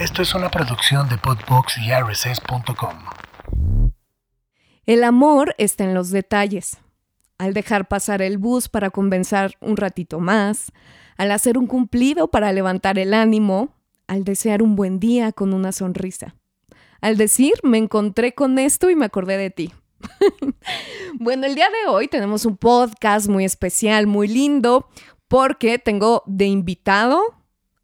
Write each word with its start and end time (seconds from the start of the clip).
Esto 0.00 0.22
es 0.22 0.34
una 0.34 0.50
producción 0.50 1.10
de 1.10 1.18
Podbox 1.18 1.76
y 1.76 1.92
RSS.com. 1.92 3.04
El 4.86 5.04
amor 5.04 5.54
está 5.58 5.84
en 5.84 5.92
los 5.92 6.08
detalles. 6.08 6.78
Al 7.36 7.52
dejar 7.52 7.86
pasar 7.86 8.22
el 8.22 8.38
bus 8.38 8.70
para 8.70 8.88
convencer 8.88 9.58
un 9.60 9.76
ratito 9.76 10.18
más, 10.18 10.72
al 11.18 11.30
hacer 11.32 11.58
un 11.58 11.66
cumplido 11.66 12.28
para 12.28 12.50
levantar 12.50 12.98
el 12.98 13.12
ánimo, 13.12 13.74
al 14.06 14.24
desear 14.24 14.62
un 14.62 14.74
buen 14.74 15.00
día 15.00 15.32
con 15.32 15.52
una 15.52 15.70
sonrisa. 15.70 16.34
Al 17.02 17.18
decir, 17.18 17.52
me 17.62 17.76
encontré 17.76 18.32
con 18.32 18.58
esto 18.58 18.88
y 18.88 18.96
me 18.96 19.04
acordé 19.04 19.36
de 19.36 19.50
ti. 19.50 19.74
bueno, 21.20 21.44
el 21.44 21.54
día 21.54 21.68
de 21.68 21.90
hoy 21.90 22.08
tenemos 22.08 22.46
un 22.46 22.56
podcast 22.56 23.28
muy 23.28 23.44
especial, 23.44 24.06
muy 24.06 24.28
lindo, 24.28 24.88
porque 25.28 25.78
tengo 25.78 26.22
de 26.24 26.46
invitado 26.46 27.39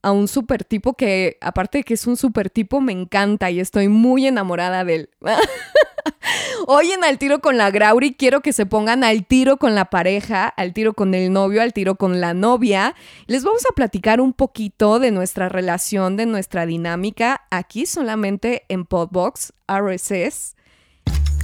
a 0.07 0.13
un 0.13 0.29
super 0.29 0.63
tipo 0.63 0.95
que, 0.95 1.37
aparte 1.41 1.79
de 1.79 1.85
que 1.85 1.95
es 1.95 2.07
un 2.07 2.17
super 2.17 2.49
tipo, 2.49 2.81
me 2.81 2.93
encanta 2.93 3.51
y 3.51 3.59
estoy 3.59 3.89
muy 3.89 4.25
enamorada 4.29 4.85
de 4.85 4.95
él. 4.95 5.11
Hoy 6.69 6.93
en 6.93 7.03
Al 7.03 7.19
Tiro 7.19 7.41
con 7.41 7.57
la 7.57 7.73
Grauri 7.73 8.15
quiero 8.15 8.41
que 8.41 8.53
se 8.53 8.67
pongan 8.67 9.03
al 9.03 9.27
tiro 9.27 9.57
con 9.57 9.75
la 9.75 9.87
pareja, 9.87 10.47
al 10.47 10.73
tiro 10.75 10.95
con 10.95 11.13
el 11.15 11.33
novio, 11.33 11.61
al 11.61 11.73
tiro 11.73 11.97
con 11.97 12.21
la 12.21 12.35
novia. 12.35 12.95
Les 13.27 13.43
vamos 13.43 13.67
a 13.69 13.75
platicar 13.75 14.21
un 14.21 14.33
poquito 14.33 15.01
de 15.01 15.11
nuestra 15.11 15.49
relación, 15.49 16.17
de 16.17 16.27
nuestra 16.27 16.67
dinámica, 16.67 17.43
aquí 17.51 17.85
solamente 17.85 18.63
en 18.69 18.85
Podbox 18.85 19.55
RSS. 19.67 20.56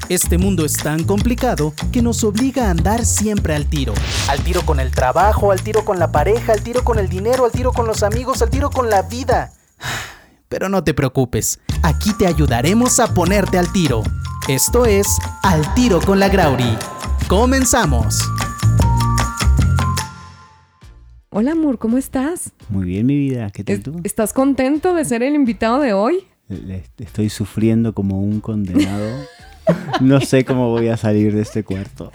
Este 0.08 0.36
mundo 0.36 0.64
es 0.64 0.76
tan 0.76 1.04
complicado 1.04 1.72
que 1.92 2.02
nos 2.02 2.24
obliga 2.24 2.66
a 2.66 2.70
andar 2.70 3.04
siempre 3.04 3.54
al 3.54 3.66
tiro. 3.66 3.94
Al 4.28 4.42
tiro 4.42 4.62
con 4.62 4.80
el 4.80 4.90
trabajo, 4.90 5.52
al 5.52 5.62
tiro 5.62 5.84
con 5.84 5.98
la 5.98 6.10
pareja, 6.10 6.52
al 6.52 6.62
tiro 6.62 6.82
con 6.84 6.98
el 6.98 7.08
dinero, 7.08 7.44
al 7.44 7.52
tiro 7.52 7.72
con 7.72 7.86
los 7.86 8.02
amigos, 8.02 8.42
al 8.42 8.50
tiro 8.50 8.70
con 8.70 8.90
la 8.90 9.02
vida. 9.02 9.52
Pero 10.48 10.68
no 10.68 10.84
te 10.84 10.92
preocupes, 10.92 11.60
aquí 11.82 12.12
te 12.12 12.26
ayudaremos 12.26 13.00
a 13.00 13.14
ponerte 13.14 13.58
al 13.58 13.72
tiro. 13.72 14.02
Esto 14.48 14.84
es 14.84 15.06
Al 15.44 15.72
tiro 15.74 16.00
con 16.00 16.18
la 16.18 16.28
Grauri. 16.28 16.76
Comenzamos. 17.28 18.18
Hola 21.30 21.52
amor, 21.52 21.78
¿cómo 21.78 21.96
estás? 21.96 22.52
Muy 22.68 22.84
bien, 22.84 23.06
mi 23.06 23.16
vida. 23.16 23.50
¿Qué 23.50 23.64
tal 23.64 23.82
tú? 23.82 24.00
¿Estás 24.04 24.34
contento 24.34 24.94
de 24.94 25.04
ser 25.06 25.22
el 25.22 25.34
invitado 25.34 25.78
de 25.78 25.94
hoy? 25.94 26.26
Estoy 26.98 27.30
sufriendo 27.30 27.94
como 27.94 28.20
un 28.20 28.40
condenado. 28.40 29.08
No 30.00 30.20
sé 30.20 30.44
cómo 30.44 30.70
voy 30.70 30.88
a 30.88 30.96
salir 30.96 31.34
de 31.34 31.42
este 31.42 31.62
cuarto. 31.64 32.10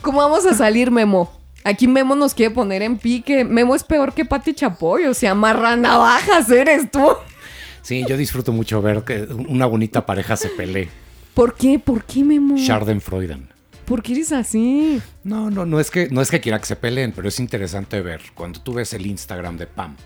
¿Cómo 0.00 0.18
vamos 0.18 0.44
a 0.46 0.54
salir, 0.54 0.90
Memo? 0.90 1.30
Aquí 1.64 1.86
Memo 1.86 2.16
nos 2.16 2.34
quiere 2.34 2.52
poner 2.52 2.82
en 2.82 2.98
pique. 2.98 3.44
Memo 3.44 3.74
es 3.74 3.84
peor 3.84 4.12
que 4.14 4.24
Pati 4.24 4.52
Chapoy, 4.54 5.04
o 5.06 5.14
sea, 5.14 5.34
marra 5.34 5.76
navajas 5.76 6.50
eres 6.50 6.90
tú. 6.90 7.06
Sí, 7.82 8.04
yo 8.08 8.16
disfruto 8.16 8.52
mucho 8.52 8.82
ver 8.82 9.02
que 9.02 9.22
una 9.22 9.66
bonita 9.66 10.04
pareja 10.06 10.36
se 10.36 10.48
pelee. 10.48 10.88
¿Por 11.34 11.54
qué? 11.54 11.78
¿Por 11.78 12.04
qué, 12.04 12.24
Memo? 12.24 12.56
Schadenfreude. 12.56 13.38
¿Por 13.84 14.02
qué 14.02 14.12
eres 14.12 14.32
así? 14.32 15.00
No, 15.24 15.50
no, 15.50 15.66
no 15.66 15.80
es 15.80 15.90
que 15.90 16.08
no 16.08 16.20
es 16.20 16.30
que 16.30 16.40
quiera 16.40 16.58
que 16.58 16.66
se 16.66 16.76
peleen, 16.76 17.12
pero 17.12 17.28
es 17.28 17.40
interesante 17.40 18.00
ver 18.00 18.20
cuando 18.34 18.60
tú 18.60 18.74
ves 18.74 18.92
el 18.92 19.06
Instagram 19.06 19.56
de 19.56 19.66
Pam. 19.66 19.96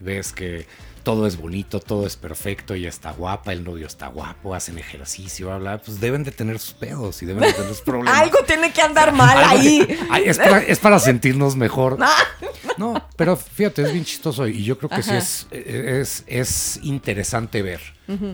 Ves 0.00 0.32
que 0.32 0.66
todo 1.04 1.26
es 1.26 1.36
bonito, 1.36 1.80
todo 1.80 2.06
es 2.06 2.16
perfecto, 2.16 2.74
ella 2.74 2.88
está 2.88 3.12
guapa, 3.12 3.52
el 3.52 3.62
novio 3.62 3.86
está 3.86 4.08
guapo, 4.08 4.54
hacen 4.54 4.78
ejercicio, 4.78 5.46
bla, 5.48 5.58
bla, 5.58 5.78
pues 5.78 6.00
deben 6.00 6.24
de 6.24 6.32
tener 6.32 6.58
sus 6.58 6.72
pedos 6.72 7.22
y 7.22 7.26
deben 7.26 7.44
de 7.44 7.52
tener 7.52 7.68
sus 7.68 7.80
problemas. 7.82 8.20
Algo 8.20 8.38
tiene 8.46 8.72
que 8.72 8.80
andar 8.80 9.12
mal 9.12 9.36
ahí. 9.38 9.86
es, 10.24 10.38
para, 10.38 10.58
es 10.58 10.78
para 10.80 10.98
sentirnos 10.98 11.54
mejor. 11.56 11.98
No, 12.76 13.06
pero 13.16 13.36
fíjate, 13.36 13.82
es 13.82 13.92
bien 13.92 14.04
chistoso 14.04 14.48
y 14.48 14.64
yo 14.64 14.76
creo 14.78 14.90
que 14.90 15.00
sí 15.00 15.12
es, 15.12 15.46
es, 15.52 16.24
es 16.26 16.80
interesante 16.82 17.62
ver 17.62 17.80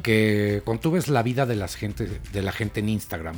que 0.03 0.63
cuando 0.65 0.81
tú 0.81 0.93
ves 0.93 1.09
la 1.09 1.23
vida 1.23 1.45
de, 1.45 1.57
las 1.57 1.77
gente, 1.77 2.09
de 2.33 2.43
la 2.43 2.51
gente 2.51 2.81
en 2.81 2.89
Instagram, 2.89 3.37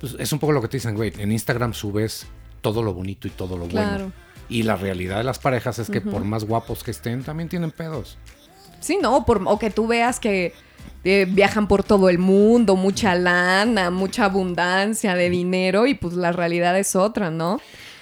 pues 0.00 0.16
es 0.18 0.32
un 0.32 0.40
poco 0.40 0.52
lo 0.52 0.60
que 0.60 0.66
te 0.66 0.78
dicen, 0.78 0.96
güey, 0.96 1.12
en 1.16 1.30
Instagram 1.30 1.74
subes 1.74 2.26
todo 2.60 2.82
lo 2.82 2.92
bonito 2.92 3.28
y 3.28 3.30
todo 3.30 3.56
lo 3.56 3.68
Claro. 3.68 3.90
bueno. 3.90 4.12
Y 4.48 4.64
la 4.64 4.74
realidad 4.74 5.18
de 5.18 5.24
las 5.24 5.38
parejas 5.38 5.78
es 5.78 5.88
que 5.88 6.00
por 6.00 6.24
más 6.24 6.42
guapos 6.42 6.82
que 6.82 6.90
estén, 6.90 7.22
también 7.22 7.48
tienen 7.48 7.70
pedos. 7.70 8.18
Sí, 8.82 8.98
no, 9.00 9.24
por, 9.24 9.40
o 9.46 9.58
que 9.58 9.70
tú 9.70 9.86
veas 9.86 10.20
que 10.20 10.52
eh, 11.04 11.26
viajan 11.28 11.66
por 11.68 11.82
todo 11.82 12.08
el 12.10 12.18
mundo, 12.18 12.76
mucha 12.76 13.14
lana, 13.14 13.90
mucha 13.90 14.26
abundancia 14.26 15.14
de 15.14 15.30
dinero 15.30 15.86
y 15.86 15.94
pues 15.94 16.14
la 16.14 16.30
realidad 16.32 16.78
es 16.78 16.94
otra, 16.94 17.30
¿no? 17.30 17.60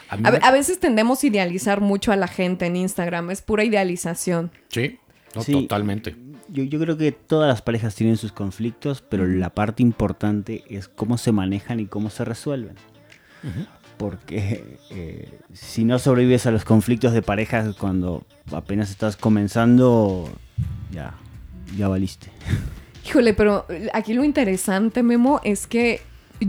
A 0.08 0.16
mí 0.16 0.22
A, 0.26 0.30
me- 0.32 0.38
ve- 0.38 0.44
a 0.44 0.50
veces 0.50 0.80
tendemos 0.80 1.22
a 1.22 1.26
idealizar 1.28 1.80
mucho 1.80 2.10
a 2.12 2.16
la 2.16 2.26
gente 2.28 2.66
en 2.66 2.76
Instagram, 2.76 3.30
es 3.30 3.42
pura 3.42 3.62
idealización. 3.64 4.50
Sí, 4.68 4.98
no, 5.34 5.42
Sí. 5.42 5.52
totalmente. 5.52 6.16
Yo, 6.48 6.64
yo 6.64 6.80
creo 6.80 6.96
que 6.98 7.12
todas 7.12 7.48
las 7.48 7.62
parejas 7.62 7.94
tienen 7.94 8.16
sus 8.16 8.32
conflictos, 8.32 9.02
pero 9.08 9.24
la 9.24 9.50
parte 9.50 9.82
importante 9.84 10.64
es 10.68 10.88
cómo 10.88 11.16
se 11.16 11.30
manejan 11.30 11.78
y 11.78 11.86
cómo 11.86 12.10
se 12.10 12.24
resuelven. 12.24 12.74
Porque 13.96 14.78
eh, 14.90 15.28
si 15.52 15.84
no 15.84 15.98
sobrevives 15.98 16.46
a 16.46 16.50
los 16.50 16.64
conflictos 16.64 17.12
de 17.12 17.20
parejas 17.22 17.74
cuando 17.76 18.24
apenas 18.52 18.90
estás 18.90 19.16
comenzando, 19.16 20.28
ya, 20.92 21.14
ya 21.76 21.88
valiste. 21.88 22.28
Híjole, 23.06 23.34
pero 23.34 23.66
aquí 23.94 24.12
lo 24.14 24.24
interesante, 24.24 25.02
Memo, 25.02 25.40
es 25.42 25.66
que 25.66 26.02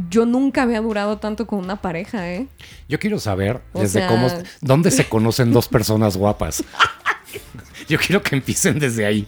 yo 0.09 0.25
nunca 0.25 0.63
había 0.63 0.79
durado 0.81 1.17
tanto 1.17 1.47
con 1.47 1.59
una 1.59 1.81
pareja, 1.81 2.29
¿eh? 2.31 2.47
Yo 2.87 2.99
quiero 2.99 3.19
saber 3.19 3.61
O 3.73 3.79
desde 3.81 3.99
sea- 3.99 4.07
cómo, 4.07 4.27
dónde 4.61 4.91
se 4.91 5.05
conocen 5.09 5.51
dos 5.53 5.67
personas 5.67 6.15
guapas. 6.17 6.63
Yo 7.89 7.97
quiero 7.97 8.21
que 8.21 8.35
empiecen 8.35 8.79
desde 8.79 9.05
ahí. 9.05 9.27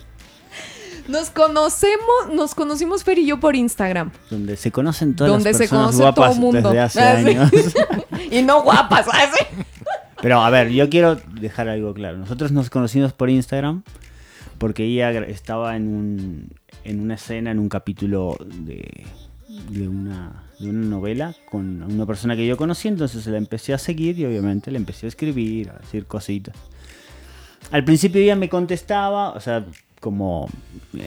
Nos 1.07 1.29
conocemos, 1.31 2.29
nos 2.33 2.55
conocimos 2.55 3.03
Fer 3.03 3.17
y 3.19 3.25
yo 3.25 3.37
por 3.39 3.57
Instagram. 3.57 4.11
Donde 4.29 4.55
se 4.55 4.71
conocen 4.71 5.15
todas 5.15 5.31
donde 5.33 5.49
las 5.49 5.57
se 5.57 5.63
personas 5.63 5.85
conoce 5.87 5.97
todo 5.97 6.11
guapas 6.13 6.35
el 6.35 6.39
mundo. 6.41 6.69
desde 6.69 6.79
hace 6.79 7.01
Ah, 7.01 7.21
sí. 7.21 7.29
años. 7.29 7.51
y 8.31 8.41
no 8.41 8.61
guapas, 8.63 9.05
¿sabes? 9.05 9.31
Pero 10.21 10.41
a 10.41 10.49
ver, 10.49 10.69
yo 10.69 10.89
quiero 10.89 11.15
dejar 11.15 11.67
algo 11.67 11.93
claro. 11.93 12.17
Nosotros 12.19 12.53
nos 12.53 12.69
conocimos 12.69 13.11
por 13.11 13.29
Instagram 13.29 13.83
porque 14.57 14.83
ella 14.85 15.11
estaba 15.25 15.75
en, 15.75 15.87
un, 15.87 16.47
en 16.83 16.99
una 16.99 17.15
escena, 17.15 17.51
en 17.51 17.59
un 17.59 17.69
capítulo 17.69 18.37
de, 18.45 19.05
de, 19.69 19.87
una, 19.87 20.43
de 20.59 20.69
una 20.69 20.87
novela 20.87 21.35
con 21.51 21.83
una 21.83 22.05
persona 22.05 22.35
que 22.35 22.45
yo 22.47 22.57
conocí, 22.57 22.87
entonces 22.87 23.25
la 23.27 23.37
empecé 23.37 23.73
a 23.73 23.77
seguir 23.77 24.17
y 24.19 24.25
obviamente 24.25 24.71
le 24.71 24.77
empecé 24.77 25.05
a 25.05 25.09
escribir, 25.09 25.69
a 25.69 25.79
decir 25.79 26.05
cositas. 26.05 26.55
Al 27.71 27.83
principio 27.83 28.21
ella 28.21 28.35
me 28.35 28.49
contestaba, 28.49 29.31
o 29.31 29.39
sea, 29.39 29.65
como 29.99 30.49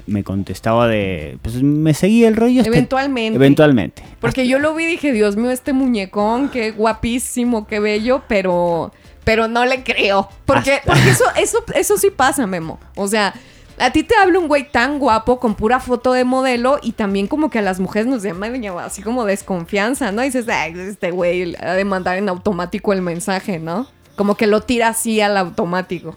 me 0.07 0.25
contestaba 0.25 0.89
de... 0.89 1.39
Pues 1.43 1.63
me 1.63 1.93
seguía 1.93 2.29
el 2.29 2.35
rollo. 2.37 2.63
hasta- 2.63 2.71
Eventualmente. 2.71 3.37
Eventualmente. 3.37 4.03
Porque 4.21 4.49
yo 4.49 4.59
lo 4.59 4.75
vi 4.75 4.85
y 4.85 4.87
dije, 4.87 5.13
Dios 5.13 5.37
mío, 5.37 5.51
este 5.51 5.75
muñecón, 5.75 6.49
qué 6.49 6.71
guapísimo, 6.71 7.67
qué 7.67 7.79
bello, 7.79 8.23
pero, 8.27 8.91
pero 9.27 9.49
no 9.49 9.67
le 9.67 9.83
creo. 9.83 10.29
Porque, 10.45 10.81
porque 10.87 11.11
eso, 11.11 11.25
eso, 11.37 11.65
eso 11.75 11.99
sí 11.99 12.11
pasa, 12.11 12.47
Memo. 12.47 12.79
O 12.95 13.09
sea, 13.09 13.35
a 13.77 13.91
ti 13.91 14.05
te 14.05 14.15
habla 14.15 14.39
un 14.39 14.47
güey 14.47 14.71
tan 14.71 15.01
guapo 15.01 15.41
con 15.41 15.57
pura 15.57 15.81
foto 15.81 16.13
de 16.13 16.23
modelo 16.23 16.79
y 16.81 16.93
también 16.93 17.27
como 17.27 17.51
que 17.51 17.59
a 17.59 17.63
las 17.63 17.81
mujeres 17.81 18.07
nos 18.07 18.23
llaman 18.23 18.65
así 18.79 19.03
como 19.03 19.25
desconfianza, 19.25 20.13
¿no? 20.13 20.23
Y 20.23 20.27
dices, 20.27 20.49
Ay, 20.49 20.79
este 20.79 21.11
güey 21.11 21.57
ha 21.57 21.73
de 21.73 21.85
mandar 21.85 22.19
en 22.19 22.29
automático 22.29 22.93
el 22.93 23.03
mensaje, 23.03 23.59
¿no? 23.59 23.89
Como 24.15 24.37
que 24.37 24.47
lo 24.47 24.61
tira 24.61 24.89
así 24.89 25.21
al 25.21 25.37
automático. 25.37 26.17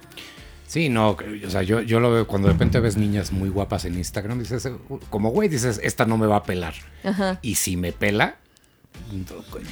Sí, 0.68 0.90
no, 0.90 1.18
o 1.18 1.50
sea, 1.50 1.64
yo, 1.64 1.81
yo 1.81 2.00
lo 2.00 2.12
veo 2.12 2.28
cuando 2.28 2.47
de 2.47 2.53
repente 2.53 2.80
ves 2.80 2.96
niñas 2.96 3.31
muy 3.31 3.50
guapas 3.50 3.86
en 3.86 3.97
Instagram, 3.97 4.38
dices, 4.38 4.70
como 5.09 5.31
güey, 5.31 5.50
dices, 5.50 5.80
esta 5.81 6.06
no 6.06 6.16
me 6.20 6.28
va 6.28 6.36
a 6.36 6.44
pelar. 6.44 6.76
Ajá. 7.03 7.40
Y 7.41 7.56
si 7.56 7.76
me 7.76 7.91
pela, 7.91 8.36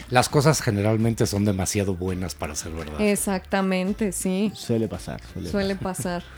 las 0.10 0.30
cosas 0.30 0.62
generalmente 0.62 1.26
son 1.28 1.46
demasiado 1.46 1.96
buenas 1.96 2.36
para 2.36 2.56
ser 2.56 2.72
verdad. 2.74 3.00
Exactamente, 3.00 4.12
sí. 4.12 4.52
Suele 4.56 4.88
pasar. 4.88 5.22
Suele 5.34 5.50
Suele 5.50 5.76
pasar. 5.76 6.24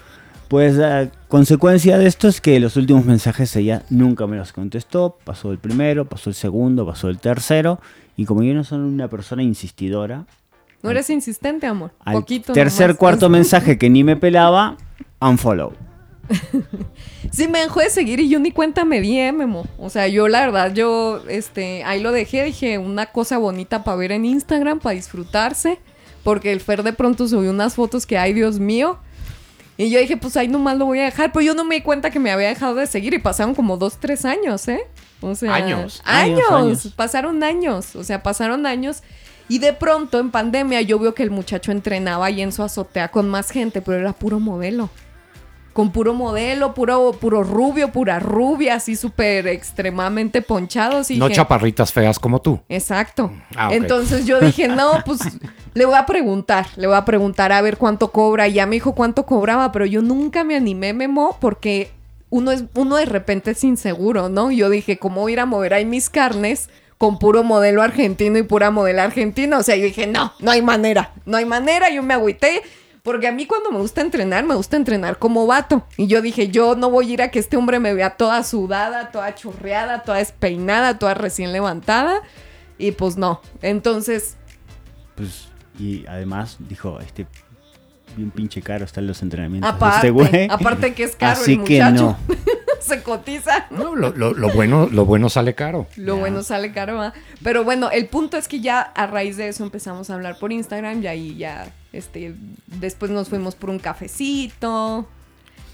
Pues 0.50 0.80
a 0.80 1.12
consecuencia 1.28 2.00
de 2.00 2.08
esto 2.08 2.28
es 2.28 2.42
que 2.42 2.60
los 2.60 2.76
últimos 2.76 3.06
mensajes 3.06 3.56
ella 3.56 3.84
nunca 3.92 4.26
me 4.26 4.36
los 4.36 4.52
contestó. 4.52 5.16
Pasó 5.24 5.52
el 5.52 5.60
primero, 5.60 6.06
pasó 6.06 6.32
el 6.32 6.36
segundo, 6.36 6.88
pasó 6.88 7.08
el 7.10 7.20
tercero. 7.20 7.80
Y 8.18 8.26
como 8.26 8.42
yo 8.42 8.56
no 8.56 8.64
soy 8.64 8.80
una 8.80 9.08
persona 9.08 9.44
insistidora, 9.44 10.26
No 10.82 10.90
eres 10.90 11.12
insistente, 11.12 11.68
amor. 11.68 11.92
al 12.04 12.16
Poquito 12.16 12.54
tercer, 12.54 12.88
nomás. 12.88 12.98
cuarto 12.98 13.30
mensaje 13.30 13.78
que 13.78 13.92
ni 13.92 14.04
me 14.04 14.16
pelaba, 14.16 14.76
unfollow. 15.22 15.74
Sí, 17.32 17.48
me 17.48 17.60
dejó 17.60 17.80
de 17.80 17.90
seguir 17.90 18.20
y 18.20 18.30
yo 18.30 18.40
ni 18.40 18.52
cuenta 18.52 18.86
me 18.86 19.02
di, 19.02 19.20
eh, 19.20 19.32
Memo. 19.32 19.66
O 19.78 19.90
sea, 19.90 20.08
yo 20.08 20.28
la 20.28 20.42
verdad, 20.42 20.74
yo, 20.74 21.22
este, 21.28 21.84
ahí 21.84 22.02
lo 22.02 22.12
dejé, 22.12 22.44
dije, 22.44 22.78
una 22.78 23.08
cosa 23.08 23.38
bonita 23.38 23.84
para 23.84 23.98
ver 23.98 24.12
en 24.12 24.26
Instagram, 24.26 24.80
para 24.80 24.96
disfrutarse. 24.96 25.80
Porque 26.24 26.52
el 26.52 26.60
Fer 26.60 26.84
de 26.84 26.94
pronto 26.94 27.28
subió 27.28 27.50
unas 27.50 27.76
fotos 27.76 28.06
que, 28.06 28.18
ay, 28.18 28.34
Dios 28.34 28.60
mío. 28.60 29.00
Y 29.78 29.90
yo 29.90 30.00
dije, 30.00 30.18
pues 30.18 30.36
ahí 30.36 30.48
nomás 30.48 30.78
lo 30.78 30.86
voy 30.86 31.00
a 31.00 31.06
dejar. 31.06 31.32
Pero 31.32 31.46
yo 31.46 31.54
no 31.54 31.64
me 31.64 31.76
di 31.76 31.82
cuenta 31.82 32.10
que 32.10 32.20
me 32.20 32.32
había 32.32 32.50
dejado 32.50 32.76
de 32.76 32.88
seguir 32.88 33.14
y 33.14 33.20
pasaron 33.20 33.56
como 33.56 33.78
dos, 33.78 33.98
tres 34.00 34.26
años, 34.26 34.68
¿eh? 34.68 34.82
O 35.22 35.36
sea, 35.36 35.54
Años. 35.56 36.02
Años. 36.04 36.40
Años, 36.40 36.52
años. 36.52 36.94
Pasaron 36.96 37.44
años. 37.44 37.96
O 37.96 38.04
sea, 38.04 38.22
pasaron 38.22 38.66
años. 38.66 39.04
Y 39.48 39.60
de 39.60 39.74
pronto, 39.74 40.20
en 40.20 40.32
pandemia, 40.32 40.82
yo 40.82 41.00
veo 41.00 41.16
que 41.16 41.24
el 41.24 41.32
muchacho 41.32 41.72
entrenaba 41.72 42.26
ahí 42.26 42.42
en 42.42 42.52
su 42.52 42.64
azotea 42.64 43.10
con 43.10 43.30
más 43.30 43.50
gente, 43.50 43.82
pero 43.82 43.98
era 43.98 44.14
puro 44.14 44.40
modelo. 44.40 44.90
Con 45.80 45.94
puro 45.94 46.14
modelo, 46.14 46.74
puro, 46.74 47.14
puro 47.14 47.42
rubio, 47.42 47.94
pura 47.94 48.20
rubia, 48.20 48.76
así 48.76 48.98
súper 48.98 49.48
extremadamente 49.48 50.42
ponchados. 50.42 51.10
Y 51.10 51.18
No 51.18 51.28
dije, 51.28 51.38
chaparritas 51.38 51.94
feas 51.94 52.20
como 52.20 52.42
tú. 52.42 52.60
Exacto. 52.68 53.32
Ah. 53.56 53.70
Entonces 53.72 54.26
yo 54.26 54.42
dije, 54.42 54.68
no, 54.68 55.02
pues 55.06 55.22
le 55.74 55.86
voy 55.86 55.96
a 55.96 56.06
preguntar, 56.06 56.68
le 56.76 56.86
voy 56.86 56.98
a 56.98 57.06
preguntar 57.06 57.54
a 57.54 57.62
ver 57.62 57.78
cuánto 57.78 58.12
cobra. 58.12 58.50
Y 58.50 58.56
ya 58.56 58.66
me 58.66 58.76
dijo 58.76 58.94
cuánto 58.94 59.26
cobraba, 59.26 59.72
pero 59.72 59.86
yo 59.86 60.02
nunca 60.02 60.44
me 60.44 60.58
animé, 60.58 60.92
Memo, 60.92 61.38
porque 61.40 61.94
uno, 62.30 62.52
es, 62.52 62.66
uno 62.74 62.98
de 62.98 63.06
repente 63.06 63.52
es 63.52 63.64
inseguro, 63.64 64.28
¿no? 64.28 64.52
Yo 64.52 64.70
dije, 64.70 64.98
¿cómo 64.98 65.22
voy 65.22 65.32
a 65.32 65.34
ir 65.36 65.40
a 65.40 65.46
mover 65.46 65.74
ahí 65.74 65.86
mis 65.86 66.10
carnes 66.10 66.70
con 66.98 67.20
puro 67.20 67.46
modelo 67.46 67.82
argentino 67.82 68.38
y 68.38 68.44
pura 68.44 68.70
modelo 68.70 69.02
argentina? 69.02 69.58
O 69.58 69.64
sea, 69.64 69.78
yo 69.78 69.86
dije, 69.86 70.08
no, 70.08 70.34
no 70.40 70.52
hay 70.52 70.62
manera, 70.62 71.14
no 71.26 71.38
hay 71.38 71.46
manera. 71.46 71.90
Yo 71.90 72.04
me 72.04 72.16
agüité. 72.16 72.64
Porque 73.10 73.28
a 73.28 73.32
mí 73.32 73.48
cuando 73.48 73.72
me 73.72 73.80
gusta 73.80 74.02
entrenar, 74.02 74.44
me 74.46 74.54
gusta 74.54 74.78
entrenar 74.78 75.18
como 75.18 75.48
vato. 75.48 75.84
Y 75.98 76.06
yo 76.06 76.22
dije, 76.22 76.50
yo 76.50 76.76
no 76.76 76.92
voy 76.92 77.10
a 77.10 77.14
ir 77.14 77.22
a 77.24 77.32
que 77.32 77.40
este 77.40 77.58
hombre 77.58 77.80
me 77.80 77.92
vea 77.96 78.12
toda 78.12 78.44
sudada, 78.44 79.10
toda 79.10 79.34
chorreada, 79.34 80.04
toda 80.04 80.20
despeinada, 80.20 81.00
toda 81.00 81.16
recién 81.16 81.52
levantada. 81.52 82.22
Y 82.78 82.92
pues 82.92 83.18
no. 83.18 83.42
Entonces, 83.64 84.38
Pues, 85.16 85.48
y 85.80 86.06
además 86.06 86.58
dijo, 86.60 87.00
este 87.00 87.26
bien 88.16 88.30
pinche 88.30 88.62
caro 88.62 88.86
están 88.86 89.08
los 89.08 89.24
entrenamientos. 89.24 89.72
de 89.72 89.76
aparte, 89.76 89.96
este 89.96 90.10
güey. 90.12 90.48
aparte 90.52 90.94
que 90.94 91.04
es 91.06 91.16
caro 91.16 91.42
Así 91.42 91.54
el 91.54 91.64
que 91.64 91.82
muchacho. 91.82 92.04
no. 92.28 92.36
Se 92.88 93.04
cotiza. 93.04 93.68
No, 93.72 93.96
lo, 93.96 94.12
lo- 94.12 94.34
lo 94.34 94.50
bueno, 94.52 94.88
lo 94.92 95.06
bueno 95.06 95.30
sale 95.30 95.56
caro. 95.56 95.88
Lo 95.96 96.18
bueno 96.18 96.44
sale 96.44 96.72
caro, 96.72 96.98
¿va? 96.98 97.14
Pero 97.44 97.64
bueno, 97.64 97.90
el 97.92 98.08
punto 98.08 98.38
es 98.38 98.48
que 98.48 98.60
ya 98.62 98.82
a 98.82 99.08
raíz 99.08 99.38
de 99.38 99.48
eso 99.50 99.64
empezamos 99.64 100.10
a 100.10 100.16
hablar 100.16 100.40
por 100.40 100.52
Instagram 100.52 101.04
y 101.04 101.08
ahí 101.08 101.36
ya, 101.38 101.72
este, 101.94 102.34
después 102.68 103.12
nos 103.12 103.30
fuimos 103.30 103.56
por 103.56 103.70
un 103.70 103.80
cafecito. 103.80 105.08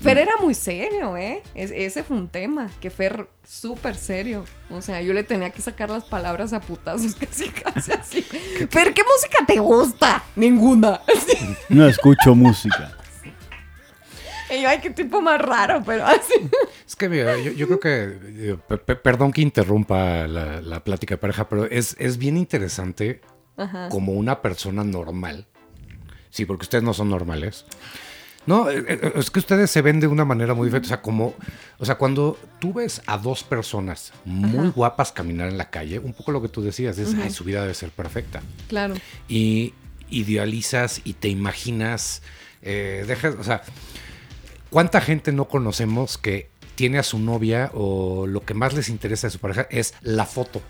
Fer 0.02 0.18
era 0.18 0.34
muy 0.42 0.54
serio, 0.54 1.16
¿eh? 1.16 1.42
Es- 1.56 1.72
ese 1.74 2.04
fue 2.04 2.18
un 2.18 2.28
tema, 2.28 2.70
que 2.82 2.90
Fer 2.90 3.28
súper 3.48 3.96
serio. 3.96 4.44
O 4.70 4.82
sea, 4.82 5.02
yo 5.02 5.14
le 5.14 5.24
tenía 5.24 5.52
que 5.52 5.62
sacar 5.62 5.90
las 5.90 6.04
palabras 6.04 6.52
a 6.52 6.60
putazos 6.60 7.16
casi, 7.20 7.50
casi 7.50 7.92
así. 7.94 8.22
Fer, 8.22 8.94
¿qué 8.94 9.04
música 9.04 9.46
te 9.48 9.58
gusta? 9.60 10.22
Ninguna. 10.36 11.00
No 11.70 11.88
escucho 11.88 12.36
música. 12.36 12.92
Y 14.56 14.62
yo, 14.62 14.70
ay, 14.70 14.80
qué 14.80 14.90
tipo 14.90 15.22
más 15.22 15.42
raro, 15.42 15.82
pero 15.86 16.06
así. 16.06 16.34
Es 16.88 16.96
que 16.96 17.10
mira, 17.10 17.38
yo, 17.40 17.52
yo 17.52 17.68
creo 17.68 17.80
que, 17.80 18.18
eh, 18.52 18.58
pe- 18.68 18.78
pe- 18.78 18.96
perdón 18.96 19.32
que 19.32 19.42
interrumpa 19.42 20.28
la, 20.28 20.62
la 20.62 20.84
plática 20.84 21.16
de 21.16 21.18
pareja, 21.18 21.48
pero 21.50 21.66
es, 21.66 21.96
es 22.00 22.18
bien 22.18 22.38
interesante 22.38 23.22
Ajá. 23.58 23.90
como 23.90 24.14
una 24.14 24.42
persona 24.42 24.84
normal. 24.84 25.48
Sí, 26.30 26.46
porque 26.46 26.64
ustedes 26.64 26.84
no 26.84 26.94
son 26.94 27.10
normales. 27.10 27.66
No, 28.46 28.70
eh, 28.70 28.84
eh, 28.88 29.12
es 29.16 29.32
que 29.32 29.40
ustedes 29.40 29.72
se 29.72 29.82
ven 29.82 30.00
de 30.00 30.06
una 30.06 30.24
manera 30.26 30.54
muy 30.54 30.68
diferente. 30.68 30.86
O 30.88 30.90
sea, 30.90 31.02
como, 31.02 31.34
o 31.80 31.86
sea, 31.86 31.96
cuando 31.96 32.38
tú 32.60 32.74
ves 32.74 33.02
a 33.08 33.18
dos 33.18 33.44
personas 33.44 34.14
muy 34.26 34.70
guapas 34.70 35.12
caminar 35.12 35.50
en 35.50 35.58
la 35.58 35.72
calle, 35.72 35.98
un 35.98 36.14
poco 36.14 36.32
lo 36.32 36.42
que 36.44 36.50
tú 36.50 36.62
decías 36.62 36.98
es, 37.00 37.16
ay, 37.16 37.32
su 37.32 37.44
vida 37.44 37.62
debe 37.62 37.74
ser 37.74 37.90
perfecta. 37.90 38.42
Claro. 38.68 38.94
y 39.28 39.74
idealizas 40.12 41.02
y 41.04 41.14
te 41.14 41.30
imaginas, 41.30 42.22
eh, 42.62 43.04
dejas, 43.08 43.34
o 43.40 43.44
sea, 43.44 43.64
¿cuánta 44.76 45.00
gente 45.00 45.32
no 45.32 45.46
conocemos 45.46 46.18
que 46.18 46.50
tiene 46.76 47.00
a 47.00 47.04
su 47.04 47.18
novia 47.18 47.72
o 47.74 48.28
lo 48.28 48.42
que 48.42 48.54
más 48.54 48.74
les 48.74 48.90
interesa 48.90 49.28
de 49.28 49.32
su 49.32 49.40
pareja 49.40 49.68
es 49.70 49.94
la 50.02 50.26
foto? 50.26 50.62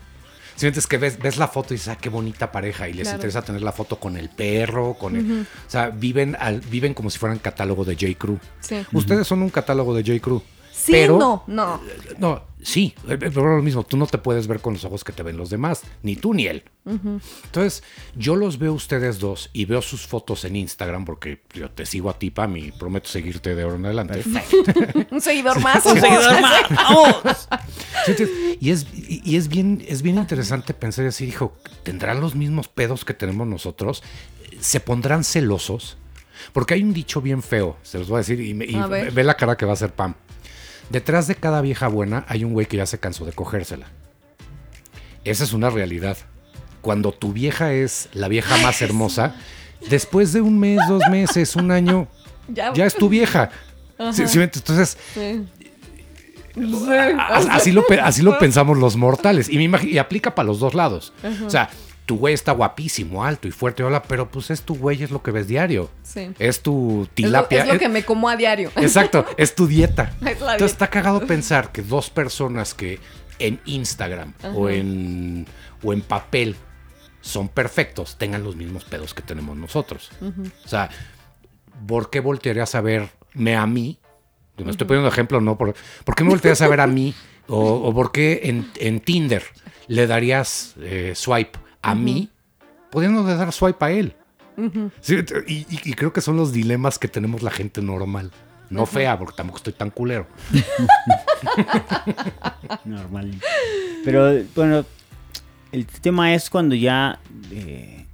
Sientes 0.56 0.86
que 0.86 1.00
ves, 1.00 1.18
ves 1.18 1.38
la 1.38 1.48
foto 1.48 1.74
y 1.74 1.78
dices, 1.78 1.88
ah, 1.88 1.98
qué 2.00 2.10
bonita 2.10 2.52
pareja, 2.52 2.88
y 2.88 2.94
les 2.94 3.06
Claro. 3.06 3.16
interesa 3.18 3.42
tener 3.42 3.64
la 3.64 3.72
foto 3.72 4.00
con 4.00 4.16
el 4.16 4.30
perro, 4.30 4.94
con 4.94 5.16
el, 5.16 5.42
o 5.42 5.70
sea, 5.70 5.90
viven, 5.90 6.38
al, 6.40 6.62
viven 6.62 6.94
como 6.94 7.10
si 7.10 7.18
fueran 7.18 7.40
catálogo 7.40 7.84
de 7.84 7.96
J. 7.96 8.14
Crew. 8.16 8.38
Sí. 8.60 8.86
Ustedes 8.94 9.26
son 9.26 9.42
un 9.42 9.50
catálogo 9.50 9.96
de 9.96 10.04
J. 10.04 10.20
Crew. 10.24 10.40
Sí, 10.76 10.92
pero, 10.92 11.18
no, 11.18 11.44
no. 11.48 11.80
no, 12.18 12.44
sí, 12.62 12.94
pero 13.08 13.56
lo 13.56 13.64
mismo, 13.64 13.84
tú 13.84 13.96
no 13.96 14.06
te 14.08 14.18
puedes 14.18 14.46
ver 14.46 14.60
con 14.60 14.74
los 14.74 14.84
ojos 14.84 15.04
que 15.06 15.14
te 15.14 15.24
ven 15.24 15.38
los 15.38 15.50
demás, 15.50 15.82
ni 16.04 16.16
tú 16.18 16.34
ni 16.34 16.48
él. 16.48 16.64
Entonces, 16.86 17.82
yo 18.16 18.36
los 18.36 18.60
veo 18.60 18.72
a 18.74 18.76
ustedes 18.76 19.20
dos 19.20 19.50
y 19.54 19.66
veo 19.66 19.82
sus 19.82 20.06
fotos 20.06 20.44
en 20.46 20.56
Instagram, 20.58 21.06
porque 21.06 21.42
yo 21.54 21.72
te 21.72 21.86
sigo 21.86 22.10
a 22.10 22.20
ti, 22.20 22.30
Pam, 22.30 22.58
y 22.58 22.72
prometo 22.72 23.08
seguirte 23.10 23.56
de 23.56 23.64
ahora 23.64 23.78
en 23.78 23.86
adelante. 23.86 24.22
Un 25.12 25.22
seguidor 25.22 25.60
más. 25.64 25.86
Un 25.86 26.00
seguidor 26.00 26.42
más. 26.42 26.70
¡Vamos! 26.70 27.48
Sí, 28.06 28.58
Y 28.60 28.70
es, 28.72 28.86
y 28.94 29.38
es 29.38 29.48
bien, 29.48 29.84
es 29.88 30.02
bien 30.02 30.18
interesante 30.18 30.74
pensar 30.74 31.06
así, 31.08 31.26
dijo, 31.26 31.56
¿tendrán 31.84 32.20
los 32.20 32.36
mismos 32.36 32.68
pedos 32.68 33.06
que 33.06 33.14
tenemos 33.14 33.48
nosotros? 33.48 34.04
¿Se 34.60 34.80
pondrán 34.82 35.24
celosos? 35.24 35.98
Porque 36.52 36.74
hay 36.76 36.84
un 36.84 36.94
dicho 36.94 37.22
bien 37.22 37.42
feo, 37.42 37.78
se 37.82 37.98
los 37.98 38.10
voy 38.10 38.18
a 38.18 38.20
decir, 38.20 38.42
y, 38.42 38.54
me- 38.54 38.66
y 38.66 38.76
ve 39.14 39.24
la 39.24 39.36
cara 39.36 39.56
que 39.56 39.66
va 39.66 39.72
a 39.72 39.74
hacer 39.74 39.94
Pam. 39.94 40.14
Detrás 40.90 41.28
de 41.28 41.36
cada 41.36 41.62
vieja 41.62 41.88
buena 41.88 42.26
hay 42.28 42.44
un 42.44 42.54
güey 42.54 42.66
que 42.68 42.78
ya 42.78 42.86
se 42.86 43.00
cansó 43.00 43.26
de 43.26 43.32
cogérsela. 43.34 43.88
Esa 45.24 45.44
es 45.44 45.54
una 45.54 45.70
realidad. 45.70 46.18
Cuando 46.82 47.12
tu 47.12 47.34
vieja 47.34 47.74
es 47.74 48.10
la 48.14 48.28
vieja 48.28 48.58
más 48.58 48.82
hermosa, 48.82 49.36
después 49.90 50.34
de 50.34 50.42
un 50.42 50.60
mes, 50.60 50.80
dos 50.88 51.02
meses, 51.10 51.56
un 51.56 51.72
año, 51.72 52.08
Ya, 52.48 52.72
ya 52.74 52.86
es 52.86 52.94
tu 52.94 53.10
vieja. 53.10 53.50
Sí, 54.14 54.28
sí, 54.28 54.40
entonces, 54.40 54.98
Sí. 55.16 55.44
así 57.50 57.72
lo, 57.72 57.86
pe- 57.88 58.00
así 58.00 58.22
lo 58.22 58.38
pensamos 58.40 58.78
los 58.78 58.96
mortales. 58.98 59.50
Y, 59.50 59.68
me 59.68 59.84
y 59.84 59.98
aplica 59.98 60.36
para 60.36 60.46
los 60.48 60.60
dos 60.60 60.74
lados. 60.76 61.12
O 61.46 61.50
sea, 61.50 61.70
tu 62.06 62.18
güey 62.18 62.34
está 62.34 62.52
guapísimo, 62.52 63.24
alto 63.24 63.48
y 63.48 63.52
fuerte, 63.52 63.84
hola, 63.84 64.04
pero 64.04 64.30
pues 64.30 64.52
es 64.52 64.62
tu 64.62 64.76
güey, 64.76 65.02
es 65.02 65.12
lo 65.12 65.24
que 65.24 65.32
ves 65.32 65.48
diario. 65.48 65.90
Sí. 66.04 66.32
Es 66.40 66.62
tu 66.62 67.02
Es 67.04 67.08
lo, 67.08 67.14
tilapia. 67.14 67.62
es 67.62 67.68
lo 67.68 67.74
es- 67.74 67.80
que 67.80 67.90
me 67.90 68.04
como 68.06 68.30
a 68.30 68.36
diario. 68.36 68.72
Exacto, 68.76 69.26
es 69.38 69.56
tu 69.56 69.66
dieta. 69.68 70.14
Es 70.22 70.22
la 70.22 70.30
dieta. 70.32 70.54
Entonces 70.54 70.72
está 70.74 70.88
cagado 70.90 71.26
pensar 71.26 71.72
que 71.72 71.82
dos 71.82 72.10
personas 72.10 72.74
que 72.74 73.00
en 73.40 73.60
Instagram 73.66 74.34
o 74.54 74.70
en, 74.70 75.46
o 75.84 75.92
en 75.94 76.02
papel 76.02 76.56
son 77.22 77.50
perfectos 77.50 78.18
tengan 78.18 78.44
los 78.44 78.56
mismos 78.56 78.86
pedos 78.86 79.14
que 79.14 79.22
tenemos 79.24 79.58
nosotros. 79.58 80.12
O 80.64 80.68
sea, 80.68 80.90
¿por 81.88 82.10
qué 82.10 82.20
voltearías 82.20 82.76
a 82.76 82.82
verme 82.82 83.56
a 83.56 83.66
mí? 83.66 83.98
Me 84.58 84.72
estoy 84.72 84.88
poniendo 84.88 85.10
ejemplo, 85.10 85.42
¿no? 85.42 85.58
¿Por, 85.58 85.74
¿por 86.06 86.16
qué 86.16 86.24
me 86.24 86.30
voltearías 86.30 86.62
a 86.62 86.68
ver 86.68 86.80
a 86.82 86.88
mí? 86.88 87.14
O, 87.48 87.58
o 87.60 87.94
por 87.94 88.12
qué 88.12 88.42
en, 88.46 88.72
en 88.78 89.00
Tinder 89.02 89.44
le 89.88 90.08
darías 90.08 90.76
eh, 90.80 91.12
swipe 91.16 91.60
a 91.92 91.96
mí, 91.96 92.30
pudiéndole 92.92 93.36
dar 93.36 93.52
swipe 93.52 93.84
a 93.86 93.92
él? 93.92 94.16
Sí, 95.02 95.18
y, 95.48 95.54
y- 95.54 95.68
y 95.84 95.94
creo 95.94 96.14
que 96.14 96.22
son 96.22 96.38
los 96.38 96.54
dilemas 96.54 96.98
que 96.98 97.08
tenemos 97.08 97.44
la 97.44 97.52
gente 97.52 97.82
normal. 97.82 98.32
No 98.70 98.86
fea, 98.86 99.18
porque 99.20 99.36
tampoco 99.38 99.58
estoy 99.58 99.74
tan 99.74 99.92
culero. 99.92 100.28
Normal. 102.86 103.34
Pero 104.04 104.44
bueno, 104.56 104.86
el 105.72 105.86
tema 105.86 106.34
es 106.34 106.50
cuando 106.50 106.76
ya 106.76 107.20
eh, 107.52 108.06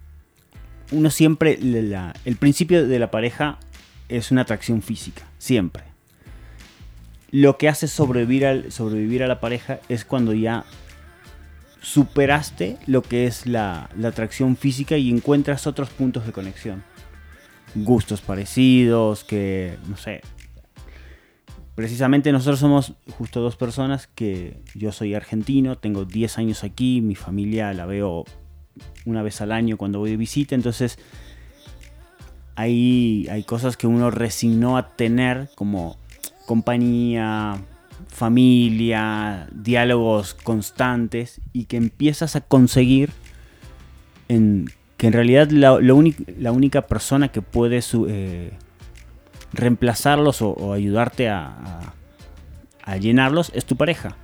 uno 0.92 1.10
siempre, 1.10 1.58
la- 1.62 1.82
la- 1.82 2.14
el 2.26 2.36
principio 2.36 2.88
de 2.88 3.00
la 3.00 3.12
pareja 3.12 3.58
es 4.10 4.32
una 4.32 4.42
atracción 4.42 4.82
física, 4.82 5.24
siempre. 5.38 5.84
Lo 7.32 7.58
que 7.58 7.70
hace 7.70 7.88
sobrevivir, 7.88 8.46
al, 8.46 8.72
sobrevivir 8.72 9.24
a 9.24 9.28
la 9.28 9.40
pareja 9.40 9.80
es 9.88 10.04
cuando 10.04 10.34
ya 10.34 10.66
superaste 11.82 12.78
lo 12.88 13.02
que 13.02 13.26
es 13.26 13.46
la, 13.48 13.90
la 13.98 14.10
atracción 14.10 14.56
física 14.56 14.98
y 14.98 15.10
encuentras 15.10 15.68
otros 15.68 15.90
puntos 15.90 16.26
de 16.26 16.32
conexión. 16.32 16.84
Gustos 17.74 18.22
parecidos, 18.22 19.24
que, 19.24 19.78
no 19.88 19.98
sé, 19.98 20.22
precisamente 21.76 22.32
nosotros 22.32 22.60
somos 22.60 22.94
justo 23.18 23.42
dos 23.42 23.56
personas 23.56 24.08
que 24.08 24.62
yo 24.76 24.92
soy 24.92 25.16
argentino, 25.16 25.78
tengo 25.78 26.06
10 26.06 26.38
años 26.38 26.64
aquí, 26.64 27.02
mi 27.02 27.16
familia 27.16 27.74
la 27.74 27.86
veo 27.86 28.26
una 29.06 29.24
vez 29.24 29.42
al 29.42 29.52
año 29.52 29.78
cuando 29.78 30.00
voy 30.00 30.12
de 30.12 30.18
visita, 30.18 30.54
entonces 30.54 31.00
hay, 32.56 33.28
hay 33.32 33.44
cosas 33.44 33.78
que 33.78 33.88
uno 33.88 34.12
resignó 34.12 34.78
a 34.78 34.96
tener 34.96 35.50
como 35.56 35.98
compañía, 36.46 37.62
familia, 38.12 39.48
diálogos 39.52 40.34
constantes 40.36 41.42
y 41.54 41.66
que 41.66 41.78
empiezas 41.78 42.36
a 42.36 42.42
conseguir 42.42 43.10
en 44.28 44.70
que 44.98 45.08
en 45.08 45.14
realidad 45.14 45.50
la, 45.50 45.72
única 45.74 46.82
persona 46.88 47.30
que 47.30 47.42
puede 47.42 47.82
su- 47.82 48.06
eh, 48.08 48.52
reemplazarlos 49.54 50.42
o, 50.42 50.74
ayudarte 50.74 51.30
a- 51.30 51.94
a 52.84 52.98
llenarlos 52.98 53.52
es 53.56 53.66
tu 53.66 53.76
pareja. 53.76 54.16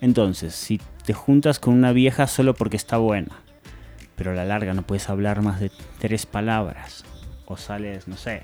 Entonces, 0.00 0.54
si 0.54 0.80
te 1.06 1.14
juntas 1.14 1.58
con 1.58 1.74
una 1.74 1.92
vieja 1.92 2.26
solo 2.26 2.54
porque 2.54 2.76
está 2.76 2.98
buena, 2.98 3.40
pero 4.16 4.32
a 4.32 4.34
la 4.34 4.44
larga 4.44 4.74
no 4.74 4.82
puedes 4.82 5.08
hablar 5.08 5.40
más 5.42 5.60
de 5.60 5.70
tres 5.98 6.26
palabras, 6.26 7.04
o 7.46 7.56
sales, 7.56 8.06
no 8.08 8.16
sé, 8.16 8.42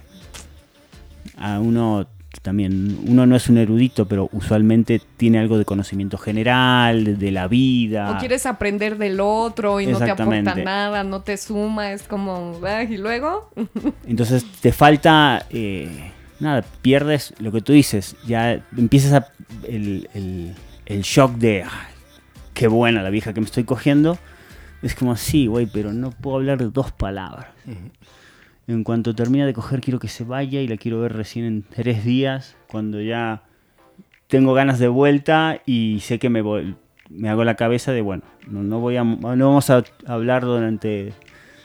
a 1.37 1.59
uno 1.61 2.07
también, 2.43 2.99
uno 3.07 3.27
no 3.27 3.35
es 3.37 3.49
un 3.49 3.59
erudito, 3.59 4.07
pero 4.07 4.29
usualmente 4.33 5.01
tiene 5.17 5.39
algo 5.39 5.59
de 5.59 5.65
conocimiento 5.65 6.17
general, 6.17 7.19
de, 7.19 7.31
la 7.33 7.49
vida. 7.49 8.13
O 8.13 8.19
quieres 8.19 8.47
aprender 8.47 8.97
del 8.99 9.21
otro 9.21 9.81
y 9.81 9.87
no 9.87 9.99
te 9.99 10.11
aporta 10.11 10.55
nada, 10.55 11.03
no 11.05 11.23
te 11.23 11.37
suma, 11.37 11.93
es 11.93 12.05
como, 12.05 12.59
"Ay, 12.65 12.95
y 12.95 12.97
luego, 12.99 13.51
Entonces 14.07 14.45
te 14.61 14.73
falta 14.73 15.45
eh, 15.51 16.13
nada, 16.39 16.63
pierdes 16.83 17.35
lo 17.41 17.51
que 17.53 17.61
tú 17.61 17.73
dices, 17.73 18.17
ya 18.27 18.63
empiezas 18.77 19.13
a, 19.13 19.29
el, 19.67 20.09
el- 20.15 20.55
el 20.87 21.03
shock 21.03 21.33
de, 21.35 21.65
"Ay, 21.65 21.95
qué 22.55 22.69
buena 22.69 23.03
la 23.03 23.11
vieja 23.11 23.33
que 23.33 23.41
me 23.41 23.47
estoy 23.47 23.65
cogiendo. 23.65 24.19
Es 24.83 24.95
como, 24.95 25.15
sí, 25.17 25.47
güey, 25.47 25.67
pero 25.67 25.93
no 25.93 26.11
puedo 26.11 26.37
hablar 26.37 26.59
de 26.59 26.71
dos 26.71 26.91
palabras. 26.91 27.47
En 28.71 28.85
cuanto 28.85 29.15
termina 29.15 29.47
de 29.47 29.53
coger, 29.53 29.81
quiero 29.81 29.99
que 29.99 30.07
se 30.09 30.23
vaya 30.25 30.61
y 30.61 30.69
la 30.69 30.77
quiero 30.77 31.01
ver 31.01 31.13
recién 31.15 31.45
en 31.45 31.63
tres 31.63 32.05
días, 32.05 32.55
cuando 32.69 33.01
ya 33.01 33.43
tengo 34.29 34.55
ganas 34.55 34.79
de 34.79 34.87
vuelta 34.89 35.61
y 35.67 35.99
sé 36.01 36.19
que 36.21 36.29
me 36.31 36.41
voy, 36.41 36.77
me 37.09 37.29
hago 37.29 37.43
la 37.43 37.57
cabeza 37.57 37.91
de, 37.93 38.01
bueno, 38.01 38.23
no, 38.49 38.63
no 38.63 38.79
voy 38.79 38.97
a, 38.97 39.03
no 39.03 39.19
vamos 39.27 39.71
a 39.71 39.83
hablar 40.07 40.45
durante 40.45 41.13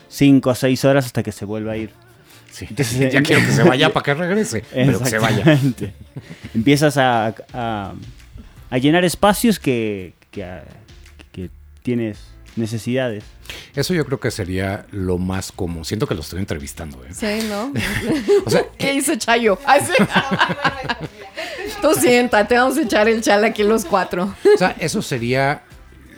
cinco 0.08 0.50
o 0.50 0.56
seis 0.56 0.84
horas 0.84 1.06
hasta 1.06 1.22
que 1.22 1.32
se 1.32 1.46
vuelva 1.46 1.74
a 1.74 1.78
ir. 1.78 1.92
Sí. 2.50 2.66
Entonces, 2.70 3.14
ya 3.14 3.22
quiero 3.22 3.46
que 3.46 3.52
se 3.52 3.62
vaya 3.70 3.94
para 3.94 4.04
que 4.04 4.14
regrese, 4.16 4.64
pero 4.74 4.98
que 5.00 5.06
se 5.06 5.20
vaya. 5.20 5.60
Empiezas 6.56 6.98
a, 6.98 7.36
a- 7.54 7.94
a 8.72 8.78
llenar 8.80 9.06
espacios 9.06 9.60
que, 9.60 10.14
que, 10.32 10.44
que 11.32 11.52
tienes 11.84 12.32
necesidades. 12.56 13.24
Eso 13.76 13.94
yo 13.94 14.06
creo 14.06 14.20
que 14.20 14.32
sería 14.32 14.86
lo 14.92 15.18
más 15.18 15.52
común. 15.52 15.86
Siento 15.86 16.08
que 16.08 16.16
lo 16.16 16.22
estoy 16.22 16.40
entrevistando. 16.40 17.04
¿eh? 17.04 17.10
Sí, 17.14 17.48
¿no? 17.50 17.74
O 18.46 18.50
sea, 18.50 18.66
¿Qué 18.78 18.94
dice 18.94 19.18
Chayo? 19.18 19.60
Ay, 19.66 19.82
sí. 19.86 20.04
Tú 21.82 21.94
siéntate, 21.94 22.56
vamos 22.56 22.78
a 22.78 22.82
echar 22.82 23.08
el 23.08 23.22
chal 23.22 23.44
aquí 23.44 23.64
los 23.64 23.86
cuatro. 23.86 24.36
O 24.54 24.58
sea, 24.58 24.76
eso 24.80 25.02
sería 25.02 25.64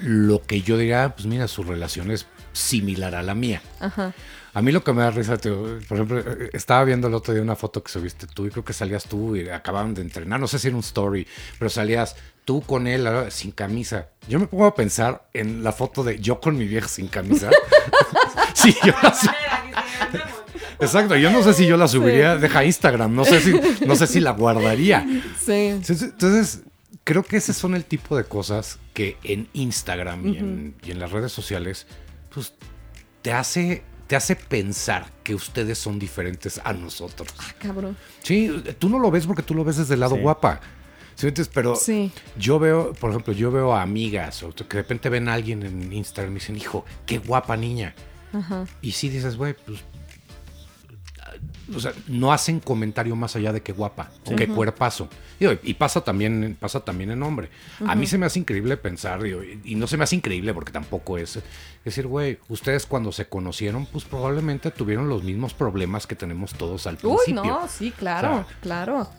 lo 0.01 0.41
que 0.44 0.62
yo 0.62 0.77
diría, 0.77 1.13
pues 1.15 1.25
mira, 1.25 1.48
su 1.48 1.63
relación 1.63 2.12
es 2.12 2.27
similar 2.53 3.15
a 3.15 3.24
la 3.24 3.34
mía. 3.36 3.62
Ajá. 3.79 4.13
A 4.53 4.62
mí 4.62 4.72
lo 4.72 4.84
que 4.84 4.91
me 4.91 5.03
da 5.03 5.12
risa, 5.12 5.38
tío, 5.38 5.79
por 5.88 5.98
ejemplo, 5.98 6.20
eh, 6.20 6.50
estaba 6.53 6.84
viendo 6.84 7.08
el 7.08 7.13
otro 7.13 7.34
día 7.34 7.44
una 7.44 7.56
foto 7.56 7.84
que 7.84 7.91
subiste 7.91 8.25
tú 8.25 8.48
y 8.48 8.50
creo 8.50 8.65
que 8.65 8.74
salías 8.74 9.03
tú 9.06 9.36
y 9.36 9.48
acababan 9.50 9.94
de 9.94 10.01
entrenar, 10.01 10.39
no 10.39 10.48
sé 10.48 10.58
si 10.58 10.67
era 10.67 10.75
un 10.75 10.82
story, 10.82 11.27
pero 11.60 11.70
salías 11.70 12.15
tú 12.47 12.61
con 12.61 12.87
él 12.87 13.05
ah, 13.07 13.29
sin 13.29 13.51
camisa. 13.51 14.07
Yo 14.29 14.39
me 14.39 14.47
pongo 14.47 14.65
a 14.67 14.73
pensar 14.73 15.27
en 15.33 15.65
la 15.65 15.73
foto 15.73 16.01
de 16.05 16.17
yo 16.19 16.39
con 16.39 16.57
mi 16.57 16.65
vieja 16.65 16.87
sin 16.87 17.09
camisa. 17.09 17.49
sí, 18.53 18.73
yo 18.85 18.93
la 19.03 19.13
su- 19.13 19.27
Exacto, 20.79 21.17
yo 21.17 21.29
no 21.29 21.43
sé 21.43 21.53
si 21.53 21.65
yo 21.67 21.75
la 21.75 21.89
subiría, 21.89 22.37
deja 22.37 22.63
Instagram, 22.63 23.13
no 23.13 23.25
sé 23.25 23.41
si, 23.41 23.53
no 23.85 23.97
sé 23.97 24.07
si 24.07 24.21
la 24.21 24.31
guardaría. 24.31 25.05
Sí. 25.43 25.51
Entonces, 25.51 26.61
creo 27.03 27.23
que 27.23 27.35
ese 27.35 27.51
son 27.53 27.75
el 27.75 27.83
tipo 27.83 28.15
de 28.15 28.23
cosas 28.23 28.79
que 28.93 29.17
en 29.23 29.49
Instagram 29.51 30.25
y, 30.27 30.37
en, 30.37 30.75
y 30.83 30.91
en 30.91 30.99
las 30.99 31.11
redes 31.11 31.33
sociales, 31.33 31.85
pues 32.33 32.53
te 33.23 33.33
hace, 33.33 33.83
te 34.07 34.15
hace 34.15 34.37
pensar 34.37 35.11
que 35.23 35.35
ustedes 35.35 35.77
son 35.79 35.99
diferentes 35.99 36.61
a 36.63 36.71
nosotros. 36.71 37.27
Cabrón. 37.59 37.97
Sí, 38.23 38.63
tú 38.79 38.87
no 38.87 38.99
lo 38.99 39.11
ves 39.11 39.25
porque 39.27 39.43
tú 39.43 39.53
lo 39.53 39.65
ves 39.65 39.75
desde 39.75 39.95
el 39.95 39.99
lado 39.99 40.15
Sí. 40.15 40.21
guapa. 40.21 40.61
Pero 41.53 41.75
Sí. 41.75 42.12
yo 42.38 42.59
veo, 42.59 42.93
por 42.93 43.09
ejemplo, 43.12 43.33
yo 43.33 43.51
veo 43.51 43.74
a 43.74 43.81
amigas 43.81 44.43
o 44.43 44.53
que 44.53 44.63
de 44.63 44.74
repente 44.75 45.09
ven 45.09 45.27
a 45.29 45.33
alguien 45.33 45.63
en 45.63 45.91
Instagram 45.91 46.33
y 46.33 46.39
dicen, 46.39 46.57
hijo, 46.57 46.86
qué 47.05 47.17
guapa 47.17 47.57
niña. 47.57 47.95
Ajá. 48.33 48.65
Y 48.81 48.91
sí 48.91 49.09
dices, 49.09 49.36
güey, 49.38 49.55
pues. 49.65 49.83
O 51.75 51.79
sea, 51.79 51.91
no 52.07 52.31
hacen 52.31 52.62
comentario 52.62 53.15
más 53.15 53.36
allá 53.36 53.51
de 53.51 53.62
que 53.62 53.74
guapa 53.74 54.09
o 54.25 54.36
que 54.36 54.47
cuerpazo. 54.47 55.09
Y 55.63 55.74
pasa 55.74 56.01
también, 56.01 56.55
pasa 56.59 56.79
también 56.79 57.12
en 57.12 57.21
hombre. 57.21 57.50
A 57.86 57.93
mí 57.95 58.07
se 58.07 58.17
me 58.17 58.25
hace 58.25 58.39
increíble 58.39 58.77
pensar, 58.77 59.19
y, 59.27 59.75
no 59.75 59.86
se 59.86 59.97
me 59.97 60.05
hace 60.05 60.15
increíble 60.15 60.53
porque 60.53 60.71
tampoco 60.71 61.17
es. 61.17 61.39
decir, 61.83 62.07
güey, 62.07 62.39
ustedes 62.47 62.86
cuando 62.86 63.12
se 63.12 63.27
conocieron, 63.27 63.86
pues 63.86 64.05
probablemente 64.05 64.71
tuvieron 64.71 65.09
los 65.09 65.24
mismos 65.24 65.53
problemas 65.53 66.07
que 66.07 66.15
tenemos 66.15 66.53
todos 66.53 66.88
al 66.88 66.95
Uy, 67.03 67.17
principio. 67.25 67.43
no, 67.43 67.67
sí, 67.67 67.91
claro, 67.91 68.29
O 68.29 68.33
sea, 68.45 68.57
claro. 68.62 69.09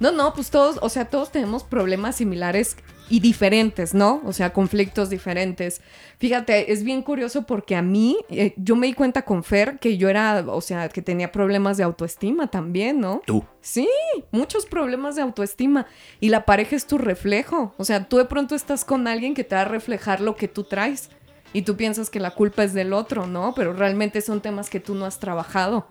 No, 0.00 0.10
no, 0.12 0.34
pues 0.34 0.50
todos, 0.50 0.78
o 0.82 0.88
sea, 0.88 1.06
todos 1.06 1.30
tenemos 1.30 1.62
problemas 1.62 2.16
similares 2.16 2.76
y 3.08 3.20
diferentes, 3.20 3.94
¿no? 3.94 4.22
O 4.24 4.32
sea, 4.32 4.52
conflictos 4.52 5.10
diferentes. 5.10 5.80
Fíjate, 6.18 6.72
es 6.72 6.84
bien 6.84 7.02
curioso 7.02 7.42
porque 7.42 7.76
a 7.76 7.82
mí, 7.82 8.16
eh, 8.30 8.54
yo 8.56 8.76
me 8.76 8.86
di 8.86 8.94
cuenta 8.94 9.22
con 9.22 9.44
Fer 9.44 9.78
que 9.78 9.96
yo 9.96 10.08
era, 10.08 10.44
o 10.46 10.60
sea, 10.60 10.88
que 10.88 11.02
tenía 11.02 11.30
problemas 11.30 11.76
de 11.76 11.84
autoestima 11.84 12.48
también, 12.48 13.00
¿no? 13.00 13.22
Tú. 13.26 13.44
Sí, 13.60 13.88
muchos 14.30 14.66
problemas 14.66 15.16
de 15.16 15.22
autoestima. 15.22 15.86
Y 16.20 16.30
la 16.30 16.44
pareja 16.44 16.76
es 16.76 16.86
tu 16.86 16.98
reflejo. 16.98 17.74
O 17.76 17.84
sea, 17.84 18.08
tú 18.08 18.16
de 18.16 18.24
pronto 18.24 18.54
estás 18.54 18.84
con 18.84 19.06
alguien 19.06 19.34
que 19.34 19.44
te 19.44 19.54
va 19.54 19.62
a 19.62 19.66
reflejar 19.66 20.20
lo 20.20 20.36
que 20.36 20.48
tú 20.48 20.64
traes. 20.64 21.10
Y 21.52 21.62
tú 21.62 21.76
piensas 21.76 22.10
que 22.10 22.18
la 22.18 22.32
culpa 22.32 22.64
es 22.64 22.74
del 22.74 22.92
otro, 22.92 23.26
¿no? 23.26 23.54
Pero 23.54 23.74
realmente 23.74 24.20
son 24.22 24.40
temas 24.40 24.70
que 24.70 24.80
tú 24.80 24.94
no 24.94 25.04
has 25.04 25.20
trabajado. 25.20 25.86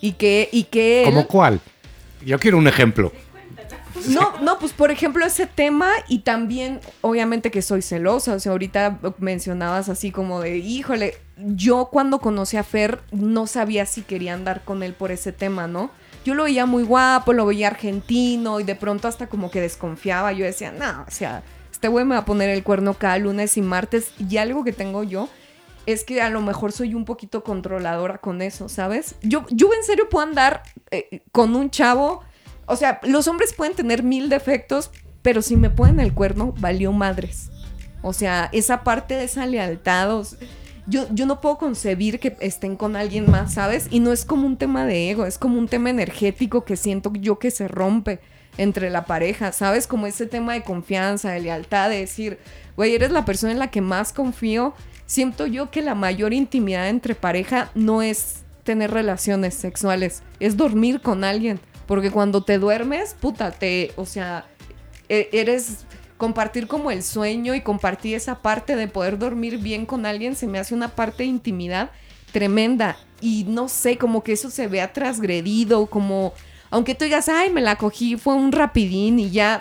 Y 0.00 0.12
que, 0.12 0.48
y 0.50 0.64
que 0.64 1.04
él... 1.04 1.10
¿Cómo 1.10 1.26
cuál? 1.28 1.60
Yo 2.24 2.38
quiero 2.40 2.58
un 2.58 2.66
ejemplo. 2.66 3.12
No, 4.08 4.40
no, 4.40 4.58
pues 4.58 4.72
por 4.72 4.90
ejemplo 4.90 5.24
ese 5.24 5.46
tema 5.46 5.90
y 6.08 6.20
también 6.20 6.80
obviamente 7.00 7.50
que 7.50 7.62
soy 7.62 7.82
celosa, 7.82 8.34
o 8.34 8.40
sea, 8.40 8.52
ahorita 8.52 8.98
mencionabas 9.18 9.88
así 9.88 10.10
como 10.10 10.40
de, 10.40 10.58
híjole, 10.58 11.16
yo 11.36 11.88
cuando 11.92 12.18
conocí 12.20 12.56
a 12.56 12.64
Fer 12.64 13.00
no 13.12 13.46
sabía 13.46 13.86
si 13.86 14.02
quería 14.02 14.34
andar 14.34 14.64
con 14.64 14.82
él 14.82 14.94
por 14.94 15.12
ese 15.12 15.32
tema, 15.32 15.66
¿no? 15.66 15.90
Yo 16.24 16.34
lo 16.34 16.44
veía 16.44 16.66
muy 16.66 16.82
guapo, 16.82 17.32
lo 17.32 17.46
veía 17.46 17.68
argentino 17.68 18.60
y 18.60 18.64
de 18.64 18.74
pronto 18.74 19.08
hasta 19.08 19.26
como 19.26 19.50
que 19.50 19.60
desconfiaba, 19.60 20.32
yo 20.32 20.44
decía, 20.44 20.72
no, 20.72 21.04
o 21.06 21.10
sea, 21.10 21.42
este 21.70 21.88
güey 21.88 22.04
me 22.04 22.14
va 22.14 22.22
a 22.22 22.24
poner 22.24 22.50
el 22.50 22.62
cuerno 22.62 22.94
cada 22.94 23.18
lunes 23.18 23.56
y 23.56 23.62
martes 23.62 24.12
y 24.18 24.36
algo 24.38 24.64
que 24.64 24.72
tengo 24.72 25.02
yo 25.02 25.28
es 25.86 26.04
que 26.04 26.22
a 26.22 26.30
lo 26.30 26.40
mejor 26.40 26.72
soy 26.72 26.94
un 26.94 27.04
poquito 27.04 27.44
controladora 27.44 28.18
con 28.18 28.42
eso, 28.42 28.68
¿sabes? 28.68 29.16
Yo, 29.22 29.44
yo 29.50 29.72
en 29.74 29.84
serio 29.84 30.08
puedo 30.08 30.26
andar 30.26 30.62
eh, 30.90 31.22
con 31.32 31.54
un 31.54 31.70
chavo. 31.70 32.22
O 32.66 32.76
sea, 32.76 33.00
los 33.02 33.28
hombres 33.28 33.52
pueden 33.52 33.74
tener 33.74 34.02
mil 34.02 34.28
defectos, 34.28 34.90
pero 35.22 35.42
si 35.42 35.56
me 35.56 35.70
ponen 35.70 36.00
el 36.00 36.14
cuerno, 36.14 36.54
valió 36.58 36.92
madres. 36.92 37.50
O 38.02 38.12
sea, 38.12 38.48
esa 38.52 38.84
parte 38.84 39.14
de 39.14 39.24
esa 39.24 39.46
lealtad. 39.46 40.22
yo, 40.86 41.06
yo 41.10 41.26
no 41.26 41.40
puedo 41.40 41.56
concebir 41.56 42.20
que 42.20 42.36
estén 42.40 42.76
con 42.76 42.96
alguien 42.96 43.30
más, 43.30 43.54
¿sabes? 43.54 43.88
Y 43.90 44.00
no 44.00 44.12
es 44.12 44.24
como 44.24 44.46
un 44.46 44.58
tema 44.58 44.84
de 44.84 45.10
ego, 45.10 45.24
es 45.24 45.38
como 45.38 45.58
un 45.58 45.68
tema 45.68 45.90
energético 45.90 46.64
que 46.64 46.76
siento 46.76 47.12
yo 47.14 47.38
que 47.38 47.50
se 47.50 47.68
rompe 47.68 48.20
entre 48.58 48.90
la 48.90 49.06
pareja, 49.06 49.52
¿sabes? 49.52 49.86
Como 49.86 50.06
ese 50.06 50.26
tema 50.26 50.52
de 50.52 50.62
confianza, 50.62 51.30
de 51.30 51.40
lealtad, 51.40 51.90
de 51.90 52.00
decir, 52.00 52.38
güey, 52.76 52.94
eres 52.94 53.10
la 53.10 53.24
persona 53.24 53.52
en 53.52 53.58
la 53.58 53.70
que 53.70 53.80
más 53.80 54.12
confío. 54.12 54.74
Siento 55.06 55.46
yo 55.46 55.70
que 55.70 55.82
la 55.82 55.94
mayor 55.94 56.32
intimidad 56.32 56.88
entre 56.88 57.14
pareja 57.14 57.70
no 57.74 58.02
es 58.02 58.44
tener 58.64 58.90
relaciones 58.90 59.54
sexuales, 59.54 60.22
es 60.40 60.56
dormir 60.56 61.00
con 61.00 61.24
alguien. 61.24 61.60
Porque 61.86 62.10
cuando 62.10 62.42
te 62.42 62.58
duermes, 62.58 63.14
puta, 63.20 63.50
te, 63.50 63.92
o 63.96 64.06
sea, 64.06 64.46
e- 65.08 65.28
eres 65.32 65.84
compartir 66.16 66.66
como 66.66 66.90
el 66.90 67.02
sueño 67.02 67.54
y 67.54 67.60
compartir 67.60 68.14
esa 68.14 68.40
parte 68.40 68.76
de 68.76 68.88
poder 68.88 69.18
dormir 69.18 69.58
bien 69.58 69.84
con 69.84 70.06
alguien 70.06 70.36
se 70.36 70.46
me 70.46 70.58
hace 70.58 70.74
una 70.74 70.88
parte 70.88 71.24
de 71.24 71.28
intimidad 71.28 71.90
tremenda. 72.32 72.96
Y 73.20 73.44
no 73.44 73.68
sé, 73.68 73.96
como 73.98 74.22
que 74.22 74.32
eso 74.32 74.50
se 74.50 74.66
vea 74.66 74.92
transgredido, 74.92 75.86
como 75.86 76.32
aunque 76.70 76.94
tú 76.96 77.04
digas, 77.04 77.28
ay, 77.28 77.50
me 77.50 77.60
la 77.60 77.76
cogí, 77.76 78.16
fue 78.16 78.34
un 78.34 78.50
rapidín 78.50 79.20
y 79.20 79.30
ya 79.30 79.60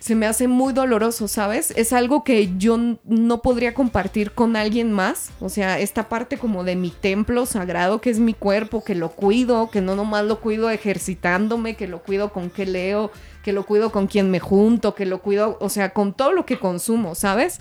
se 0.00 0.14
me 0.14 0.26
hace 0.26 0.48
muy 0.48 0.72
doloroso, 0.72 1.28
¿sabes? 1.28 1.72
Es 1.76 1.92
algo 1.92 2.24
que 2.24 2.56
yo 2.56 2.78
no 3.04 3.42
podría 3.42 3.74
compartir 3.74 4.32
con 4.32 4.56
alguien 4.56 4.92
más. 4.92 5.30
O 5.40 5.50
sea, 5.50 5.78
esta 5.78 6.08
parte 6.08 6.38
como 6.38 6.64
de 6.64 6.74
mi 6.74 6.88
templo 6.90 7.44
sagrado 7.44 8.00
que 8.00 8.08
es 8.08 8.18
mi 8.18 8.32
cuerpo, 8.32 8.82
que 8.82 8.94
lo 8.94 9.10
cuido, 9.10 9.70
que 9.70 9.82
no 9.82 9.96
nomás 9.96 10.24
lo 10.24 10.40
cuido 10.40 10.70
ejercitándome, 10.70 11.76
que 11.76 11.86
lo 11.86 12.02
cuido 12.02 12.32
con 12.32 12.48
qué 12.48 12.64
leo, 12.64 13.10
que 13.44 13.52
lo 13.52 13.66
cuido 13.66 13.92
con 13.92 14.06
quien 14.06 14.30
me 14.30 14.40
junto, 14.40 14.94
que 14.94 15.04
lo 15.04 15.20
cuido, 15.20 15.58
o 15.60 15.68
sea, 15.68 15.90
con 15.90 16.14
todo 16.14 16.32
lo 16.32 16.46
que 16.46 16.58
consumo, 16.58 17.14
¿sabes? 17.14 17.60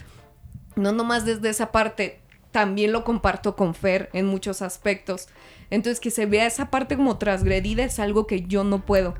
No 0.77 0.93
nomás 0.93 1.25
desde 1.25 1.49
esa 1.49 1.73
parte, 1.73 2.21
también 2.51 2.93
lo 2.93 3.03
comparto 3.03 3.57
con 3.57 3.75
Fer 3.75 4.09
en 4.13 4.25
muchos 4.25 4.61
aspectos. 4.61 5.27
Entonces, 5.69 5.99
que 5.99 6.09
se 6.09 6.25
vea 6.25 6.47
esa 6.47 6.69
parte 6.69 6.95
como 6.95 7.17
transgredida 7.17 7.83
es 7.83 7.99
algo 7.99 8.27
que 8.27 8.43
yo 8.43 8.63
no 8.63 8.85
puedo. 8.85 9.15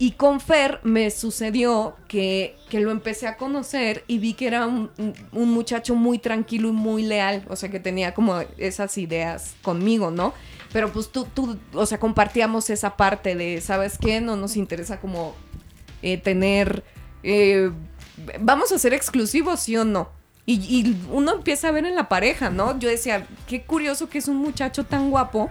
Y 0.00 0.12
con 0.12 0.40
Fer 0.40 0.78
me 0.84 1.10
sucedió 1.10 1.96
que, 2.06 2.56
que 2.70 2.78
lo 2.78 2.92
empecé 2.92 3.26
a 3.26 3.36
conocer 3.36 4.04
y 4.06 4.18
vi 4.18 4.34
que 4.34 4.46
era 4.46 4.66
un, 4.66 4.90
muchacho 5.32 5.96
muy 5.96 6.20
tranquilo 6.20 6.68
y 6.68 6.72
muy 6.72 7.02
leal, 7.02 7.44
o 7.48 7.56
sea, 7.56 7.68
que 7.68 7.80
tenía 7.80 8.14
como 8.14 8.38
esas 8.58 8.96
ideas 8.96 9.56
conmigo, 9.60 10.12
¿no? 10.12 10.34
Pero 10.72 10.92
pues 10.92 11.10
tú, 11.10 11.26
tú, 11.34 11.58
o 11.72 11.84
sea, 11.84 11.98
compartíamos 11.98 12.70
esa 12.70 12.96
parte 12.96 13.34
de, 13.34 13.60
¿sabes 13.60 13.98
qué? 13.98 14.20
No 14.20 14.36
nos 14.36 14.56
interesa 14.56 15.00
como 15.00 15.34
eh, 16.02 16.16
tener, 16.16 16.84
eh, 17.24 17.72
vamos 18.38 18.70
a 18.70 18.78
ser 18.78 18.94
exclusivos, 18.94 19.60
sí 19.60 19.76
o 19.76 19.84
no. 19.84 20.10
Y, 20.46 20.60
y 20.60 20.96
uno 21.10 21.32
empieza 21.32 21.68
a 21.68 21.72
ver 21.72 21.86
en 21.86 21.96
la 21.96 22.08
pareja, 22.08 22.50
¿no? 22.50 22.78
Yo 22.78 22.88
decía, 22.88 23.26
qué 23.48 23.62
curioso 23.62 24.08
que 24.08 24.18
es 24.18 24.28
un 24.28 24.36
muchacho 24.36 24.84
tan 24.84 25.10
guapo 25.10 25.50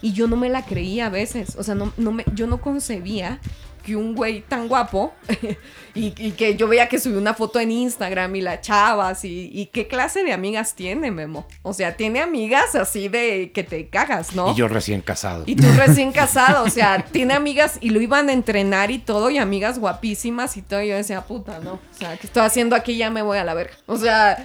y 0.00 0.12
yo 0.12 0.28
no 0.28 0.36
me 0.36 0.48
la 0.48 0.64
creía 0.64 1.06
a 1.06 1.10
veces, 1.10 1.56
o 1.56 1.64
sea, 1.64 1.74
no, 1.74 1.92
no 1.96 2.12
me, 2.12 2.24
yo 2.34 2.46
no 2.46 2.60
concebía 2.60 3.40
que 3.88 3.96
un 3.96 4.14
güey 4.14 4.42
tan 4.42 4.68
guapo 4.68 5.14
y, 5.94 6.12
y 6.18 6.32
que 6.32 6.56
yo 6.56 6.68
veía 6.68 6.88
que 6.88 6.98
subió 6.98 7.18
una 7.18 7.32
foto 7.34 7.58
en 7.58 7.70
Instagram 7.70 8.36
y 8.36 8.40
la 8.42 8.60
chavas 8.60 9.24
y, 9.24 9.50
y 9.52 9.66
qué 9.66 9.88
clase 9.88 10.22
de 10.24 10.32
amigas 10.32 10.74
tiene 10.74 11.10
Memo. 11.10 11.46
O 11.62 11.72
sea, 11.72 11.96
tiene 11.96 12.20
amigas 12.20 12.74
así 12.74 13.08
de 13.08 13.50
que 13.52 13.64
te 13.64 13.88
cagas, 13.88 14.34
¿no? 14.34 14.52
Y 14.52 14.56
yo 14.56 14.68
recién 14.68 15.00
casado. 15.00 15.44
Y 15.46 15.56
tú 15.56 15.66
recién 15.76 16.12
casado, 16.22 16.64
o 16.64 16.70
sea, 16.70 17.04
tiene 17.10 17.34
amigas 17.34 17.78
y 17.80 17.90
lo 17.90 18.00
iban 18.00 18.28
a 18.28 18.32
entrenar 18.32 18.90
y 18.90 18.98
todo, 18.98 19.30
y 19.30 19.38
amigas 19.38 19.78
guapísimas 19.78 20.56
y 20.56 20.62
todo. 20.62 20.82
Y 20.82 20.88
yo 20.88 20.96
decía, 20.96 21.22
puta, 21.22 21.58
no. 21.60 21.72
O 21.74 21.80
sea, 21.98 22.16
¿qué 22.16 22.26
estoy 22.26 22.42
haciendo 22.42 22.76
aquí? 22.76 22.96
Ya 22.96 23.10
me 23.10 23.22
voy 23.22 23.38
a 23.38 23.44
la 23.44 23.54
verga. 23.54 23.72
O 23.86 23.96
sea, 23.96 24.44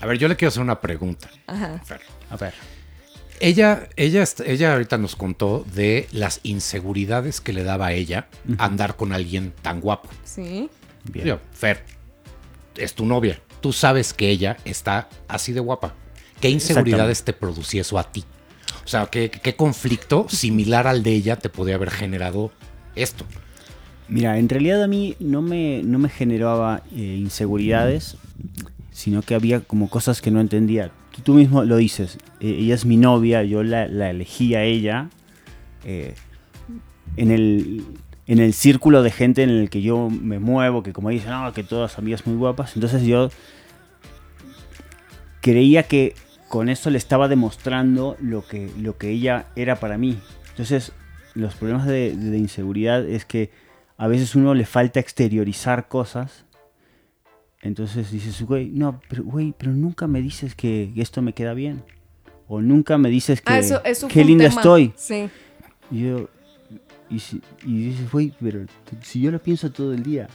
A 0.00 0.06
ver, 0.06 0.18
yo 0.18 0.28
le 0.28 0.36
quiero 0.36 0.48
hacer 0.50 0.62
una 0.62 0.80
pregunta. 0.80 1.28
ajá. 1.46 1.80
Fer. 1.84 2.00
A 2.30 2.36
ver. 2.36 2.54
Ella, 3.40 3.88
ella, 3.96 4.24
ella 4.46 4.72
ahorita 4.72 4.96
nos 4.98 5.16
contó 5.16 5.64
de 5.74 6.08
las 6.12 6.40
inseguridades 6.44 7.40
que 7.40 7.52
le 7.52 7.64
daba 7.64 7.88
a 7.88 7.92
ella 7.92 8.28
andar 8.58 8.96
con 8.96 9.12
alguien 9.12 9.52
tan 9.62 9.80
guapo. 9.80 10.08
Sí. 10.24 10.68
Bien. 11.04 11.26
Yo, 11.26 11.38
Fer, 11.52 11.84
es 12.76 12.94
tu 12.94 13.04
novia. 13.06 13.40
Tú 13.60 13.72
sabes 13.72 14.14
que 14.14 14.30
ella 14.30 14.56
está 14.64 15.08
así 15.28 15.52
de 15.52 15.60
guapa. 15.60 15.94
¿Qué 16.40 16.48
inseguridades 16.48 17.24
te 17.24 17.32
producía 17.32 17.80
eso 17.80 17.98
a 17.98 18.10
ti? 18.10 18.24
O 18.84 18.88
sea, 18.88 19.06
¿qué, 19.06 19.30
qué 19.30 19.56
conflicto 19.56 20.26
similar 20.28 20.86
al 20.86 21.02
de 21.02 21.12
ella 21.12 21.36
te 21.36 21.48
podía 21.48 21.74
haber 21.74 21.90
generado 21.90 22.52
esto? 22.94 23.24
Mira, 24.08 24.38
en 24.38 24.48
realidad 24.48 24.82
a 24.82 24.86
mí 24.86 25.16
no 25.18 25.40
me, 25.40 25.82
no 25.82 25.98
me 25.98 26.10
generaba 26.10 26.82
eh, 26.94 27.16
inseguridades, 27.18 28.16
sino 28.92 29.22
que 29.22 29.34
había 29.34 29.60
como 29.60 29.88
cosas 29.88 30.20
que 30.20 30.30
no 30.30 30.40
entendía. 30.40 30.90
Tú, 31.14 31.22
tú 31.22 31.34
mismo 31.34 31.64
lo 31.64 31.76
dices, 31.76 32.18
eh, 32.40 32.56
ella 32.60 32.74
es 32.74 32.84
mi 32.84 32.96
novia, 32.96 33.44
yo 33.44 33.62
la, 33.62 33.84
elegí 33.84 34.54
a 34.54 34.64
ella 34.64 35.10
eh, 35.84 36.14
en, 37.16 37.30
el, 37.30 37.84
en 38.26 38.38
el 38.40 38.52
círculo 38.52 39.02
de 39.02 39.10
gente 39.10 39.44
en 39.44 39.50
el 39.50 39.70
que 39.70 39.80
yo 39.80 40.10
me 40.10 40.40
muevo, 40.40 40.82
que 40.82 40.92
como 40.92 41.10
dicen, 41.10 41.30
no, 41.30 41.52
que 41.52 41.62
todas 41.62 41.98
amigas 41.98 42.26
muy 42.26 42.36
guapas. 42.36 42.74
Entonces 42.74 43.02
yo 43.02 43.30
creía 45.40 45.84
que 45.84 46.14
con 46.48 46.68
eso 46.68 46.90
le 46.90 46.98
estaba 46.98 47.28
demostrando 47.28 48.16
lo 48.20 48.46
que, 48.46 48.70
lo 48.78 48.96
que 48.96 49.10
ella 49.10 49.46
era 49.54 49.76
para 49.76 49.98
mí. 49.98 50.18
Entonces, 50.50 50.92
los 51.34 51.54
problemas 51.54 51.86
de 51.86 52.38
inseguridad 52.38 53.06
es 53.06 53.24
que 53.24 53.50
a 53.96 54.08
veces 54.08 54.34
uno 54.34 54.54
le 54.54 54.66
falta 54.66 55.00
exteriorizar 55.00 55.88
cosas. 55.88 56.44
Entonces 57.64 58.12
dices, 58.12 58.40
güey, 58.42 58.68
no, 58.68 59.00
pero 59.08 59.24
güey, 59.24 59.54
pero 59.58 59.72
nunca 59.72 60.06
me 60.06 60.20
dices 60.22 60.54
que 60.54 60.92
esto 60.96 61.22
me 61.22 61.32
queda 61.32 61.54
bien. 61.54 61.82
O 62.46 62.60
nunca 62.60 62.98
me 62.98 63.08
dices 63.08 63.40
que 63.40 63.52
Ah, 63.52 63.58
eso, 63.58 63.82
eso 63.84 64.06
qué 64.06 64.24
linda 64.24 64.48
tema. 64.48 64.60
estoy. 64.60 64.92
Sí. 64.96 65.28
Y 65.90 66.02
yo, 66.02 66.28
y, 67.08 67.14
dices, 67.64 68.10
güey, 68.10 68.32
pero 68.40 68.66
si 69.02 69.20
yo 69.20 69.30
lo 69.30 69.42
pienso 69.42 69.70
todo 69.72 69.92
el 69.92 70.02
día. 70.02 70.28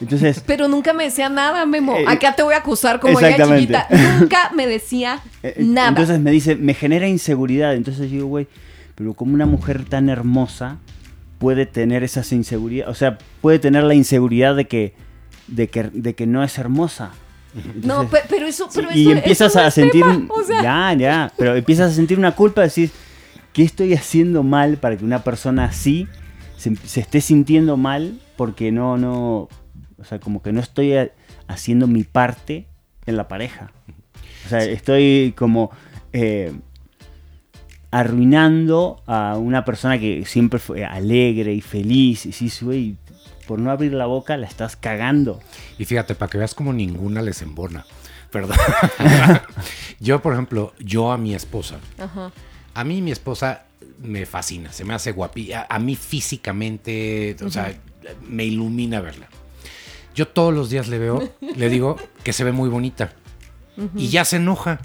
Entonces, 0.00 0.42
Pero 0.46 0.68
nunca 0.68 0.92
me 0.92 1.04
decía 1.04 1.28
nada, 1.28 1.66
Memo. 1.66 1.96
Eh, 1.96 2.04
Acá 2.06 2.34
te 2.34 2.42
voy 2.42 2.54
a 2.54 2.58
acusar 2.58 3.00
como 3.00 3.18
ella 3.20 3.46
chiquita. 3.46 3.86
Nunca 4.18 4.50
me 4.54 4.66
decía 4.66 5.20
Eh, 5.42 5.54
eh, 5.56 5.64
nada. 5.64 5.88
Entonces 5.88 6.20
me 6.20 6.30
dice, 6.30 6.56
me 6.56 6.74
genera 6.74 7.08
inseguridad. 7.08 7.74
Entonces 7.74 8.10
yo 8.10 8.16
digo, 8.16 8.26
güey, 8.26 8.48
pero 8.94 9.14
como 9.14 9.34
una 9.34 9.46
mujer 9.46 9.84
tan 9.84 10.08
hermosa 10.08 10.78
puede 11.38 11.66
tener 11.66 12.04
esas 12.04 12.32
inseguridades, 12.32 12.90
o 12.90 12.94
sea, 12.94 13.18
puede 13.40 13.58
tener 13.58 13.84
la 13.84 13.94
inseguridad 13.94 14.54
de 14.54 14.66
que, 14.66 14.94
de 15.50 15.68
que, 15.68 15.84
de 15.84 16.14
que 16.14 16.26
no 16.26 16.42
es 16.42 16.58
hermosa. 16.58 17.10
no, 17.82 18.02
Entonces- 18.02 18.20
pero 18.28 18.46
eso, 18.46 18.68
pero 18.74 18.88
y 18.94 19.10
empiezas 19.10 19.50
eso 19.52 19.60
a 19.60 19.70
sentir, 19.70 20.02
tema, 20.02 20.16
un- 20.16 20.28
o 20.30 20.42
sea, 20.44 20.62
ya, 20.62 20.94
ya, 20.94 21.32
pero 21.36 21.54
empiezas 21.56 21.92
a 21.92 21.94
sentir 21.94 22.18
una 22.18 22.34
culpa, 22.36 22.62
decir, 22.62 22.90
¿qué 23.52 23.62
estoy 23.64 23.94
haciendo 23.94 24.42
mal 24.42 24.76
para 24.76 24.96
que 24.96 25.04
una 25.04 25.24
persona 25.24 25.64
así 25.64 26.06
se, 26.56 26.76
se 26.76 27.00
esté 27.00 27.20
sintiendo 27.20 27.76
mal 27.76 28.20
porque 28.36 28.70
no, 28.72 28.96
no, 28.96 29.48
o 29.98 30.04
sea, 30.04 30.20
como 30.20 30.42
que 30.42 30.52
no 30.52 30.60
estoy 30.60 30.94
a- 30.94 31.10
haciendo 31.48 31.86
mi 31.88 32.04
parte 32.04 32.66
en 33.06 33.16
la 33.16 33.26
pareja. 33.28 33.72
O 34.46 34.48
sea, 34.48 34.62
estoy 34.64 35.34
como 35.36 35.70
eh, 36.12 36.52
arruinando 37.90 39.02
a 39.06 39.36
una 39.36 39.64
persona 39.64 39.98
que 39.98 40.24
siempre 40.24 40.58
fue 40.60 40.84
alegre 40.84 41.52
y 41.54 41.60
feliz. 41.60 42.26
Y 42.26 42.32
sí, 42.32 42.50
güey, 42.64 42.96
por 43.50 43.58
no 43.58 43.72
abrir 43.72 43.92
la 43.94 44.06
boca 44.06 44.36
la 44.36 44.46
estás 44.46 44.76
cagando. 44.76 45.40
Y 45.76 45.84
fíjate, 45.84 46.14
para 46.14 46.30
que 46.30 46.38
veas 46.38 46.54
como 46.54 46.72
ninguna 46.72 47.20
les 47.20 47.42
embona. 47.42 47.84
Perdón. 48.30 48.56
yo, 49.98 50.22
por 50.22 50.34
ejemplo, 50.34 50.72
yo 50.78 51.10
a 51.10 51.18
mi 51.18 51.34
esposa, 51.34 51.80
Ajá. 51.98 52.30
a 52.74 52.84
mí 52.84 53.02
mi 53.02 53.10
esposa 53.10 53.64
me 54.00 54.24
fascina, 54.24 54.72
se 54.72 54.84
me 54.84 54.94
hace 54.94 55.10
guapilla. 55.10 55.66
A 55.68 55.80
mí 55.80 55.96
físicamente, 55.96 57.34
o 57.44 57.50
sea, 57.50 57.76
me 58.28 58.44
ilumina 58.44 59.00
verla. 59.00 59.26
Yo 60.14 60.28
todos 60.28 60.54
los 60.54 60.70
días 60.70 60.86
le 60.86 61.00
veo, 61.00 61.34
le 61.56 61.68
digo 61.68 61.96
que 62.22 62.32
se 62.32 62.44
ve 62.44 62.52
muy 62.52 62.68
bonita. 62.68 63.14
Y 63.96 64.10
ya 64.10 64.24
se 64.24 64.36
enoja. 64.36 64.78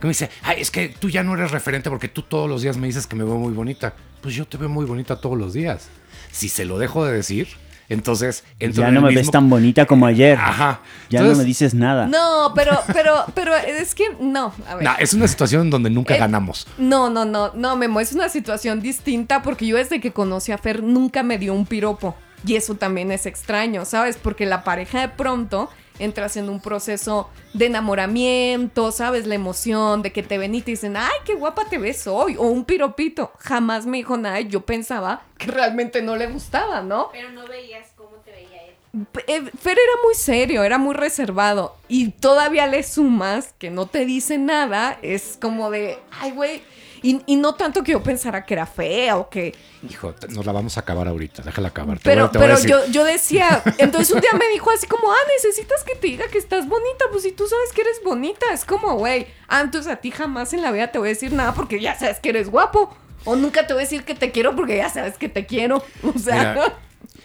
Que 0.00 0.06
me 0.06 0.10
dice, 0.10 0.28
ay, 0.42 0.60
es 0.60 0.70
que 0.70 0.90
tú 0.90 1.08
ya 1.08 1.22
no 1.22 1.32
eres 1.32 1.50
referente 1.50 1.88
porque 1.88 2.08
tú 2.08 2.20
todos 2.20 2.46
los 2.46 2.60
días 2.60 2.76
me 2.76 2.88
dices 2.88 3.06
que 3.06 3.16
me 3.16 3.24
veo 3.24 3.38
muy 3.38 3.54
bonita. 3.54 3.94
Pues 4.20 4.34
yo 4.34 4.46
te 4.46 4.58
veo 4.58 4.68
muy 4.68 4.84
bonita 4.84 5.18
todos 5.18 5.38
los 5.38 5.54
días. 5.54 5.88
Si 6.30 6.50
se 6.50 6.66
lo 6.66 6.78
dejo 6.78 7.06
de 7.06 7.14
decir, 7.14 7.48
entonces... 7.90 8.44
entro 8.58 8.82
ya 8.82 8.90
no 8.90 9.02
me 9.02 9.14
ves 9.14 9.30
tan 9.30 9.50
bonita 9.50 9.84
como 9.84 10.06
ayer. 10.06 10.38
Ajá. 10.38 10.80
Ya 11.10 11.18
no 11.20 11.26
Entonces, 11.26 11.38
me 11.38 11.44
dices 11.44 11.74
nada. 11.74 12.06
No, 12.06 12.52
pero, 12.54 12.78
pero, 12.92 13.24
pero 13.34 13.54
es 13.54 13.94
que 13.94 14.04
no. 14.20 14.54
A 14.68 14.76
ver. 14.76 14.84
nah, 14.84 14.94
es 14.98 15.12
una 15.12 15.28
situación 15.28 15.62
en 15.62 15.70
donde 15.70 15.90
nunca 15.90 16.14
Eh, 16.14 16.18
ganamos. 16.18 16.66
No, 16.78 17.10
no, 17.10 17.24
no, 17.24 17.52
no, 17.54 17.76
Memo, 17.76 18.00
es 18.00 18.12
una 18.12 18.28
situación 18.28 18.80
distinta 18.80 19.42
porque 19.42 19.66
yo 19.66 19.76
desde 19.76 20.00
que 20.00 20.12
conocí 20.12 20.52
a 20.52 20.58
Fer 20.58 20.82
nunca 20.82 21.22
me 21.22 21.36
dio 21.36 21.52
un 21.52 21.66
piropo. 21.66 22.16
Y 22.46 22.54
eso 22.56 22.74
también 22.74 23.12
es 23.12 23.26
extraño, 23.26 23.84
¿sabes? 23.84 24.16
Porque 24.16 24.46
la 24.46 24.64
pareja 24.64 25.00
de 25.02 25.08
pronto 25.10 25.68
entras 26.00 26.36
en 26.36 26.48
un 26.48 26.60
proceso 26.60 27.30
de 27.54 27.66
enamoramiento, 27.66 28.90
¿sabes? 28.90 29.26
La 29.26 29.34
emoción 29.34 30.02
de 30.02 30.12
que 30.12 30.22
te 30.22 30.38
ven 30.38 30.54
y 30.54 30.62
te 30.62 30.72
dicen, 30.72 30.96
ay, 30.96 31.16
qué 31.24 31.34
guapa 31.34 31.66
te 31.66 31.78
ves 31.78 32.06
hoy, 32.06 32.36
o 32.36 32.46
un 32.46 32.64
piropito. 32.64 33.32
Jamás 33.38 33.86
me 33.86 33.98
dijo 33.98 34.16
nada 34.16 34.40
y 34.40 34.48
yo 34.48 34.62
pensaba 34.62 35.22
que 35.38 35.46
realmente 35.46 36.02
no 36.02 36.16
le 36.16 36.26
gustaba, 36.26 36.82
¿no? 36.82 37.10
Pero 37.12 37.30
no 37.30 37.46
veías 37.46 37.88
cómo 37.96 38.16
te 38.24 38.32
veía 38.32 38.62
él. 38.64 39.06
Eh, 39.26 39.50
Fer 39.58 39.78
era 39.78 40.02
muy 40.04 40.14
serio, 40.14 40.64
era 40.64 40.78
muy 40.78 40.94
reservado. 40.94 41.76
Y 41.88 42.10
todavía 42.10 42.66
le 42.66 42.82
sumas 42.82 43.54
que 43.58 43.70
no 43.70 43.86
te 43.86 44.04
dice 44.04 44.38
nada. 44.38 44.98
Es 45.02 45.38
como 45.40 45.70
de, 45.70 45.98
ay, 46.20 46.32
güey. 46.32 46.62
Y, 47.02 47.20
y 47.26 47.36
no 47.36 47.54
tanto 47.54 47.82
que 47.82 47.92
yo 47.92 48.02
pensara 48.02 48.44
que 48.44 48.54
era 48.54 48.66
fea 48.66 49.16
o 49.16 49.28
que. 49.28 49.54
Hijo, 49.88 50.14
nos 50.28 50.44
la 50.44 50.52
vamos 50.52 50.76
a 50.76 50.80
acabar 50.80 51.08
ahorita. 51.08 51.42
Déjala 51.42 51.68
acabar. 51.68 51.98
Pero, 52.02 52.28
voy 52.28 52.38
pero 52.38 52.58
yo, 52.60 52.86
yo 52.86 53.04
decía. 53.04 53.62
Entonces 53.78 54.14
un 54.14 54.20
día 54.20 54.32
me 54.38 54.48
dijo 54.52 54.70
así 54.70 54.86
como, 54.86 55.10
ah, 55.10 55.28
necesitas 55.36 55.82
que 55.84 55.94
te 55.94 56.08
diga 56.08 56.26
que 56.28 56.38
estás 56.38 56.68
bonita. 56.68 57.06
Pues 57.10 57.22
si 57.22 57.32
tú 57.32 57.46
sabes 57.46 57.72
que 57.72 57.80
eres 57.82 58.00
bonita. 58.04 58.52
Es 58.52 58.64
como, 58.64 58.94
güey. 58.94 59.26
Ah, 59.48 59.60
entonces 59.62 59.90
a 59.90 59.96
ti 59.96 60.10
jamás 60.10 60.52
en 60.52 60.62
la 60.62 60.70
vida 60.72 60.92
te 60.92 60.98
voy 60.98 61.08
a 61.08 61.10
decir 61.10 61.32
nada 61.32 61.54
porque 61.54 61.80
ya 61.80 61.98
sabes 61.98 62.20
que 62.20 62.30
eres 62.30 62.50
guapo. 62.50 62.94
O 63.24 63.36
nunca 63.36 63.66
te 63.66 63.72
voy 63.72 63.82
a 63.82 63.84
decir 63.84 64.04
que 64.04 64.14
te 64.14 64.30
quiero 64.30 64.54
porque 64.56 64.76
ya 64.76 64.88
sabes 64.88 65.16
que 65.16 65.28
te 65.28 65.46
quiero. 65.46 65.82
O 66.02 66.18
sea. 66.18 66.54
Mira, 66.54 66.78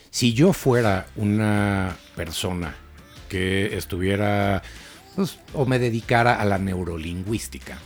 si 0.09 0.33
yo 0.33 0.53
fuera 0.53 1.07
una 1.17 1.97
persona 2.15 2.75
que 3.27 3.75
estuviera 3.75 4.61
pues, 5.15 5.39
o 5.53 5.65
me 5.65 5.79
dedicara 5.79 6.35
a 6.35 6.45
la 6.45 6.57
neurolingüística, 6.57 7.77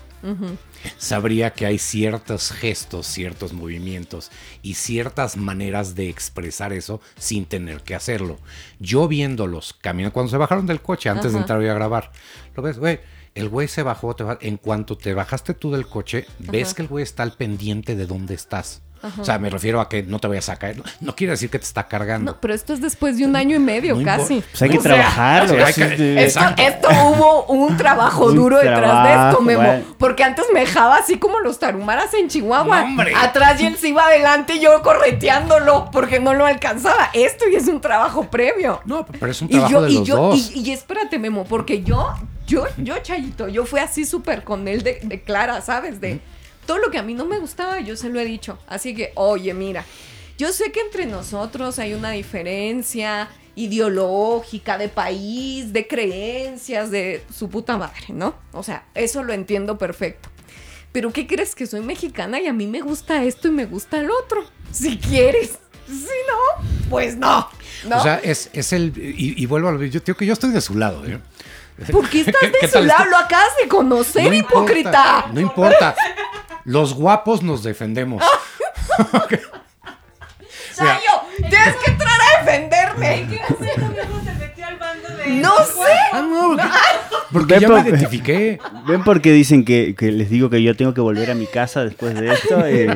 sabría 0.98 1.52
que 1.52 1.66
hay 1.66 1.78
ciertos 1.78 2.52
gestos, 2.52 3.08
ciertos 3.08 3.54
movimientos 3.54 4.32
y 4.62 4.76
ciertas 4.76 5.38
maneras 5.38 5.96
de 5.96 6.10
expresar 6.10 6.74
eso 6.74 7.02
sin 7.18 7.46
tener 7.46 7.82
que 7.82 7.96
hacerlo. 7.96 8.40
Yo 8.80 9.08
viéndolos 9.08 9.74
caminar, 9.74 10.12
cuando 10.12 10.30
se 10.30 10.38
bajaron 10.38 10.66
del 10.66 10.82
coche 10.82 11.10
antes 11.10 11.34
de 11.34 11.40
entrar 11.40 11.62
yo 11.62 11.72
a 11.72 11.76
grabar, 11.76 12.12
lo 12.56 12.64
ves, 12.64 12.78
güey. 12.78 13.00
El 13.36 13.50
güey 13.50 13.68
se 13.68 13.84
bajó, 13.84 14.16
te 14.16 14.26
en 14.42 14.58
cuanto 14.58 14.98
te 14.98 15.14
bajaste 15.14 15.54
tú 15.54 15.72
del 15.72 15.88
coche, 15.88 16.26
ves 16.40 16.74
que 16.74 16.82
el 16.82 16.88
güey 16.88 17.04
está 17.04 17.24
al 17.24 17.34
pendiente 17.34 17.96
de 17.96 18.06
dónde 18.06 18.34
estás. 18.34 18.82
O 19.18 19.24
sea, 19.24 19.40
me 19.40 19.50
refiero 19.50 19.80
a 19.80 19.88
que 19.88 20.04
no 20.04 20.20
te 20.20 20.28
vayas 20.28 20.50
a 20.50 20.58
caer. 20.58 20.76
No, 20.76 20.84
no 21.00 21.16
quiere 21.16 21.32
decir 21.32 21.50
que 21.50 21.58
te 21.58 21.64
está 21.64 21.88
cargando. 21.88 22.34
No, 22.34 22.42
pero 22.42 22.54
esto 22.54 22.74
es 22.74 22.82
después 22.82 23.18
de 23.18 23.24
un 23.24 23.34
año 23.38 23.56
y 23.56 23.60
medio 23.60 23.96
No 23.96 24.04
casi. 24.04 24.42
Pues 24.42 24.62
hay 24.62 24.70
que 24.72 24.78
O 24.78 24.82
trabajarlo. 24.82 25.66
hay 25.66 25.74
que- 25.74 26.26
Esto, 26.26 26.90
hubo 27.06 27.46
un 27.46 27.78
trabajo 27.78 28.26
Un 28.26 28.36
duro 28.36 28.58
detrás 28.58 29.04
de 29.08 29.30
esto, 29.30 29.42
Memo. 29.42 29.64
bueno. 29.64 29.84
Porque 29.98 30.26
antes 30.26 30.44
me 30.54 30.60
dejaba 30.60 30.98
así 30.98 31.18
como 31.18 31.40
los 31.40 31.60
tarumaras 31.60 32.14
en 32.14 32.28
Chihuahua. 32.28 32.84
Hombre. 32.84 33.14
Atrás 33.16 33.62
y 33.62 33.68
él 33.68 33.78
se 33.78 33.88
iba 33.88 34.06
adelante 34.06 34.56
y 34.56 34.60
yo 34.60 34.82
correteándolo 34.82 35.90
porque 35.94 36.20
no 36.20 36.34
lo 36.34 36.46
alcanzaba. 36.46 37.10
Esto 37.14 37.46
y 37.50 37.56
es 37.56 37.70
un 37.70 37.80
trabajo 37.80 38.30
previo. 38.30 38.82
No, 38.84 39.06
pero 39.06 39.32
es 39.32 39.42
un 39.42 39.48
Y 39.48 39.52
trabajo 39.52 39.72
yo, 39.72 39.82
de 39.84 39.92
y 39.92 39.96
los 40.00 40.08
yo, 40.10 40.16
dos. 40.18 40.52
y, 40.54 40.60
y 40.60 40.72
espérate, 40.72 41.18
Memo, 41.20 41.46
porque 41.46 41.84
yo, 41.84 42.14
yo, 42.50 42.66
yo, 42.78 42.98
Chayito, 43.00 43.48
yo 43.48 43.66
fui 43.66 43.80
así 43.80 44.06
súper 44.06 44.44
con 44.44 44.68
él 44.68 44.84
de, 44.84 45.00
de 45.04 45.22
clara, 45.22 45.62
¿sabes? 45.62 46.02
De 46.02 46.20
todo 46.66 46.80
lo 46.80 46.92
que 46.92 46.98
a 46.98 47.04
mí 47.04 47.14
no 47.14 47.26
me 47.26 47.40
gustaba, 47.40 47.80
yo 47.80 47.96
se 47.96 48.10
lo 48.10 48.20
he 48.20 48.26
dicho. 48.26 48.60
Así 48.68 48.94
que, 48.94 49.12
oye, 49.16 49.54
mira, 49.54 49.86
yo 50.38 50.52
sé 50.52 50.72
que 50.72 50.82
entre 50.82 51.06
nosotros 51.06 51.80
hay 51.80 51.94
una 51.94 52.12
diferencia 52.12 53.30
ideológica, 53.56 54.78
de 54.78 54.88
país, 54.88 55.74
de 55.74 55.88
creencias, 55.88 56.92
de 56.92 57.24
su 57.34 57.50
puta 57.50 57.78
madre, 57.78 58.06
¿no? 58.10 58.36
O 58.54 58.64
sea, 58.64 58.86
eso 58.96 59.24
lo 59.24 59.34
entiendo 59.34 59.78
perfecto. 59.78 60.30
Pero 60.92 61.12
¿qué 61.12 61.28
crees 61.28 61.56
que 61.56 61.68
soy 61.68 61.82
mexicana 61.82 62.40
y 62.40 62.48
a 62.48 62.54
mí 62.54 62.68
me 62.68 62.82
gusta 62.82 63.24
esto 63.24 63.48
y 63.48 63.52
me 63.52 63.66
gusta 63.66 64.00
el 64.00 64.10
otro? 64.10 64.44
Si 64.72 64.98
quieres. 64.98 65.60
Sí, 65.88 65.94
¿no? 66.28 66.90
Pues 66.90 67.18
no. 67.18 67.48
¿no? 67.88 67.98
O 67.98 68.04
sea, 68.04 68.20
es, 68.24 68.50
es 68.54 68.74
el. 68.74 68.94
Y, 68.98 69.42
y 69.42 69.46
vuelvo 69.46 69.70
a 69.70 69.72
lo 69.72 69.84
yo 69.84 70.00
digo 70.00 70.18
que 70.18 70.26
yo 70.26 70.34
estoy 70.34 70.52
de 70.52 70.62
su 70.62 70.76
lado, 70.76 71.06
¿eh? 71.06 71.20
¿Por 71.92 72.10
qué 72.10 72.22
estás 72.22 72.36
¿Qué- 72.42 72.52
qué 72.60 72.68
de 72.68 72.72
su 72.72 72.80
lado? 72.84 73.04
está? 73.04 73.10
Lo 73.10 73.18
acabas 73.18 73.58
de 73.62 73.68
conocer, 73.68 74.24
No 74.28 74.34
importa, 74.34 74.72
hipócrita. 74.74 75.26
no 75.34 75.40
importa. 75.42 75.96
Los 76.66 76.94
guapos 76.94 77.42
nos 77.44 77.64
defendemos. 77.64 78.24
Tienes 81.50 81.76
que 81.84 81.92
entrar 81.92 82.14
a 82.22 82.44
defenderme. 82.46 83.28
Luego 83.28 84.22
se 84.24 84.34
metió 84.36 84.66
al 84.68 84.78
bando 84.78 85.10
de. 85.10 85.28
No 85.28 85.58
sé. 85.58 85.94
ah, 86.14 86.22
no, 86.22 86.50
porque, 86.50 86.64
porque 87.34 87.54
Ve 87.56 87.60
ya 87.62 87.68
por- 87.68 87.84
me 87.84 87.90
identifiqué. 87.90 88.60
¿Ven 88.88 89.04
por 89.04 89.22
qué 89.22 89.32
dicen 89.32 89.66
que, 89.66 89.96
que 89.96 90.12
les 90.12 90.30
digo 90.30 90.50
que 90.50 90.62
yo 90.64 90.76
tengo 90.76 90.94
que 90.94 91.02
volver 91.02 91.32
a 91.32 91.36
mi 91.36 91.48
casa 91.48 91.84
después 91.84 92.14
de 92.20 92.34
esto? 92.34 92.66
Eh, 92.66 92.88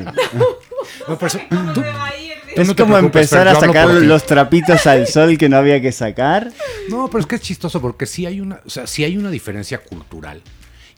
No, 1.07 1.17
por 1.17 1.27
eso- 1.27 1.39
¿Cómo 1.49 1.73
tú- 1.73 1.83
es 2.61 2.67
no 2.67 2.75
como 2.75 2.97
empezar 2.97 3.47
a 3.47 3.55
sacar 3.59 3.87
los 4.07 4.25
trapitos 4.25 4.85
al 4.87 5.07
sol 5.07 5.37
que 5.37 5.49
no 5.49 5.57
había 5.57 5.81
que 5.81 5.91
sacar. 5.91 6.51
No, 6.89 7.07
pero 7.09 7.19
es 7.21 7.25
que 7.25 7.35
es 7.35 7.41
chistoso 7.41 7.81
porque 7.81 8.05
sí 8.05 8.25
hay 8.25 8.39
una, 8.41 8.59
o 8.65 8.69
sea, 8.69 8.87
sí 8.87 9.03
hay 9.03 9.17
una 9.17 9.29
diferencia 9.31 9.79
cultural 9.79 10.41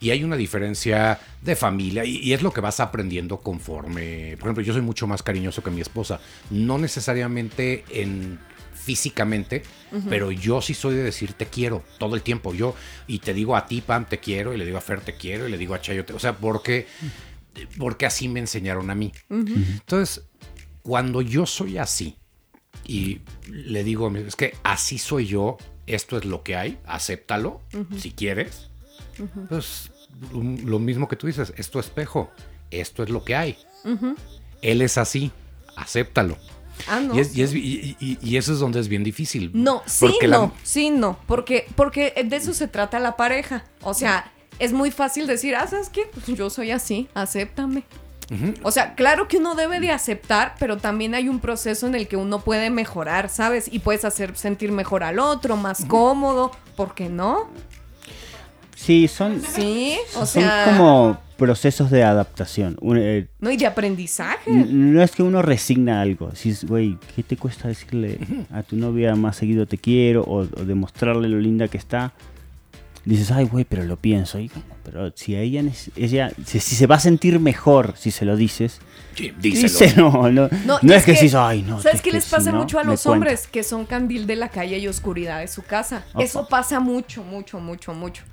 y 0.01 0.09
hay 0.11 0.23
una 0.23 0.35
diferencia 0.35 1.19
de 1.41 1.55
familia 1.55 2.03
y, 2.05 2.17
y 2.17 2.33
es 2.33 2.41
lo 2.41 2.51
que 2.51 2.61
vas 2.61 2.79
aprendiendo 2.79 3.37
conforme. 3.37 4.35
Por 4.37 4.47
ejemplo, 4.47 4.63
yo 4.63 4.73
soy 4.73 4.81
mucho 4.81 5.07
más 5.07 5.23
cariñoso 5.23 5.63
que 5.63 5.71
mi 5.71 5.81
esposa, 5.81 6.19
no 6.49 6.77
necesariamente 6.77 7.83
en 7.91 8.39
físicamente, 8.73 9.63
pero 10.09 10.31
yo 10.31 10.61
sí 10.61 10.73
soy 10.75 10.93
de 10.95 11.01
decir 11.01 11.33
te 11.33 11.47
quiero 11.47 11.83
todo 11.97 12.15
el 12.15 12.21
tiempo. 12.21 12.53
Yo 12.53 12.75
y 13.07 13.17
te 13.19 13.33
digo 13.33 13.55
a 13.55 13.65
ti 13.65 13.81
Pam 13.81 14.05
te 14.05 14.19
quiero 14.19 14.53
y 14.53 14.57
le 14.57 14.65
digo 14.65 14.77
a 14.77 14.81
Fer 14.81 15.01
te 15.01 15.15
quiero 15.15 15.47
y 15.47 15.51
le 15.51 15.57
digo 15.57 15.73
a 15.73 15.81
Chayo, 15.81 16.05
te- 16.05 16.13
o 16.13 16.19
sea, 16.19 16.33
porque 16.37 16.85
porque 17.77 18.05
así 18.05 18.27
me 18.27 18.39
enseñaron 18.41 18.89
a 18.91 18.95
mí. 18.95 19.11
Entonces, 19.29 20.23
cuando 20.85 21.21
yo 21.21 21.45
soy 21.47 21.79
así 21.79 22.15
y 22.87 23.21
le 23.49 23.83
digo, 23.83 24.15
es 24.15 24.35
que 24.35 24.53
así 24.63 24.99
soy 24.99 25.25
yo, 25.25 25.57
esto 25.87 26.17
es 26.17 26.25
lo 26.25 26.43
que 26.43 26.55
hay, 26.55 26.77
acéptalo 26.85 27.61
si 27.97 28.11
quieres. 28.11 28.69
Pues 29.49 29.91
lo 30.31 30.77
mismo 30.79 31.07
que 31.07 31.15
tú 31.15 31.25
dices, 31.27 31.53
es 31.57 31.71
tu 31.71 31.79
espejo, 31.79 32.29
esto 32.69 33.01
es 33.03 33.09
lo 33.09 33.23
que 33.23 33.35
hay. 33.35 33.57
Él 34.61 34.81
es 34.81 34.97
así, 34.99 35.31
acéptalo. 35.75 36.37
Ah, 36.87 36.99
no. 36.99 37.15
Y, 37.15 37.19
es- 37.21 37.35
y 37.35 37.41
es- 37.41 37.53
y- 37.53 37.95
y- 37.99 38.17
y 38.21 38.37
eso 38.37 38.51
es 38.53 38.59
donde 38.59 38.79
es 38.79 38.87
bien 38.87 39.03
difícil. 39.03 39.49
No, 39.53 39.81
sí, 39.85 40.05
Porque 40.07 40.27
la- 40.27 40.37
no, 40.37 40.53
sí, 40.61 40.89
no, 40.91 41.17
porque, 41.25 41.65
porque 41.75 42.13
de 42.25 42.35
eso 42.35 42.53
se 42.53 42.67
trata 42.67 42.99
la 42.99 43.15
pareja. 43.15 43.63
O 43.81 43.93
sea, 43.93 44.31
es 44.59 44.73
muy 44.73 44.91
fácil 44.91 45.25
decir, 45.25 45.55
ah, 45.55 45.65
¿sabes 45.67 45.89
qué? 45.89 46.03
Pues 46.13 46.37
yo 46.37 46.49
soy 46.49 46.71
así, 46.71 47.07
acéptame. 47.13 47.83
O 48.63 48.71
sea, 48.71 48.95
claro 48.95 49.27
que 49.27 49.37
uno 49.37 49.55
debe 49.55 49.79
de 49.79 49.91
aceptar, 49.91 50.55
pero 50.59 50.77
también 50.77 51.13
hay 51.15 51.29
un 51.29 51.39
proceso 51.39 51.87
en 51.87 51.95
el 51.95 52.07
que 52.07 52.17
uno 52.17 52.39
puede 52.39 52.69
mejorar, 52.69 53.29
¿sabes? 53.29 53.71
Y 53.71 53.79
puedes 53.79 54.05
hacer 54.05 54.35
sentir 54.35 54.71
mejor 54.71 55.03
al 55.03 55.19
otro, 55.19 55.57
más 55.57 55.85
cómodo, 55.85 56.51
¿por 56.75 56.95
qué 56.95 57.09
no? 57.09 57.49
Sí, 58.75 59.07
son, 59.07 59.41
Sí, 59.41 59.97
o 60.15 60.25
son 60.25 60.27
sea, 60.27 60.65
como 60.65 61.17
procesos 61.37 61.89
de 61.89 62.03
adaptación. 62.03 62.77
Un, 62.81 62.97
eh, 62.97 63.27
no, 63.39 63.49
y 63.51 63.57
de 63.57 63.67
aprendizaje. 63.67 64.51
no 64.51 65.01
es 65.01 65.11
que 65.11 65.23
uno 65.23 65.41
resigna 65.41 66.01
algo. 66.01 66.31
Si 66.35 66.49
es, 66.49 66.65
güey, 66.65 66.97
¿qué 67.15 67.23
te 67.23 67.37
cuesta 67.37 67.67
decirle 67.67 68.19
a 68.51 68.63
tu 68.63 68.75
novia 68.75 69.15
más 69.15 69.37
seguido 69.37 69.65
te 69.65 69.77
quiero 69.77 70.23
o, 70.23 70.39
o 70.41 70.65
demostrarle 70.65 71.29
lo 71.29 71.39
linda 71.39 71.67
que 71.67 71.77
está? 71.77 72.13
Dices, 73.05 73.29
ay, 73.31 73.45
güey, 73.45 73.65
pero 73.65 73.83
lo 73.83 73.97
pienso. 73.97 74.39
Y, 74.39 74.49
pero 74.83 75.11
si 75.15 75.35
a 75.35 75.41
ella, 75.41 75.63
ella 75.95 76.31
si, 76.45 76.59
si 76.59 76.75
se 76.75 76.87
va 76.87 76.95
a 76.95 76.99
sentir 76.99 77.39
mejor 77.39 77.93
si 77.97 78.09
se 78.11 78.25
lo 78.25 78.35
dices, 78.35 78.79
Sí, 79.15 79.31
díselo. 79.39 80.09
díselo. 80.09 80.49
No, 80.65 80.79
no, 80.81 80.93
y 80.93 80.93
es, 80.93 81.05
que, 81.05 81.11
dices, 81.11 81.35
ay, 81.35 81.61
no. 81.61 81.79
¿Sabes 81.81 81.95
es 81.97 82.01
qué 82.01 82.09
que 82.09 82.15
les 82.17 82.23
si 82.25 82.31
pasa 82.31 82.51
no, 82.51 82.57
mucho 82.59 82.79
a 82.79 82.83
los 82.83 83.01
cuenta". 83.03 83.11
hombres? 83.11 83.47
Que 83.47 83.63
son 83.63 83.85
candil 83.85 84.25
de 84.27 84.35
la 84.35 84.49
calle 84.49 84.77
y 84.79 84.87
oscuridad 84.87 85.39
de 85.39 85.47
su 85.47 85.61
casa. 85.63 86.03
Opa. 86.13 86.23
Eso 86.23 86.47
pasa 86.47 86.79
mucho, 86.79 87.23
mucho, 87.23 87.59
mucho, 87.59 87.93
mucho. 87.93 88.23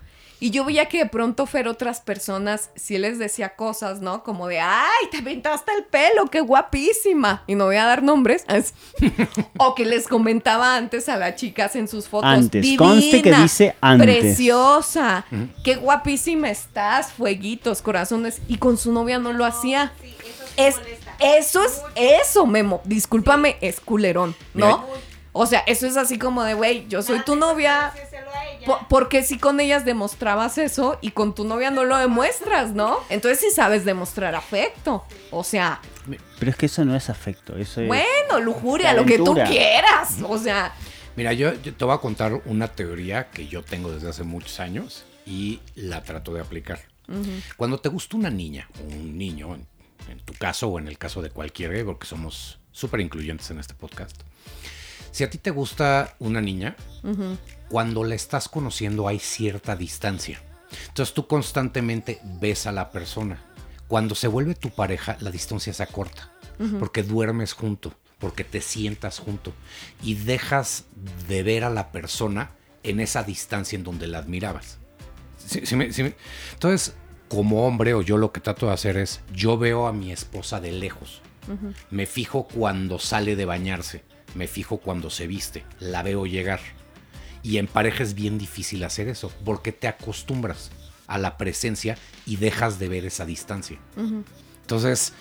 Y 0.42 0.50
yo 0.50 0.64
veía 0.64 0.86
que 0.86 0.98
de 0.98 1.06
pronto 1.06 1.46
Fer 1.46 1.68
otras 1.68 2.00
personas 2.00 2.70
sí 2.74 2.98
les 2.98 3.20
decía 3.20 3.54
cosas, 3.54 4.00
¿no? 4.00 4.24
Como 4.24 4.48
de, 4.48 4.58
ay, 4.58 5.06
te 5.12 5.22
pintaste 5.22 5.70
el 5.72 5.84
pelo, 5.84 6.26
qué 6.32 6.40
guapísima. 6.40 7.44
Y 7.46 7.54
no 7.54 7.66
voy 7.66 7.76
a 7.76 7.84
dar 7.84 8.02
nombres. 8.02 8.44
O 9.58 9.76
que 9.76 9.84
les 9.84 10.08
comentaba 10.08 10.74
antes 10.74 11.08
a 11.08 11.16
las 11.16 11.36
chicas 11.36 11.76
en 11.76 11.86
sus 11.86 12.08
fotos. 12.08 12.28
Antes, 12.28 12.60
Divina, 12.60 12.78
conste 12.78 13.22
que 13.22 13.32
dice 13.32 13.76
antes". 13.80 14.04
Preciosa, 14.04 15.24
qué 15.62 15.76
guapísima 15.76 16.50
estás, 16.50 17.12
fueguitos, 17.12 17.80
corazones. 17.80 18.42
Y 18.48 18.58
con 18.58 18.78
su 18.78 18.90
novia 18.90 19.20
no 19.20 19.32
lo 19.32 19.44
hacía. 19.44 19.92
Sí, 20.00 20.08
eso 20.18 20.44
sí 20.44 20.54
Es, 20.56 20.76
molesta. 20.78 21.14
eso 21.20 21.62
es, 21.62 21.82
eso, 21.94 22.46
Memo. 22.46 22.80
Discúlpame, 22.82 23.58
es 23.60 23.78
culerón, 23.78 24.34
¿no? 24.54 24.78
Mira. 24.88 25.02
O 25.34 25.46
sea, 25.46 25.60
eso 25.60 25.86
es 25.86 25.96
así 25.96 26.18
como 26.18 26.42
de, 26.42 26.54
güey, 26.54 26.86
yo 26.88 27.00
soy 27.00 27.20
tu 27.20 27.36
novia. 27.36 27.92
A 28.34 28.48
ella. 28.48 28.86
Porque 28.88 29.22
si 29.22 29.38
con 29.38 29.60
ellas 29.60 29.84
demostrabas 29.84 30.58
eso 30.58 30.98
y 31.00 31.10
con 31.10 31.34
tu 31.34 31.44
novia 31.44 31.70
no 31.70 31.84
lo 31.84 31.96
demuestras, 31.98 32.70
¿no? 32.70 32.98
Entonces 33.10 33.40
sí 33.40 33.50
sabes 33.54 33.84
demostrar 33.84 34.34
afecto. 34.34 35.04
O 35.30 35.44
sea, 35.44 35.80
Pero 36.38 36.50
es 36.50 36.56
que 36.56 36.66
eso 36.66 36.84
no 36.84 36.94
es 36.96 37.10
afecto. 37.10 37.56
Eso 37.56 37.80
es. 37.80 37.88
bueno, 37.88 38.40
lujuria, 38.40 38.92
lo 38.92 39.04
que 39.04 39.18
tú 39.18 39.34
quieras. 39.34 40.16
O 40.28 40.38
sea, 40.38 40.72
Mira, 41.16 41.32
yo, 41.34 41.52
yo 41.62 41.74
te 41.74 41.84
voy 41.84 41.94
a 41.94 41.98
contar 41.98 42.40
una 42.46 42.68
teoría 42.68 43.30
que 43.30 43.46
yo 43.46 43.62
tengo 43.62 43.92
desde 43.92 44.08
hace 44.08 44.22
muchos 44.22 44.60
años 44.60 45.04
y 45.26 45.60
la 45.74 46.02
trato 46.02 46.32
de 46.32 46.40
aplicar. 46.40 46.80
Cuando 47.58 47.78
te 47.78 47.90
gusta 47.90 48.16
una 48.16 48.30
niña 48.30 48.66
o 48.80 48.94
un 48.94 49.18
niño, 49.18 49.54
en, 49.54 49.66
en 50.08 50.18
tu 50.20 50.32
caso 50.32 50.68
o 50.68 50.78
en 50.78 50.88
el 50.88 50.96
caso 50.96 51.20
de 51.20 51.28
cualquiera, 51.28 51.84
porque 51.84 52.06
somos 52.06 52.58
súper 52.70 53.00
incluyentes 53.00 53.50
en 53.50 53.58
este 53.58 53.74
podcast, 53.74 54.16
si 55.10 55.22
a 55.22 55.28
ti 55.28 55.36
te 55.36 55.50
gusta 55.50 56.14
una 56.18 56.40
niña, 56.40 56.74
cuando 57.72 58.04
la 58.04 58.14
estás 58.14 58.50
conociendo 58.50 59.08
hay 59.08 59.18
cierta 59.18 59.76
distancia. 59.76 60.42
Entonces 60.88 61.14
tú 61.14 61.26
constantemente 61.26 62.20
ves 62.38 62.66
a 62.66 62.72
la 62.72 62.90
persona. 62.90 63.42
Cuando 63.88 64.14
se 64.14 64.28
vuelve 64.28 64.54
tu 64.54 64.68
pareja, 64.68 65.16
la 65.20 65.30
distancia 65.30 65.72
se 65.72 65.82
acorta. 65.82 66.30
Porque 66.78 67.02
duermes 67.02 67.54
junto, 67.54 67.94
porque 68.18 68.44
te 68.44 68.60
sientas 68.60 69.18
junto. 69.18 69.54
Y 70.02 70.16
dejas 70.16 70.84
de 71.28 71.42
ver 71.42 71.64
a 71.64 71.70
la 71.70 71.90
persona 71.92 72.50
en 72.82 73.00
esa 73.00 73.22
distancia 73.22 73.74
en 73.76 73.84
donde 73.84 74.06
la 74.06 74.18
admirabas. 74.18 74.78
Sí- 75.38 75.64
sí 75.64 75.74
me- 75.74 75.94
sí 75.94 76.02
me- 76.02 76.14
Entonces, 76.52 76.94
como 77.28 77.66
hombre, 77.66 77.94
o 77.94 78.02
yo 78.02 78.18
lo 78.18 78.32
que 78.32 78.40
trato 78.40 78.66
de 78.66 78.74
hacer 78.74 78.98
es, 78.98 79.22
yo 79.32 79.56
veo 79.56 79.86
a 79.86 79.94
mi 79.94 80.12
esposa 80.12 80.60
de 80.60 80.72
lejos. 80.72 81.22
Me 81.90 82.04
fijo 82.04 82.46
cuando 82.48 82.98
sale 82.98 83.34
de 83.34 83.46
bañarse. 83.46 84.04
Me 84.34 84.46
fijo 84.46 84.76
cuando 84.76 85.08
se 85.08 85.26
viste. 85.26 85.64
La 85.80 86.02
veo 86.02 86.26
llegar. 86.26 86.60
Y 87.42 87.58
en 87.58 87.66
pareja 87.66 88.02
es 88.02 88.14
bien 88.14 88.38
difícil 88.38 88.84
hacer 88.84 89.08
eso, 89.08 89.32
porque 89.44 89.72
te 89.72 89.88
acostumbras 89.88 90.70
a 91.06 91.18
la 91.18 91.36
presencia 91.36 91.98
y 92.26 92.36
dejas 92.36 92.78
de 92.78 92.88
ver 92.88 93.04
esa 93.04 93.26
distancia. 93.26 93.78
Entonces, 94.62 95.12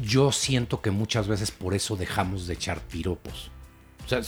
yo 0.00 0.32
siento 0.32 0.80
que 0.80 0.90
muchas 0.90 1.28
veces 1.28 1.50
por 1.50 1.74
eso 1.74 1.96
dejamos 1.96 2.46
de 2.46 2.54
echar 2.54 2.80
piropos. 2.80 3.50
O 4.04 4.08
sea, 4.08 4.20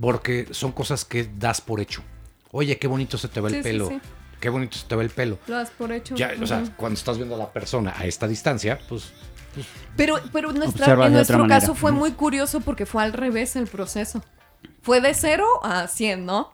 porque 0.00 0.48
son 0.52 0.72
cosas 0.72 1.04
que 1.04 1.28
das 1.38 1.60
por 1.60 1.80
hecho. 1.80 2.02
Oye, 2.52 2.78
qué 2.78 2.86
bonito 2.86 3.18
se 3.18 3.28
te 3.28 3.40
ve 3.40 3.50
Sí, 3.50 3.56
el 3.56 3.62
pelo. 3.62 3.88
sí. 3.88 4.00
Qué 4.40 4.48
bonito 4.48 4.76
se 4.78 4.86
te 4.86 4.94
ve 4.96 5.04
el 5.04 5.10
pelo. 5.10 5.38
lo 5.46 5.54
das 5.56 5.70
por 5.70 5.90
hecho. 5.92 6.14
Ya, 6.14 6.32
o 6.40 6.46
sea, 6.46 6.62
cuando 6.76 6.98
estás 6.98 7.16
viendo 7.16 7.34
a 7.34 7.38
la 7.38 7.52
persona 7.52 7.94
a 7.96 8.04
esta 8.06 8.28
distancia, 8.28 8.78
pues 8.88 9.12
Pero, 9.96 10.20
pero 10.32 10.52
nuestra- 10.52 10.84
Observas 10.84 11.06
en 11.08 11.12
nuestro 11.14 11.46
caso 11.48 11.74
fue 11.74 11.90
muy 11.92 12.12
curioso 12.12 12.60
porque 12.60 12.84
fue 12.86 13.02
al 13.02 13.12
revés 13.14 13.56
el 13.56 13.66
proceso. 13.66 14.22
Fue 14.82 15.00
de 15.00 15.14
cero 15.14 15.46
a 15.62 15.86
100, 15.88 16.24
¿no? 16.26 16.50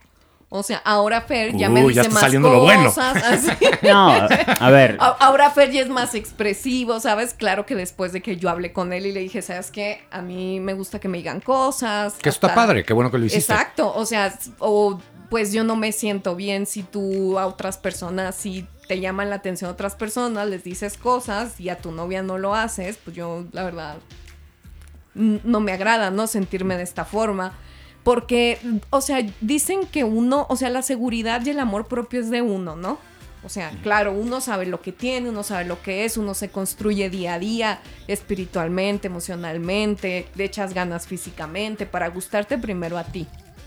O 0.55 0.63
sea, 0.63 0.83
ahora 0.85 1.23
Fer 1.23 1.57
ya 1.57 1.71
me 1.71 1.81
dice 1.81 1.95
ya 1.95 2.01
está 2.03 2.13
más 2.13 2.21
saliendo 2.25 2.51
lo 2.51 2.61
bueno. 2.61 2.85
cosas. 2.85 3.17
así. 3.25 3.51
No, 3.83 4.13
a 4.61 4.71
ver. 4.71 4.99
Ahora 5.01 5.51
Fer 5.51 5.71
ya 5.71 5.81
es 5.81 5.89
más 5.89 6.15
expresivo, 6.15 7.01
¿sabes? 7.01 7.33
Claro 7.33 7.65
que 7.65 7.75
después 7.75 8.13
de 8.13 8.21
que 8.21 8.37
yo 8.37 8.51
hablé 8.51 8.71
con 8.71 8.93
él 8.93 9.07
y 9.07 9.13
le 9.13 9.21
dije, 9.21 9.41
¿sabes 9.41 9.71
qué? 9.71 10.05
A 10.11 10.21
mí 10.21 10.61
me 10.61 10.75
gusta 10.75 10.99
que 11.01 11.09
me 11.09 11.17
digan 11.17 11.41
cosas. 11.41 12.15
que 12.15 12.29
eso 12.29 12.37
está 12.37 12.49
hasta- 12.49 12.55
padre, 12.55 12.85
qué 12.85 12.93
bueno 12.93 13.11
que 13.11 13.17
lo 13.17 13.25
hiciste. 13.25 13.51
Exacto, 13.51 13.95
o 13.95 14.05
sea, 14.05 14.39
o 14.59 15.01
pues 15.31 15.55
yo 15.55 15.65
no 15.65 15.75
me 15.77 15.91
siento 15.93 16.37
bien 16.37 16.67
si 16.67 16.83
tú 16.83 17.39
a 17.39 17.47
otras 17.47 17.79
personas, 17.79 18.35
si 18.35 18.67
te 18.89 19.01
llaman 19.01 19.31
la 19.31 19.37
atención 19.37 19.71
a 19.71 19.73
otras 19.73 19.95
personas, 19.95 20.47
les 20.49 20.65
dices 20.65 20.99
cosas 20.99 21.59
y 21.59 21.71
a 21.71 21.79
tu 21.79 21.93
novia 21.93 22.23
no 22.23 22.37
lo 22.37 22.55
haces, 22.55 22.99
pues 23.03 23.17
yo 23.17 23.47
la 23.53 23.65
verdad 23.65 23.97
no 25.15 25.61
me 25.61 25.73
agrada, 25.73 26.11
¿no? 26.11 26.27
Sentirme 26.27 26.77
de 26.77 26.83
esta 26.83 27.07
forma. 27.07 27.55
Porque, 28.05 28.59
o 28.91 29.01
sea, 29.01 29.25
dicen 29.41 29.87
que 29.87 30.05
uno, 30.05 30.47
o 30.49 30.57
sea, 30.57 30.71
la 30.71 30.83
seguridad 30.83 31.45
y 31.45 31.51
el 31.51 31.61
amor 31.61 31.87
propio 31.87 32.21
es 32.21 32.31
de 32.31 32.43
uno, 32.43 32.75
¿no? 32.77 32.99
O 33.45 33.49
sea, 33.49 33.73
claro, 33.83 34.13
uno 34.13 34.41
sabe 34.41 34.67
lo 34.67 34.81
que 34.81 34.93
tiene, 34.93 35.29
uno 35.29 35.43
sabe 35.43 35.65
lo 35.65 35.83
que 35.83 36.05
es, 36.05 36.17
uno 36.17 36.33
se 36.33 36.51
construye 36.51 37.11
día 37.11 37.35
a 37.35 37.39
día, 37.41 37.81
espiritualmente, 38.07 39.09
emocionalmente, 39.09 40.29
le 40.37 40.45
echas 40.45 40.75
ganas 40.75 41.09
físicamente 41.09 41.85
para 41.85 42.09
gustarte 42.09 42.57
primero 42.57 42.99
a 42.99 43.05
ti, 43.05 43.27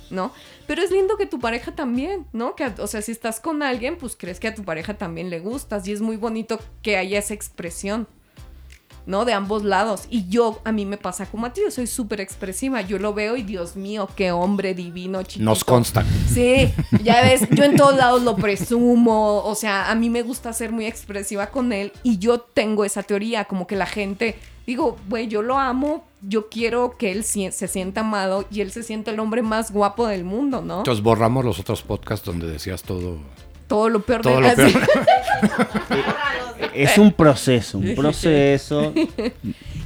¿no? 0.10 0.32
Pero 0.66 0.82
es 0.82 0.92
lindo 0.92 1.18
que 1.18 1.26
tu 1.26 1.40
pareja 1.40 1.76
también, 1.76 2.26
¿no? 2.32 2.56
Que, 2.56 2.72
o 2.78 2.88
sea, 2.88 3.02
si 3.02 3.12
estás 3.12 3.42
con 3.42 3.64
alguien, 3.64 3.98
pues 3.98 4.16
crees 4.16 4.40
que 4.40 4.48
a 4.48 4.56
tu 4.56 4.64
pareja 4.64 4.94
también 4.94 5.30
le 5.30 5.40
gustas 5.40 5.86
y 5.88 5.92
es 5.92 6.00
muy 6.00 6.16
bonito 6.16 6.58
que 6.82 6.96
haya 6.96 7.20
esa 7.20 7.34
expresión. 7.34 8.08
¿No? 9.06 9.26
De 9.26 9.34
ambos 9.34 9.64
lados. 9.64 10.04
Y 10.10 10.28
yo, 10.30 10.60
a 10.64 10.72
mí 10.72 10.86
me 10.86 10.98
pasa 10.98 11.26
como 11.26 11.46
a 11.46 11.54
ti, 11.54 11.62
yo 11.64 11.72
soy 11.72 11.88
súper 11.88 12.22
expresiva. 12.22 12.82
Yo 12.82 13.00
lo 13.00 13.14
veo 13.14 13.38
y 13.38 13.44
Dios 13.44 13.76
mío, 13.76 14.10
qué 14.16 14.32
hombre 14.32 14.74
divino, 14.74 15.24
chiquito. 15.24 15.46
Nos 15.46 15.64
consta. 15.64 16.04
Sí, 16.34 16.74
ya 17.04 17.22
ves, 17.22 17.48
yo 17.52 17.64
en 17.64 17.76
todos 17.76 17.96
lados 17.96 18.24
lo 18.24 18.36
presumo, 18.36 19.44
o 19.44 19.56
sea, 19.56 19.90
a 19.90 19.96
mí 19.96 20.10
me 20.10 20.22
gusta 20.22 20.54
ser 20.54 20.72
muy 20.72 20.86
expresiva 20.86 21.48
con 21.48 21.74
él 21.74 21.92
y 22.04 22.18
yo 22.18 22.40
tengo 22.40 22.86
esa 22.86 23.04
teoría, 23.04 23.46
como 23.46 23.68
que 23.68 23.76
la 23.76 23.86
gente, 23.86 24.38
digo, 24.66 24.98
güey, 25.08 25.28
yo 25.28 25.42
lo 25.42 25.58
amo, 25.58 26.06
yo 26.22 26.50
quiero 26.50 26.98
que 26.98 27.12
él 27.12 27.24
se 27.24 27.52
sienta 27.52 28.02
amado 28.02 28.46
y 28.50 28.62
él 28.62 28.72
se 28.72 28.84
sienta 28.84 29.12
el 29.12 29.20
hombre 29.20 29.42
más 29.42 29.72
guapo 29.72 30.08
del 30.08 30.24
mundo, 30.24 30.62
¿no? 30.62 30.80
Entonces 30.80 31.04
borramos 31.04 31.46
los 31.46 31.60
otros 31.60 31.84
podcasts 31.84 32.26
donde 32.26 32.48
decías 32.48 32.84
todo. 32.84 33.18
Todo 33.68 33.90
lo 33.90 34.02
peor 34.02 34.22
Todo 34.22 34.42
de 34.42 34.50
lo 34.50 34.56
peor. 34.56 34.72
Es 36.74 36.98
un 36.98 37.14
proceso, 37.14 37.78
un 37.78 37.96
proceso. 37.96 38.94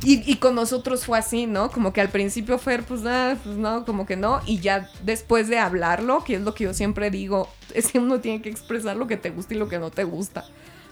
Y, 0.03 0.31
y 0.31 0.35
con 0.37 0.55
nosotros 0.55 1.05
fue 1.05 1.19
así, 1.19 1.45
¿no? 1.45 1.69
Como 1.71 1.93
que 1.93 2.01
al 2.01 2.09
principio 2.09 2.57
Fer, 2.57 2.83
pues 2.83 3.01
nada, 3.01 3.37
pues 3.43 3.57
no, 3.57 3.85
como 3.85 4.05
que 4.05 4.15
no. 4.15 4.41
Y 4.45 4.59
ya 4.59 4.89
después 5.03 5.49
de 5.49 5.59
hablarlo, 5.59 6.23
que 6.23 6.35
es 6.35 6.41
lo 6.41 6.53
que 6.53 6.63
yo 6.63 6.73
siempre 6.73 7.11
digo, 7.11 7.49
es 7.73 7.91
que 7.91 7.99
uno 7.99 8.19
tiene 8.19 8.41
que 8.41 8.49
expresar 8.49 8.95
lo 8.95 9.07
que 9.07 9.17
te 9.17 9.29
gusta 9.29 9.53
y 9.53 9.57
lo 9.57 9.67
que 9.67 9.77
no 9.77 9.91
te 9.91 10.03
gusta. 10.03 10.45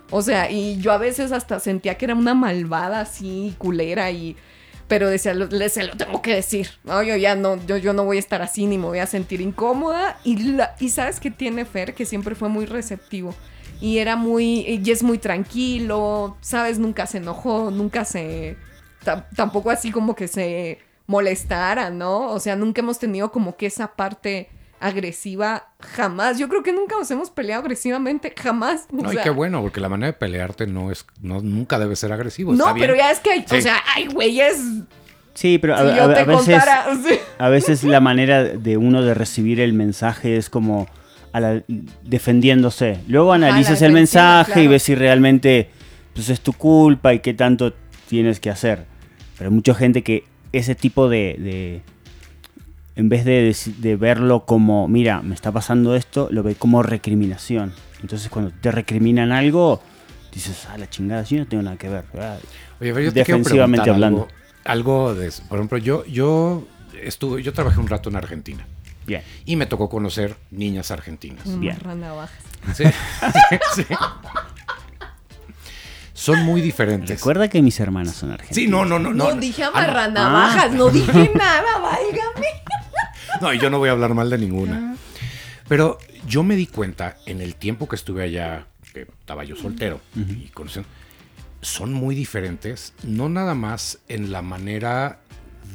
O 0.10 0.21
sea, 0.21 0.52
y 0.52 0.78
yo 0.78 0.91
a 0.91 0.97
veces 0.97 1.32
hasta 1.32 1.60
sentía 1.60 1.95
que 1.95 2.06
era 2.06 2.15
una 2.15 2.34
malvada 2.34 3.02
así, 3.02 3.56
culera 3.58 4.12
y... 4.12 4.36
Pero 4.88 5.10
decía, 5.10 5.34
se 5.69 5.84
lo 5.84 5.97
tengo 5.97 6.21
que 6.21 6.34
decir. 6.36 6.69
No, 6.86 7.04
yo 7.04 7.15
ya 7.17 7.36
no, 7.36 7.58
yo, 7.65 7.76
yo 7.78 7.91
no 7.93 8.06
voy 8.06 8.17
a 8.17 8.19
estar 8.21 8.41
así 8.41 8.67
ni 8.67 8.78
me 8.78 8.86
voy 8.86 9.00
a 9.00 9.06
sentir 9.06 9.41
incómoda. 9.41 10.17
Y, 10.23 10.38
la- 10.54 10.76
y 10.80 10.89
sabes 10.89 11.19
que 11.19 11.30
tiene 11.30 11.65
Fer, 11.65 11.93
que 11.93 12.06
siempre 12.06 12.36
fue 12.36 12.47
muy 12.47 12.65
receptivo. 12.65 13.36
Y 13.82 13.97
era 14.00 14.15
muy, 14.15 14.62
y 14.62 14.89
es 14.89 15.04
muy 15.04 15.17
tranquilo, 15.17 16.38
¿sabes? 16.41 16.80
Nunca 16.80 17.06
se 17.06 17.17
enojó, 17.17 17.69
nunca 17.69 18.06
se, 18.06 18.56
tam- 19.04 19.26
tampoco 19.36 19.69
así 19.71 19.91
como 19.91 20.15
que 20.15 20.28
se 20.28 20.80
molestara, 21.06 21.89
¿no? 21.89 22.32
O 22.32 22.39
sea, 22.39 22.56
nunca 22.56 22.82
hemos 22.82 22.97
tenido 22.97 23.32
como 23.32 23.56
que 23.58 23.65
esa 23.67 23.95
parte 23.95 24.50
agresiva, 24.79 25.69
jamás. 25.79 26.37
Yo 26.39 26.47
creo 26.49 26.63
que 26.63 26.73
nunca 26.73 26.95
nos 26.97 27.09
hemos 27.11 27.29
peleado 27.29 27.61
agresivamente, 27.61 28.33
jamás. 28.37 28.87
O 28.91 29.01
No, 29.01 29.13
y 29.13 29.17
qué 29.17 29.29
bueno, 29.29 29.61
porque 29.61 29.79
la 29.79 29.89
manera 29.89 30.07
de 30.07 30.13
pelearte 30.13 30.67
no 30.67 30.91
es, 30.91 31.05
no, 31.21 31.41
nunca 31.41 31.79
debe 31.79 31.95
ser 31.95 32.11
agresivo. 32.13 32.51
No, 32.53 32.59
está 32.65 32.73
bien. 32.73 32.87
pero 32.87 32.97
ya 32.97 33.11
es 33.11 33.19
que 33.19 33.31
hay, 33.31 33.45
o 33.49 33.61
sea, 33.61 33.77
hay 33.95 34.07
güeyes. 34.07 34.57
Sí, 35.33 35.57
pero 35.59 35.75
a, 35.75 35.79
Si 35.93 35.99
a- 35.99 36.07
veces, 36.07 36.25
contara. 36.35 36.85
sí. 37.07 37.19
a 37.37 37.49
veces 37.49 37.83
la 37.83 37.99
manera 37.99 38.43
de 38.43 38.77
uno 38.77 39.01
de 39.03 39.13
recibir 39.13 39.59
el 39.59 39.73
mensaje 39.73 40.35
es 40.37 40.49
como 40.49 40.87
a 41.33 41.39
la- 41.39 41.63
defendiéndose. 42.03 42.99
Luego 43.07 43.33
analizas 43.33 43.81
el 43.81 43.91
mensaje 43.93 44.63
y 44.63 44.67
ves 44.67 44.83
si 44.83 44.95
realmente 44.95 45.69
pues, 46.13 46.29
es 46.29 46.41
tu 46.41 46.53
culpa 46.53 47.13
y 47.13 47.19
qué 47.19 47.33
tanto 47.33 47.73
tienes 48.09 48.39
que 48.39 48.49
hacer. 48.49 48.85
Pero 49.37 49.49
hay 49.49 49.55
mucha 49.55 49.73
gente 49.75 50.01
que 50.03 50.23
ese 50.51 50.73
tipo 50.75 51.09
de... 51.09 51.35
de- 51.39 51.81
en 52.97 53.07
vez 53.10 53.23
de, 53.25 53.55
de 53.77 53.95
verlo 53.95 54.43
como, 54.45 54.88
mira, 54.89 55.21
me 55.21 55.33
está 55.36 55.51
pasando 55.51 55.95
esto, 55.95 56.27
lo 56.31 56.43
ve 56.43 56.55
como 56.55 56.83
recriminación. 56.83 57.71
Entonces 58.01 58.27
cuando 58.29 58.51
te 58.60 58.71
recriminan 58.71 59.31
algo, 59.31 59.81
dices, 60.33 60.67
ah, 60.69 60.77
la 60.77 60.89
chingada, 60.89 61.23
yo 61.23 61.38
no 61.38 61.47
tengo 61.47 61.63
nada 61.63 61.77
que 61.77 61.88
ver. 61.89 62.03
Ah, 62.19 62.38
Oye, 62.81 62.91
pero 62.93 63.01
yo 63.01 63.13
te 63.13 63.19
defensivamente 63.19 63.83
preguntar 63.83 63.93
hablando. 63.93 64.27
Algo, 64.65 65.07
algo 65.10 65.15
de 65.15 65.27
eso. 65.27 65.43
Por 65.47 65.60
ejemplo, 65.60 65.77
yo, 65.77 66.03
yo 66.05 66.67
estuve, 67.01 67.41
yo 67.43 67.53
trabajé 67.53 67.79
un 67.79 67.88
rato 67.88 68.10
en 68.10 68.15
Argentina 68.17 68.65
Bien. 69.05 69.21
y 69.45 69.55
me 69.55 69.65
tocó 69.67 69.89
conocer 69.89 70.36
niñas 70.51 70.91
argentinas. 70.91 71.60
Bien. 71.60 71.77
Marranavajas. 71.83 72.43
Sí, 72.75 72.83
sí. 73.75 73.86
Son 76.13 76.43
muy 76.43 76.62
diferentes. 76.62 77.10
Recuerda 77.19 77.47
que 77.47 77.62
mis 77.62 77.79
hermanas 77.79 78.15
son 78.15 78.31
argentinas. 78.31 78.55
Sí, 78.55 78.67
no, 78.67 78.86
no, 78.86 78.97
no, 78.97 79.13
No, 79.13 79.33
no. 79.33 79.39
dije 79.39 79.63
Ah, 79.63 79.69
no. 79.71 79.77
amarranavajas, 79.77 80.71
no 80.73 80.89
dije 80.89 81.31
nada, 81.36 81.77
válgame. 81.79 82.47
No, 83.41 83.53
y 83.53 83.59
yo 83.59 83.69
no 83.69 83.79
voy 83.79 83.89
a 83.89 83.91
hablar 83.91 84.13
mal 84.13 84.29
de 84.29 84.37
ninguna. 84.37 84.95
Pero 85.67 85.97
yo 86.27 86.43
me 86.43 86.55
di 86.55 86.67
cuenta 86.67 87.17
en 87.25 87.41
el 87.41 87.55
tiempo 87.55 87.87
que 87.87 87.95
estuve 87.95 88.23
allá, 88.23 88.67
que 88.93 89.01
estaba 89.01 89.43
yo 89.43 89.55
soltero 89.55 89.99
y 90.15 90.47
conociendo, 90.49 90.89
son 91.61 91.93
muy 91.93 92.15
diferentes, 92.15 92.93
no 93.03 93.29
nada 93.29 93.53
más 93.53 93.99
en 94.07 94.31
la 94.31 94.41
manera 94.41 95.19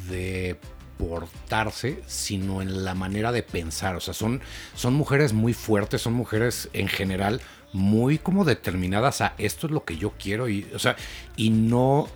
de 0.08 0.58
portarse, 0.96 2.02
sino 2.06 2.62
en 2.62 2.84
la 2.84 2.94
manera 2.94 3.32
de 3.32 3.42
pensar. 3.42 3.96
O 3.96 4.00
sea, 4.00 4.14
son, 4.14 4.40
son 4.74 4.94
mujeres 4.94 5.32
muy 5.32 5.52
fuertes, 5.52 6.02
son 6.02 6.14
mujeres 6.14 6.68
en 6.72 6.88
general 6.88 7.40
muy 7.72 8.18
como 8.18 8.44
determinadas 8.44 9.22
a 9.22 9.34
esto 9.38 9.66
es 9.66 9.72
lo 9.72 9.84
que 9.84 9.96
yo 9.96 10.12
quiero 10.18 10.48
y, 10.48 10.66
o 10.74 10.78
sea, 10.78 10.96
y 11.36 11.50
no... 11.50 12.08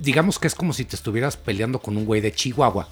Digamos 0.00 0.38
que 0.38 0.46
es 0.46 0.54
como 0.54 0.72
si 0.72 0.84
te 0.84 0.94
estuvieras 0.94 1.36
peleando 1.36 1.80
con 1.80 1.96
un 1.96 2.04
güey 2.04 2.20
de 2.20 2.32
Chihuahua 2.32 2.88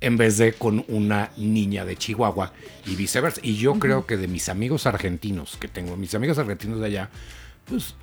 en 0.00 0.16
vez 0.16 0.38
de 0.38 0.52
con 0.52 0.84
una 0.88 1.30
niña 1.36 1.84
de 1.84 1.96
Chihuahua 1.96 2.52
y 2.86 2.94
viceversa. 2.94 3.40
Y 3.42 3.56
yo 3.56 3.78
creo 3.78 4.06
que 4.06 4.16
de 4.16 4.28
mis 4.28 4.48
amigos 4.48 4.86
argentinos 4.86 5.56
que 5.60 5.68
tengo, 5.68 5.96
mis 5.96 6.14
amigos 6.14 6.38
argentinos 6.38 6.80
de 6.80 6.86
allá, 6.86 7.10
pues 7.64 7.94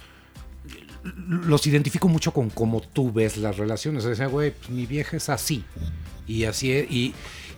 los 1.27 1.65
identifico 1.67 2.08
mucho 2.08 2.31
con 2.31 2.49
cómo 2.49 2.81
tú 2.81 3.12
ves 3.12 3.38
las 3.38 3.58
relaciones. 3.58 4.05
O 4.05 4.29
güey, 4.29 4.51
pues, 4.51 4.69
mi 4.69 4.86
vieja 4.86 5.17
es 5.17 5.29
así. 5.29 5.63
Y 6.27 6.45
así 6.45 6.71
es, 6.71 6.91
y, 6.91 7.13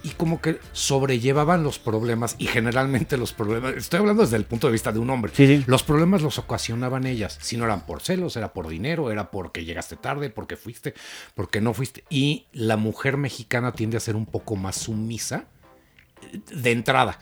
y 0.07 0.11
como 0.11 0.39
que 0.41 0.59
sobrellevaban 0.71 1.63
los 1.63 1.79
problemas 1.79 2.35
y 2.37 2.47
generalmente 2.47 3.17
los 3.17 3.33
problemas, 3.33 3.73
estoy 3.75 3.99
hablando 3.99 4.21
desde 4.23 4.37
el 4.37 4.45
punto 4.45 4.67
de 4.67 4.73
vista 4.73 4.93
de 4.93 4.99
un 4.99 5.09
hombre, 5.09 5.33
Sí, 5.35 5.45
sí. 5.47 5.63
los 5.67 5.83
problemas 5.83 6.21
los 6.21 6.39
ocasionaban 6.39 7.05
ellas, 7.05 7.37
si 7.41 7.57
no 7.57 7.65
eran 7.65 7.85
por 7.85 8.01
celos, 8.01 8.37
era 8.37 8.53
por 8.53 8.69
dinero, 8.69 9.11
era 9.11 9.31
porque 9.31 9.65
llegaste 9.65 9.97
tarde, 9.97 10.29
porque 10.29 10.55
fuiste, 10.55 10.93
porque 11.35 11.59
no 11.59 11.73
fuiste. 11.73 12.05
Y 12.09 12.45
la 12.53 12.77
mujer 12.77 13.17
mexicana 13.17 13.73
tiende 13.73 13.97
a 13.97 13.99
ser 13.99 14.15
un 14.15 14.25
poco 14.25 14.55
más 14.55 14.77
sumisa 14.77 15.45
eh, 16.21 16.39
de 16.55 16.71
entrada, 16.71 17.19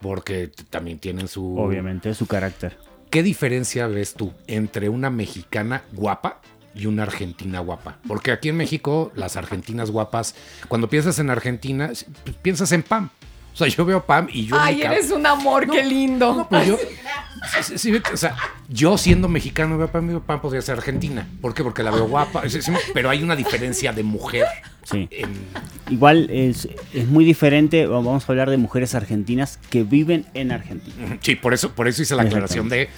porque 0.00 0.52
también 0.70 1.00
tienen 1.00 1.26
su... 1.26 1.58
Obviamente, 1.58 2.14
su 2.14 2.26
carácter. 2.26 2.78
¿Qué 3.10 3.24
diferencia 3.24 3.88
ves 3.88 4.14
tú 4.14 4.32
entre 4.46 4.88
una 4.88 5.10
mexicana 5.10 5.82
guapa 5.92 6.40
y 6.74 6.86
una 6.86 7.04
argentina 7.04 7.60
guapa? 7.60 7.98
Porque 8.06 8.32
aquí 8.32 8.48
en 8.48 8.56
México, 8.56 9.12
las 9.14 9.36
argentinas 9.36 9.90
guapas, 9.90 10.34
cuando 10.68 10.88
piensas 10.88 11.18
en 11.18 11.30
Argentina, 11.30 11.90
pues, 12.24 12.36
piensas 12.42 12.72
en 12.72 12.82
Pam. 12.82 13.10
O 13.52 13.56
sea, 13.56 13.66
yo 13.66 13.84
veo 13.84 14.04
Pam 14.04 14.28
y 14.32 14.46
yo... 14.46 14.56
Ay, 14.58 14.76
me 14.76 14.84
eres 14.84 15.10
un 15.10 15.26
amor, 15.26 15.68
qué 15.68 15.84
lindo. 15.84 16.34
No, 16.34 16.48
pues 16.48 16.68
yo, 16.68 16.78
sí, 16.78 17.62
sí, 17.62 17.78
sí, 17.78 18.02
o 18.12 18.16
sea, 18.16 18.36
yo 18.68 18.96
siendo 18.96 19.28
mexicano 19.28 19.76
veo 19.76 19.88
a 19.88 19.92
Pam, 19.92 20.06
digo, 20.06 20.20
Pam 20.20 20.40
podría 20.40 20.62
ser 20.62 20.76
argentina. 20.76 21.26
¿Por 21.40 21.52
qué? 21.52 21.64
Porque 21.64 21.82
la 21.82 21.90
veo 21.90 22.06
guapa. 22.06 22.48
Sí, 22.48 22.62
sí, 22.62 22.72
pero 22.94 23.10
hay 23.10 23.22
una 23.22 23.34
diferencia 23.34 23.92
de 23.92 24.02
mujer. 24.04 24.46
Sí. 24.84 25.08
En, 25.10 25.30
Igual 25.90 26.30
es, 26.30 26.68
es 26.94 27.08
muy 27.08 27.24
diferente, 27.24 27.86
vamos 27.86 28.28
a 28.28 28.32
hablar 28.32 28.48
de 28.48 28.56
mujeres 28.56 28.94
argentinas 28.94 29.58
que 29.70 29.82
viven 29.82 30.24
en 30.34 30.52
Argentina. 30.52 31.18
sí, 31.20 31.34
por 31.34 31.52
eso, 31.52 31.72
por 31.72 31.88
eso 31.88 32.02
hice 32.02 32.14
la 32.14 32.22
aclaración 32.22 32.68
de... 32.68 32.88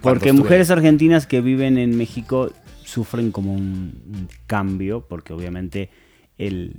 Porque 0.00 0.32
mujeres 0.32 0.70
argentinas 0.70 1.26
que 1.26 1.40
viven 1.40 1.76
en 1.76 1.96
México 1.96 2.52
sufren 2.88 3.30
como 3.32 3.52
un, 3.52 4.02
un 4.06 4.28
cambio, 4.46 5.04
porque 5.08 5.32
obviamente 5.34 5.90
el, 6.38 6.76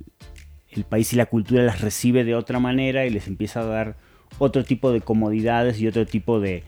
el 0.72 0.84
país 0.84 1.14
y 1.14 1.16
la 1.18 1.28
cultura 1.28 1.64
las 1.64 1.82
recibe 1.82 2.24
de 2.24 2.34
otra 2.36 2.60
manera 2.60 3.06
y 3.06 3.10
les 3.12 3.28
empieza 3.28 3.60
a 3.62 3.66
dar 3.66 3.96
otro 4.40 4.64
tipo 4.64 4.92
de 4.92 5.02
comodidades 5.02 5.80
y 5.80 5.88
otro 5.88 6.06
tipo 6.08 6.40
de... 6.40 6.64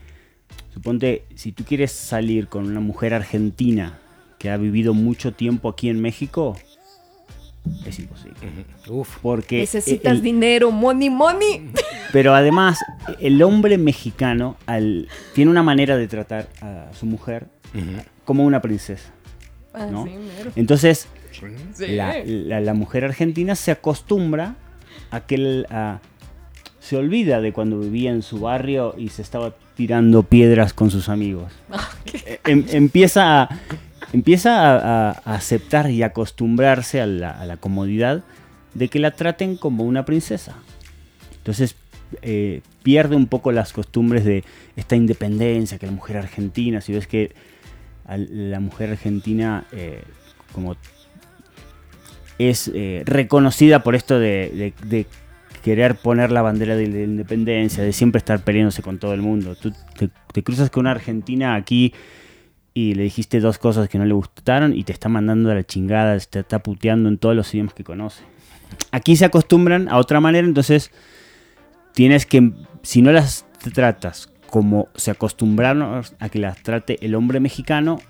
Suponte, 0.72 1.24
si 1.34 1.50
tú 1.52 1.64
quieres 1.64 1.90
salir 1.92 2.46
con 2.48 2.66
una 2.66 2.80
mujer 2.80 3.14
argentina 3.14 3.98
que 4.38 4.50
ha 4.50 4.56
vivido 4.56 4.94
mucho 4.94 5.32
tiempo 5.32 5.68
aquí 5.68 5.88
en 5.88 6.00
México, 6.00 6.56
es 7.86 7.98
imposible. 7.98 8.36
Uf. 8.88 9.18
Porque 9.22 9.58
Necesitas 9.60 10.12
el- 10.14 10.22
dinero, 10.22 10.70
money, 10.70 11.10
money. 11.10 11.70
pero 12.12 12.34
además, 12.34 12.78
el 13.20 13.42
hombre 13.42 13.76
mexicano 13.78 14.56
al, 14.66 15.08
tiene 15.34 15.50
una 15.50 15.62
manera 15.62 15.96
de 15.96 16.06
tratar 16.08 16.48
a 16.60 16.90
su 16.92 17.06
mujer 17.06 17.46
como 18.24 18.44
una 18.44 18.60
princesa. 18.62 19.12
Ah, 19.74 19.86
¿No? 19.90 20.04
sí, 20.04 20.10
mero. 20.36 20.50
Entonces, 20.56 21.08
Sí. 21.74 21.86
la, 21.88 22.16
la- 22.24 22.60
la 22.60 22.74
mujer 22.74 23.04
argentina 23.04 23.54
se 23.54 23.70
acostumbra 23.70 24.56
a 25.10 25.20
que 25.20 25.64
a- 25.70 26.00
se 26.80 26.96
olvida 26.96 27.40
de 27.40 27.52
cuando 27.52 27.78
vivía 27.80 28.10
en 28.10 28.22
su 28.22 28.40
barrio 28.40 28.94
y 28.98 29.08
se 29.08 29.22
estaba 29.22 29.54
tirando 29.76 30.22
piedras 30.24 30.72
con 30.74 30.90
sus 30.90 31.08
amigos. 31.08 31.52
Eh, 32.26 32.38
em- 32.44 32.66
empieza 32.70 33.42
a, 33.42 33.58
empieza 34.12 34.60
a, 34.60 35.10
a- 35.10 35.22
a 35.24 35.34
aceptar 35.34 35.90
y 35.90 36.02
acostumbrarse 36.02 37.00
a 37.00 37.06
la, 37.06 37.30
a 37.30 37.46
la 37.46 37.56
comodidad 37.56 38.22
de 38.74 38.88
que 38.88 38.98
la 38.98 39.12
traten 39.12 39.56
como 39.56 39.84
una 39.84 40.04
princesa. 40.04 40.56
Entonces 41.38 41.74
eh, 42.20 42.60
pierde 42.82 43.16
un 43.16 43.26
poco 43.26 43.50
las 43.52 43.72
costumbres 43.72 44.24
de 44.26 44.44
esta 44.76 44.96
independencia 44.96 45.78
que 45.78 45.86
la 45.86 45.92
mujer 45.92 46.18
argentina, 46.18 46.80
si 46.82 46.92
ves 46.92 47.06
que 47.06 47.32
la 48.06 48.60
mujer 48.60 48.90
argentina 48.90 49.66
eh, 49.72 50.02
como 50.52 50.76
es 52.38 52.70
eh, 52.74 53.02
reconocida 53.06 53.82
por 53.82 53.94
esto 53.94 54.18
de 54.18 54.72
querer 55.62 55.94
poner 55.94 56.32
la 56.32 56.42
bandera 56.42 56.76
de 56.76 56.88
la 56.88 57.00
independencia, 57.00 57.82
de 57.82 57.92
siempre 57.92 58.18
estar 58.18 58.40
peleándose 58.40 58.82
con 58.82 58.98
todo 58.98 59.14
el 59.14 59.22
mundo. 59.22 59.54
Tú 59.54 59.72
te, 59.96 60.10
te 60.32 60.42
cruzas 60.42 60.70
con 60.70 60.82
una 60.82 60.90
argentina 60.90 61.54
aquí 61.54 61.94
y 62.74 62.94
le 62.94 63.04
dijiste 63.04 63.40
dos 63.40 63.58
cosas 63.58 63.88
que 63.88 63.98
no 63.98 64.04
le 64.04 64.12
gustaron 64.12 64.76
y 64.76 64.84
te 64.84 64.92
está 64.92 65.08
mandando 65.08 65.50
a 65.50 65.54
la 65.54 65.64
chingada, 65.64 66.18
te 66.18 66.40
está 66.40 66.58
puteando 66.62 67.08
en 67.08 67.18
todos 67.18 67.36
los 67.36 67.52
idiomas 67.54 67.74
que 67.74 67.84
conoce. 67.84 68.24
Aquí 68.90 69.16
se 69.16 69.24
acostumbran 69.24 69.88
a 69.88 69.98
otra 69.98 70.20
manera, 70.20 70.46
entonces 70.46 70.90
tienes 71.94 72.26
que, 72.26 72.52
si 72.82 73.02
no 73.02 73.12
las 73.12 73.46
tratas 73.74 74.31
como 74.52 74.88
se 74.96 75.10
acostumbraron 75.10 76.04
a 76.20 76.28
que 76.28 76.38
las 76.38 76.62
trate 76.62 76.98
el 77.06 77.14
hombre 77.14 77.40
mexicano, 77.40 78.02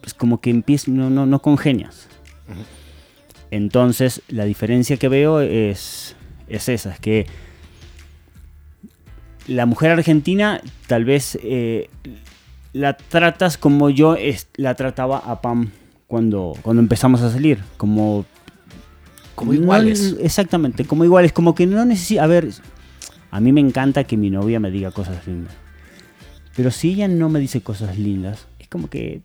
pues 0.00 0.12
como 0.12 0.40
que 0.40 0.50
empieza, 0.50 0.90
no, 0.90 1.08
no, 1.08 1.24
no 1.24 1.40
congenias. 1.40 2.08
Entonces, 3.52 4.20
la 4.26 4.44
diferencia 4.44 4.96
que 4.96 5.08
veo 5.08 5.40
es, 5.40 6.16
es 6.48 6.68
esa, 6.68 6.90
es 6.94 6.98
que 6.98 7.26
la 9.46 9.66
mujer 9.66 9.92
argentina 9.92 10.60
tal 10.88 11.04
vez 11.04 11.38
eh, 11.44 11.88
la 12.72 12.96
tratas 12.96 13.56
como 13.56 13.88
yo 13.88 14.16
es- 14.16 14.48
la 14.56 14.74
trataba 14.74 15.18
a 15.18 15.40
Pam 15.42 15.70
cuando, 16.08 16.54
cuando 16.62 16.82
empezamos 16.82 17.22
a 17.22 17.30
salir, 17.30 17.60
como... 17.76 18.26
Como 19.36 19.52
no- 19.52 19.60
iguales. 19.62 20.16
exactamente, 20.20 20.84
como 20.86 21.04
iguales, 21.04 21.32
como 21.32 21.54
que 21.54 21.66
no 21.68 21.84
necesita... 21.84 22.24
A 22.24 22.26
ver, 22.26 22.48
a 23.30 23.38
mí 23.38 23.52
me 23.52 23.60
encanta 23.60 24.02
que 24.02 24.16
mi 24.16 24.30
novia 24.30 24.58
me 24.58 24.72
diga 24.72 24.90
cosas 24.90 25.24
lindas. 25.28 25.54
Pero 26.56 26.70
si 26.70 26.90
ella 26.92 27.08
no 27.08 27.28
me 27.28 27.40
dice 27.40 27.60
cosas 27.60 27.98
lindas, 27.98 28.46
es 28.58 28.68
como 28.68 28.88
que 28.88 29.20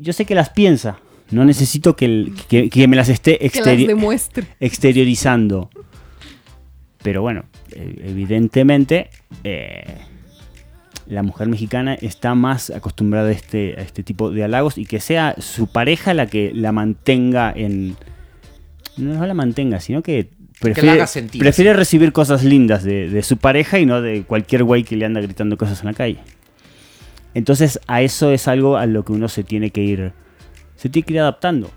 yo 0.00 0.12
sé 0.12 0.24
que 0.24 0.34
las 0.34 0.50
piensa. 0.50 0.98
No 1.30 1.44
necesito 1.44 1.96
que, 1.96 2.04
el- 2.04 2.34
que- 2.48 2.68
que 2.68 2.88
me 2.88 2.96
las 2.96 3.08
esté 3.08 3.38
las 3.42 3.46
exteriorizando. 4.60 5.70
Pero 7.02 7.22
bueno, 7.22 7.44
eh, 7.72 8.02
evidentemente 8.04 9.10
eh, 9.44 9.82
la 11.06 11.22
mujer 11.22 11.48
mexicana 11.48 11.94
está 11.94 12.34
más 12.34 12.70
acostumbrada 12.70 13.28
a 13.28 13.32
este, 13.32 13.74
a 13.78 13.82
este 13.82 14.02
tipo 14.02 14.30
de 14.30 14.44
halagos 14.44 14.78
y 14.78 14.84
que 14.86 15.00
sea 15.00 15.34
su 15.38 15.66
pareja 15.72 16.14
la 16.14 16.26
que 16.26 16.52
la 16.54 16.72
mantenga 16.72 17.52
en... 17.54 17.96
No 18.98 19.26
la 19.26 19.34
mantenga, 19.34 19.80
sino 19.80 20.02
que 20.02 20.28
prefiere, 20.60 20.90
haga 20.90 21.06
sentir 21.06 21.40
prefiere 21.40 21.72
recibir 21.72 22.12
cosas 22.12 22.44
lindas 22.44 22.84
de, 22.84 23.08
de 23.08 23.22
su 23.22 23.38
pareja 23.38 23.78
y 23.78 23.86
no 23.86 24.00
de 24.02 24.22
cualquier 24.24 24.64
güey 24.64 24.84
que 24.84 24.96
le 24.96 25.06
anda 25.06 25.20
gritando 25.22 25.56
cosas 25.56 25.80
en 25.80 25.86
la 25.86 25.94
calle. 25.94 26.18
Entonces 27.34 27.80
a 27.86 28.02
eso 28.02 28.30
es 28.30 28.48
algo 28.48 28.76
a 28.76 28.86
lo 28.86 29.04
que 29.04 29.12
uno 29.12 29.28
se 29.28 29.44
tiene 29.44 29.70
que 29.70 29.82
ir, 29.82 30.12
se 30.76 30.88
tiene 30.88 31.06
que 31.06 31.14
ir 31.14 31.20
adaptando 31.20 31.70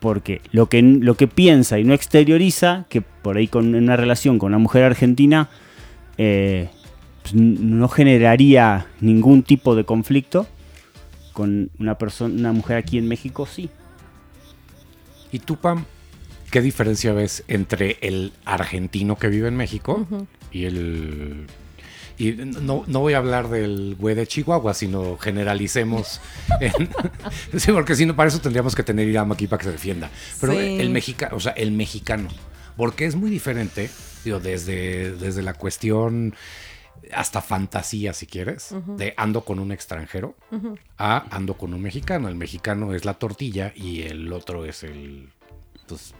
porque 0.00 0.40
lo 0.52 0.68
que, 0.68 0.82
lo 0.82 1.16
que 1.16 1.26
piensa 1.26 1.78
y 1.78 1.84
no 1.84 1.94
exterioriza, 1.94 2.86
que 2.88 3.00
por 3.00 3.36
ahí 3.36 3.48
con 3.48 3.74
una 3.74 3.96
relación 3.96 4.38
con 4.38 4.48
una 4.48 4.58
mujer 4.58 4.84
argentina 4.84 5.48
eh, 6.18 6.68
pues, 7.22 7.34
no 7.34 7.88
generaría 7.88 8.86
ningún 9.00 9.42
tipo 9.42 9.74
de 9.74 9.84
conflicto, 9.84 10.46
con 11.32 11.70
una 11.78 11.98
persona, 11.98 12.34
una 12.34 12.52
mujer 12.52 12.76
aquí 12.76 12.98
en 12.98 13.08
México 13.08 13.46
sí. 13.46 13.68
¿Y 15.32 15.40
tú, 15.40 15.56
Pam, 15.56 15.84
qué 16.50 16.62
diferencia 16.62 17.12
ves 17.12 17.44
entre 17.48 17.98
el 18.00 18.32
argentino 18.44 19.16
que 19.16 19.28
vive 19.28 19.48
en 19.48 19.56
México 19.56 20.06
y 20.52 20.66
el... 20.66 21.46
Y 22.18 22.32
no, 22.32 22.84
no 22.86 23.00
voy 23.00 23.12
a 23.12 23.18
hablar 23.18 23.48
del 23.48 23.94
güey 23.98 24.14
de 24.14 24.26
Chihuahua, 24.26 24.72
sino 24.74 25.16
generalicemos. 25.18 26.20
en- 26.60 26.88
sí, 27.60 27.72
porque 27.72 27.94
si 27.94 28.06
no, 28.06 28.16
para 28.16 28.28
eso 28.28 28.40
tendríamos 28.40 28.74
que 28.74 28.82
tener 28.82 29.06
Irama 29.06 29.34
aquí 29.34 29.46
para 29.46 29.58
que 29.58 29.64
se 29.66 29.72
defienda. 29.72 30.10
Pero 30.40 30.52
Sí. 30.54 30.58
el 30.80 30.90
mexicano, 30.90 31.36
o 31.36 31.40
sea, 31.40 31.52
el 31.52 31.72
mexicano. 31.72 32.28
Porque 32.76 33.06
es 33.06 33.16
muy 33.16 33.30
diferente, 33.30 33.90
digo, 34.24 34.38
desde, 34.40 35.12
desde 35.12 35.42
la 35.42 35.54
cuestión 35.54 36.34
hasta 37.12 37.40
fantasía, 37.40 38.12
si 38.12 38.26
quieres, 38.26 38.74
de 38.96 39.14
ando 39.16 39.42
con 39.44 39.58
un 39.58 39.70
extranjero 39.72 40.34
a 40.98 41.24
ando 41.34 41.54
con 41.56 41.72
un 41.72 41.80
mexicano. 41.82 42.28
El 42.28 42.34
mexicano 42.34 42.94
es 42.94 43.04
la 43.04 43.14
tortilla 43.14 43.72
y 43.76 44.02
el 44.02 44.32
otro 44.32 44.64
es 44.64 44.82
el. 44.82 45.28
pues, 45.86 46.14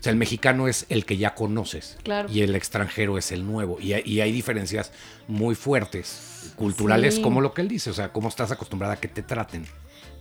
o 0.00 0.02
sea, 0.02 0.10
el 0.12 0.16
mexicano 0.18 0.68
es 0.68 0.86
el 0.88 1.04
que 1.04 1.16
ya 1.16 1.34
conoces 1.34 1.96
Claro. 2.02 2.28
y 2.30 2.42
el 2.42 2.54
extranjero 2.56 3.16
es 3.18 3.32
el 3.32 3.46
nuevo. 3.46 3.78
Y, 3.80 3.94
hay- 3.94 4.02
y 4.04 4.20
hay 4.20 4.32
diferencias 4.32 4.92
muy 5.28 5.54
fuertes, 5.54 6.52
culturales, 6.56 7.16
Sí. 7.16 7.22
como 7.22 7.40
lo 7.40 7.54
que 7.54 7.62
él 7.62 7.68
dice. 7.68 7.90
O 7.90 7.94
sea, 7.94 8.12
cómo 8.12 8.28
estás 8.28 8.50
acostumbrada 8.50 8.94
a 8.94 9.00
que 9.00 9.08
te 9.08 9.22
traten. 9.22 9.66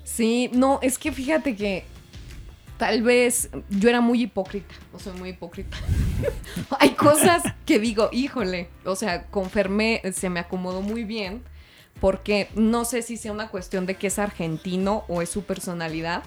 Sí, 0.03 0.49
no, 0.53 0.79
es 0.81 0.97
que 0.97 1.11
fíjate 1.11 1.55
que 1.55 1.85
tal 2.77 3.03
vez 3.03 3.49
yo 3.69 3.89
era 3.89 4.01
muy 4.01 4.23
hipócrita, 4.23 4.73
o 4.93 4.99
soy 4.99 5.13
muy 5.17 5.29
hipócrita. 5.29 5.77
Hay 6.79 6.91
cosas 6.91 7.41
que 7.65 7.79
digo, 7.79 8.09
híjole, 8.11 8.69
o 8.85 8.95
sea, 8.95 9.27
con 9.27 9.49
Fermé 9.49 10.01
se 10.13 10.29
me 10.29 10.39
acomodó 10.39 10.81
muy 10.81 11.03
bien, 11.03 11.43
porque 12.01 12.49
no 12.55 12.83
sé 12.83 13.01
si 13.01 13.15
sea 13.17 13.31
una 13.31 13.47
cuestión 13.49 13.85
de 13.85 13.95
que 13.95 14.07
es 14.07 14.19
argentino 14.19 15.05
o 15.07 15.21
es 15.21 15.29
su 15.29 15.43
personalidad, 15.43 16.23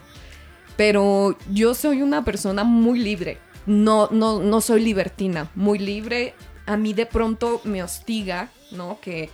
pero 0.77 1.37
yo 1.53 1.75
soy 1.75 2.03
una 2.03 2.25
persona 2.25 2.65
muy 2.65 2.99
libre. 2.99 3.39
No, 3.67 4.09
no, 4.13 4.41
no 4.41 4.61
soy 4.61 4.83
libertina, 4.85 5.51
muy 5.55 5.79
libre. 5.79 6.35
A 6.67 6.77
mí 6.77 6.93
de 6.95 7.07
pronto 7.07 7.61
me 7.65 7.83
hostiga, 7.83 8.51
¿no? 8.71 8.99
Que 9.01 9.31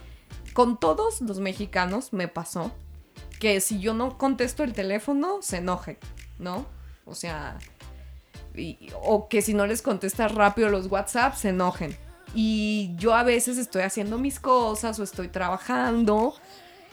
con 0.52 0.78
todos 0.78 1.20
los 1.20 1.38
mexicanos 1.40 2.12
me 2.12 2.28
pasó 2.28 2.72
que 3.40 3.60
si 3.60 3.80
yo 3.80 3.92
no 3.92 4.16
contesto 4.18 4.62
el 4.62 4.72
teléfono, 4.72 5.38
se 5.42 5.56
enojen, 5.56 5.98
¿no? 6.38 6.64
O 7.04 7.14
sea, 7.14 7.58
y- 8.54 8.90
o 9.02 9.28
que 9.28 9.42
si 9.42 9.52
no 9.52 9.66
les 9.66 9.82
contestas 9.82 10.32
rápido 10.32 10.68
los 10.68 10.86
WhatsApp, 10.86 11.34
se 11.34 11.48
enojen. 11.48 11.96
Y 12.34 12.92
yo 12.96 13.14
a 13.14 13.24
veces 13.24 13.58
estoy 13.58 13.82
haciendo 13.82 14.16
mis 14.16 14.38
cosas 14.40 14.98
o 14.98 15.02
estoy 15.02 15.28
trabajando 15.28 16.34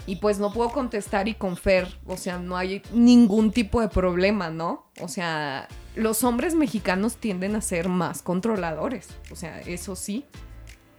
y 0.05 0.17
pues 0.17 0.39
no 0.39 0.51
puedo 0.51 0.69
contestar 0.69 1.27
y 1.27 1.35
con 1.35 1.57
Fer, 1.57 1.87
o 2.05 2.17
sea, 2.17 2.37
no 2.37 2.57
hay 2.57 2.81
ningún 2.93 3.51
tipo 3.51 3.81
de 3.81 3.89
problema, 3.89 4.49
¿no? 4.49 4.87
O 5.01 5.07
sea, 5.07 5.67
los 5.95 6.23
hombres 6.23 6.55
mexicanos 6.55 7.17
tienden 7.17 7.55
a 7.55 7.61
ser 7.61 7.89
más 7.89 8.21
controladores, 8.21 9.09
o 9.31 9.35
sea, 9.35 9.59
eso 9.61 9.95
sí. 9.95 10.25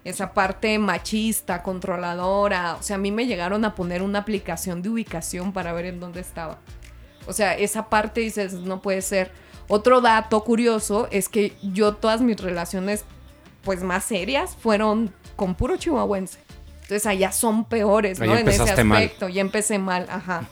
Esa 0.03 0.33
parte 0.33 0.79
machista, 0.79 1.63
controladora, 1.63 2.77
o 2.77 2.83
sea, 2.83 2.97
a 2.97 2.99
mí 2.99 3.13
me 3.13 3.27
llegaron 3.27 3.65
a 3.67 3.75
poner 3.75 4.03
una 4.03 4.21
aplicación 4.21 4.81
de 4.81 4.89
ubicación 4.89 5.53
para 5.53 5.75
ver 5.75 5.85
en 5.85 6.01
dónde 6.01 6.21
estaba. 6.21 6.59
O 7.27 7.35
sea, 7.35 7.55
esa 7.55 7.91
parte 7.91 8.21
dices, 8.21 8.55
no 8.55 8.81
puede 8.81 9.03
ser. 9.03 9.31
Otro 9.69 10.01
dato 10.01 10.43
curioso 10.43 11.07
es 11.11 11.29
que 11.29 11.55
yo 11.63 11.95
todas 11.95 12.23
mis 12.23 12.41
relaciones, 12.41 13.05
pues 13.63 13.83
más 13.83 14.05
serias, 14.05 14.57
fueron 14.57 15.13
con 15.37 15.55
puro 15.55 15.77
chihuahuense. 15.77 16.41
Entonces 16.91 17.07
allá 17.07 17.31
son 17.31 17.67
peores, 17.67 18.19
¿no? 18.19 18.37
En 18.37 18.49
ese 18.49 18.83
mal. 18.83 19.05
aspecto. 19.05 19.29
Ya 19.29 19.43
empecé 19.43 19.79
mal, 19.79 20.07
ajá. 20.11 20.49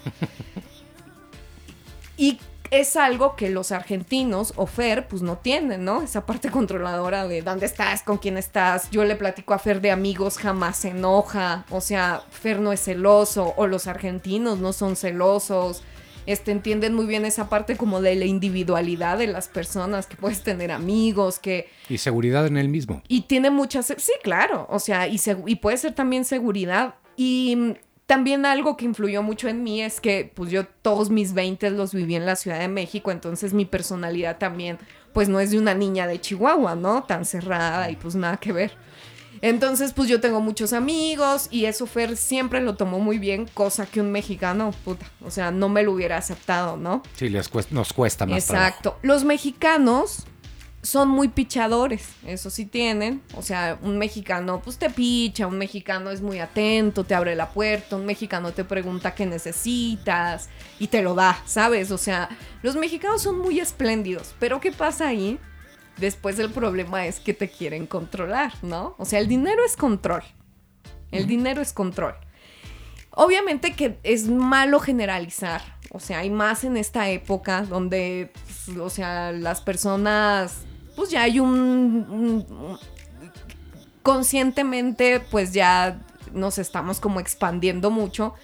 y 2.16 2.38
es 2.70 2.94
algo 2.94 3.34
que 3.34 3.50
los 3.50 3.72
argentinos 3.72 4.52
o 4.54 4.66
Fer, 4.66 5.08
pues 5.08 5.20
no 5.20 5.38
tienen, 5.38 5.84
¿no? 5.84 6.00
Esa 6.02 6.26
parte 6.26 6.48
controladora 6.48 7.26
de 7.26 7.42
dónde 7.42 7.66
estás, 7.66 8.04
con 8.04 8.18
quién 8.18 8.38
estás. 8.38 8.88
Yo 8.92 9.04
le 9.04 9.16
platico 9.16 9.52
a 9.52 9.58
Fer 9.58 9.80
de 9.80 9.90
amigos, 9.90 10.38
jamás 10.38 10.76
se 10.76 10.90
enoja. 10.90 11.64
O 11.70 11.80
sea, 11.80 12.22
Fer 12.30 12.60
no 12.60 12.72
es 12.72 12.84
celoso, 12.84 13.52
o 13.56 13.66
los 13.66 13.88
argentinos 13.88 14.60
no 14.60 14.72
son 14.72 14.94
celosos. 14.94 15.82
Este, 16.28 16.52
entienden 16.52 16.92
muy 16.92 17.06
bien 17.06 17.24
esa 17.24 17.48
parte 17.48 17.78
como 17.78 18.02
de 18.02 18.14
la 18.14 18.26
individualidad 18.26 19.16
de 19.16 19.28
las 19.28 19.48
personas, 19.48 20.06
que 20.06 20.14
puedes 20.14 20.42
tener 20.42 20.70
amigos, 20.70 21.38
que 21.38 21.70
Y 21.88 21.96
seguridad 21.96 22.46
en 22.46 22.58
él 22.58 22.68
mismo. 22.68 23.02
y 23.08 23.22
tiene 23.22 23.48
muchas... 23.48 23.94
Sí, 23.96 24.12
claro. 24.22 24.66
O 24.68 24.78
sea, 24.78 25.08
y, 25.08 25.18
y 25.46 25.56
puede 25.56 25.78
ser 25.78 25.94
también 25.94 26.26
seguridad. 26.26 26.96
Y 27.16 27.76
también 28.04 28.44
algo 28.44 28.76
que 28.76 28.84
influyó 28.84 29.22
mucho 29.22 29.48
en 29.48 29.62
mí 29.62 29.80
es 29.80 30.02
que 30.02 30.30
pues 30.34 30.50
yo 30.50 30.66
todos 30.66 31.08
mis 31.08 31.32
20 31.32 31.70
los 31.70 31.94
viví 31.94 32.14
en 32.14 32.26
la 32.26 32.36
Ciudad 32.36 32.58
de 32.58 32.68
México, 32.68 33.10
entonces 33.10 33.54
mi 33.54 33.64
personalidad 33.64 34.36
también 34.36 34.78
pues 35.14 35.30
no 35.30 35.40
es 35.40 35.50
de 35.50 35.58
una 35.58 35.72
niña 35.74 36.06
de 36.06 36.20
Chihuahua, 36.20 36.74
¿no? 36.74 37.04
Tan 37.04 37.24
cerrada 37.24 37.90
y 37.90 37.96
pues 37.96 38.14
nada 38.14 38.36
que 38.36 38.52
ver. 38.52 38.72
Entonces 39.42 39.92
pues 39.92 40.08
yo 40.08 40.20
tengo 40.20 40.40
muchos 40.40 40.72
amigos 40.72 41.48
y 41.50 41.64
eso 41.66 41.86
Fer 41.86 42.16
siempre 42.16 42.60
lo 42.60 42.76
tomó 42.76 42.98
muy 42.98 43.18
bien, 43.18 43.46
cosa 43.54 43.86
que 43.86 44.00
un 44.00 44.10
mexicano, 44.12 44.72
puta, 44.84 45.06
o 45.24 45.30
sea, 45.30 45.50
no 45.50 45.68
me 45.68 45.82
lo 45.82 45.92
hubiera 45.92 46.16
aceptado, 46.16 46.76
¿no? 46.76 47.02
Sí, 47.16 47.28
les 47.28 47.48
cuesta- 47.48 47.74
nos 47.74 47.92
cuesta 47.92 48.26
más 48.26 48.46
trabajo. 48.46 48.66
Exacto. 48.68 48.98
Los 49.02 49.24
mexicanos 49.24 50.24
son 50.80 51.08
muy 51.08 51.26
pichadores, 51.28 52.08
eso 52.24 52.50
sí 52.50 52.64
tienen. 52.64 53.20
O 53.34 53.42
sea, 53.42 53.78
un 53.82 53.98
mexicano 53.98 54.60
pues 54.62 54.78
te 54.78 54.88
picha, 54.88 55.46
un 55.48 55.58
mexicano 55.58 56.10
es 56.10 56.22
muy 56.22 56.38
atento, 56.38 57.02
te 57.04 57.14
abre 57.16 57.34
la 57.34 57.50
puerta, 57.50 57.96
un 57.96 58.06
mexicano 58.06 58.52
te 58.52 58.64
pregunta 58.64 59.14
qué 59.14 59.26
necesitas 59.26 60.48
y 60.78 60.86
te 60.86 61.02
lo 61.02 61.14
da, 61.14 61.42
¿sabes? 61.46 61.90
O 61.90 61.98
sea, 61.98 62.28
los 62.62 62.76
mexicanos 62.76 63.22
son 63.22 63.38
muy 63.40 63.58
espléndidos, 63.60 64.34
pero 64.38 64.60
¿qué 64.60 64.70
pasa 64.72 65.08
ahí? 65.08 65.38
Después 65.98 66.38
el 66.38 66.50
problema 66.50 67.06
es 67.06 67.18
que 67.20 67.34
te 67.34 67.48
quieren 67.48 67.86
controlar, 67.86 68.52
¿no? 68.62 68.94
O 68.98 69.04
sea, 69.04 69.18
el 69.18 69.28
dinero 69.28 69.64
es 69.64 69.76
control. 69.76 70.22
El 71.10 71.26
dinero 71.26 71.60
es 71.60 71.72
control. 71.72 72.14
Obviamente 73.10 73.72
que 73.74 73.98
es 74.04 74.28
malo 74.28 74.78
generalizar, 74.78 75.60
o 75.90 75.98
sea, 75.98 76.18
hay 76.18 76.30
más 76.30 76.62
en 76.64 76.76
esta 76.76 77.08
época 77.08 77.62
donde, 77.62 78.30
pues, 78.66 78.78
o 78.78 78.90
sea, 78.90 79.32
las 79.32 79.60
personas, 79.60 80.58
pues 80.94 81.10
ya 81.10 81.22
hay 81.22 81.40
un, 81.40 81.50
un- 81.58 82.46
un- 82.48 82.78
conscientemente, 84.02 85.20
pues 85.30 85.52
ya 85.52 86.00
nos 86.32 86.58
estamos 86.58 87.00
como 87.00 87.20
expandiendo 87.20 87.90
mucho, 87.90 88.34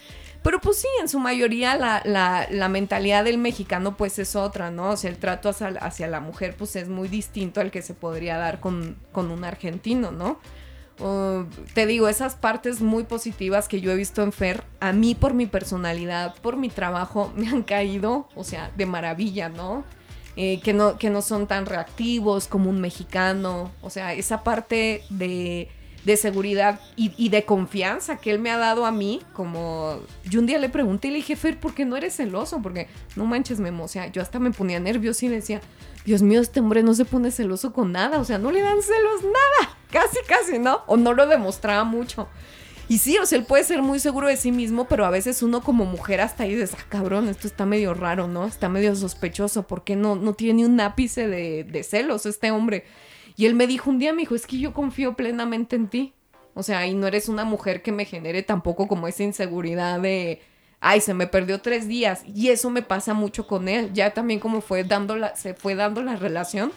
Pero 0.45 0.61
pues 0.61 0.77
sí, 0.77 0.87
en 1.01 1.09
su 1.09 1.19
mayoría 1.19 1.75
la, 1.75 2.03
la- 2.05 2.69
mentalidad 2.69 3.25
del 3.25 3.39
mexicano 3.39 3.97
pues 3.97 4.19
es 4.19 4.37
otra, 4.37 4.71
¿no? 4.71 4.91
O 4.91 4.97
sea, 4.99 5.09
el 5.11 5.17
trato 5.17 5.49
hacia, 5.49 5.69
hacia 5.69 6.07
la 6.07 6.21
mujer 6.21 6.55
pues 6.57 6.77
es 6.77 6.87
muy 6.89 7.09
distinto 7.09 7.63
al 7.63 7.71
que 7.71 7.81
se 7.81 7.95
podría 7.95 8.37
dar 8.37 8.61
con, 8.61 8.97
con 9.11 9.31
un 9.31 9.43
argentino, 9.43 10.13
¿no? 10.13 10.39
O, 11.01 11.47
te 11.73 11.87
digo, 11.87 12.09
esas 12.09 12.35
partes 12.37 12.83
muy 12.83 13.05
positivas 13.05 13.69
que 13.69 13.81
yo 13.81 13.91
he 13.91 13.97
visto 13.97 14.23
en 14.23 14.33
Fer, 14.33 14.63
a 14.81 14.93
mí 14.93 15.15
por 15.15 15.33
mi 15.33 15.47
personalidad, 15.47 16.35
por 16.37 16.59
mi 16.59 16.69
trabajo, 16.69 17.33
me 17.37 17.49
han 17.49 17.63
caído, 17.63 18.29
o 18.37 18.45
sea, 18.45 18.71
de 18.77 18.85
maravilla, 18.85 19.49
¿no? 19.49 19.83
Eh, 20.37 20.61
que 20.61 20.75
no, 20.75 20.99
que 20.99 21.09
no 21.11 21.23
son 21.23 21.47
tan 21.47 21.65
reactivos 21.65 22.49
como 22.49 22.69
un 22.69 22.81
mexicano. 22.83 23.71
O 23.83 23.89
sea, 23.89 24.13
esa 24.13 24.45
parte 24.45 25.05
de, 25.09 25.69
de 26.05 26.17
seguridad 26.17 26.81
y, 26.97 27.29
de 27.31 27.45
confianza 27.45 28.19
que 28.19 28.31
él 28.31 28.39
me 28.39 28.51
ha 28.51 28.59
dado 28.59 28.85
a 28.85 28.93
mí, 28.93 29.23
como 29.33 30.01
yo 30.25 30.41
un 30.41 30.47
día 30.47 30.59
le 30.59 30.69
pregunté 30.69 31.09
y 31.09 31.13
le 31.13 31.17
dije, 31.17 31.35
Fer, 31.35 31.59
¿por 31.59 31.75
qué 31.75 31.87
no 31.87 31.97
eres 31.97 32.17
celoso? 32.17 32.61
Porque 32.61 32.89
no 33.17 33.25
manches, 33.25 33.59
Memo, 33.59 33.85
o 33.85 33.89
sea, 33.89 34.09
yo 34.09 34.21
hasta 34.21 34.39
me 34.39 34.51
ponía 34.51 34.79
nerviosa 34.79 35.25
y 35.25 35.29
decía, 35.31 35.63
Dios 36.05 36.21
mío, 36.21 36.43
este 36.43 36.61
hombre 36.61 36.83
no 36.83 36.95
se 36.95 37.07
pone 37.07 37.31
celoso 37.31 37.73
con 37.73 37.93
nada, 37.93 38.19
o 38.19 38.25
sea, 38.25 38.39
no 38.39 38.51
le 38.51 38.61
dan 38.61 38.83
celos 38.83 39.23
nada, 39.23 39.79
casi, 39.91 40.19
casi, 40.29 40.59
¿no? 40.59 40.83
O 40.87 40.99
no 40.99 41.15
lo 41.15 41.27
demostraba 41.27 41.85
mucho. 41.85 42.29
Y 42.87 42.99
sí, 42.99 43.17
o 43.17 43.25
sea, 43.25 43.39
él 43.39 43.47
puede 43.47 43.65
ser 43.65 43.81
muy 43.81 43.99
seguro 43.99 44.29
de 44.29 44.37
sí 44.37 44.53
mismo, 44.53 44.87
pero 44.87 45.07
a 45.07 45.11
veces 45.11 45.43
uno 45.43 45.63
como 45.63 45.87
mujer 45.87 46.21
hasta 46.21 46.43
ahí 46.43 46.55
dices, 46.55 46.77
ah, 46.79 46.85
cabrón, 46.91 47.31
esto 47.31 47.47
está 47.47 47.65
medio 47.65 47.95
raro, 47.95 48.29
¿no? 48.29 48.45
Está 48.45 48.69
medio 48.69 48.95
sospechoso, 48.95 49.67
¿por 49.67 49.85
qué 49.85 49.97
no, 49.97 50.17
no 50.17 50.35
tiene 50.35 50.67
un 50.67 50.79
ápice 50.81 51.29
de 51.29 51.83
celos 51.83 52.27
este 52.27 52.51
hombre? 52.51 52.85
Y 53.37 53.47
él 53.47 53.55
me 53.55 53.66
dijo 53.66 53.91
un 53.91 53.99
día, 53.99 54.12
me 54.12 54.22
dijo, 54.22 54.35
es 54.35 54.47
que 54.47 54.59
yo 54.59 54.72
confío 54.72 55.14
plenamente 55.14 55.76
en 55.76 55.89
ti. 55.89 56.14
O 56.55 56.62
sea, 56.62 56.87
y 56.87 56.95
no 56.95 57.07
eres 57.07 57.28
una 57.28 57.45
mujer 57.45 57.82
que 57.82 57.93
me 57.93 58.05
genere 58.05 58.43
tampoco 58.43 58.87
como 58.87 59.09
esa 59.09 59.24
inseguridad 59.24 60.01
de, 60.01 60.41
ay, 60.80 61.01
se 61.01 61.14
me 61.14 61.26
perdió 61.26 61.61
tres 61.61 61.89
días. 61.89 62.22
Y 62.26 62.51
eso 62.51 62.70
me 62.70 62.82
pasa 62.82 63.12
mucho 63.12 63.47
con 63.47 63.68
él. 63.68 63.93
Ya 63.93 64.14
también 64.14 64.39
como 64.39 64.61
fue 64.61 64.85
dando 64.85 65.16
la, 65.16 65.35
se 65.35 65.55
fue 65.55 65.74
dando 65.74 66.03
la 66.03 66.16
relación. 66.16 66.72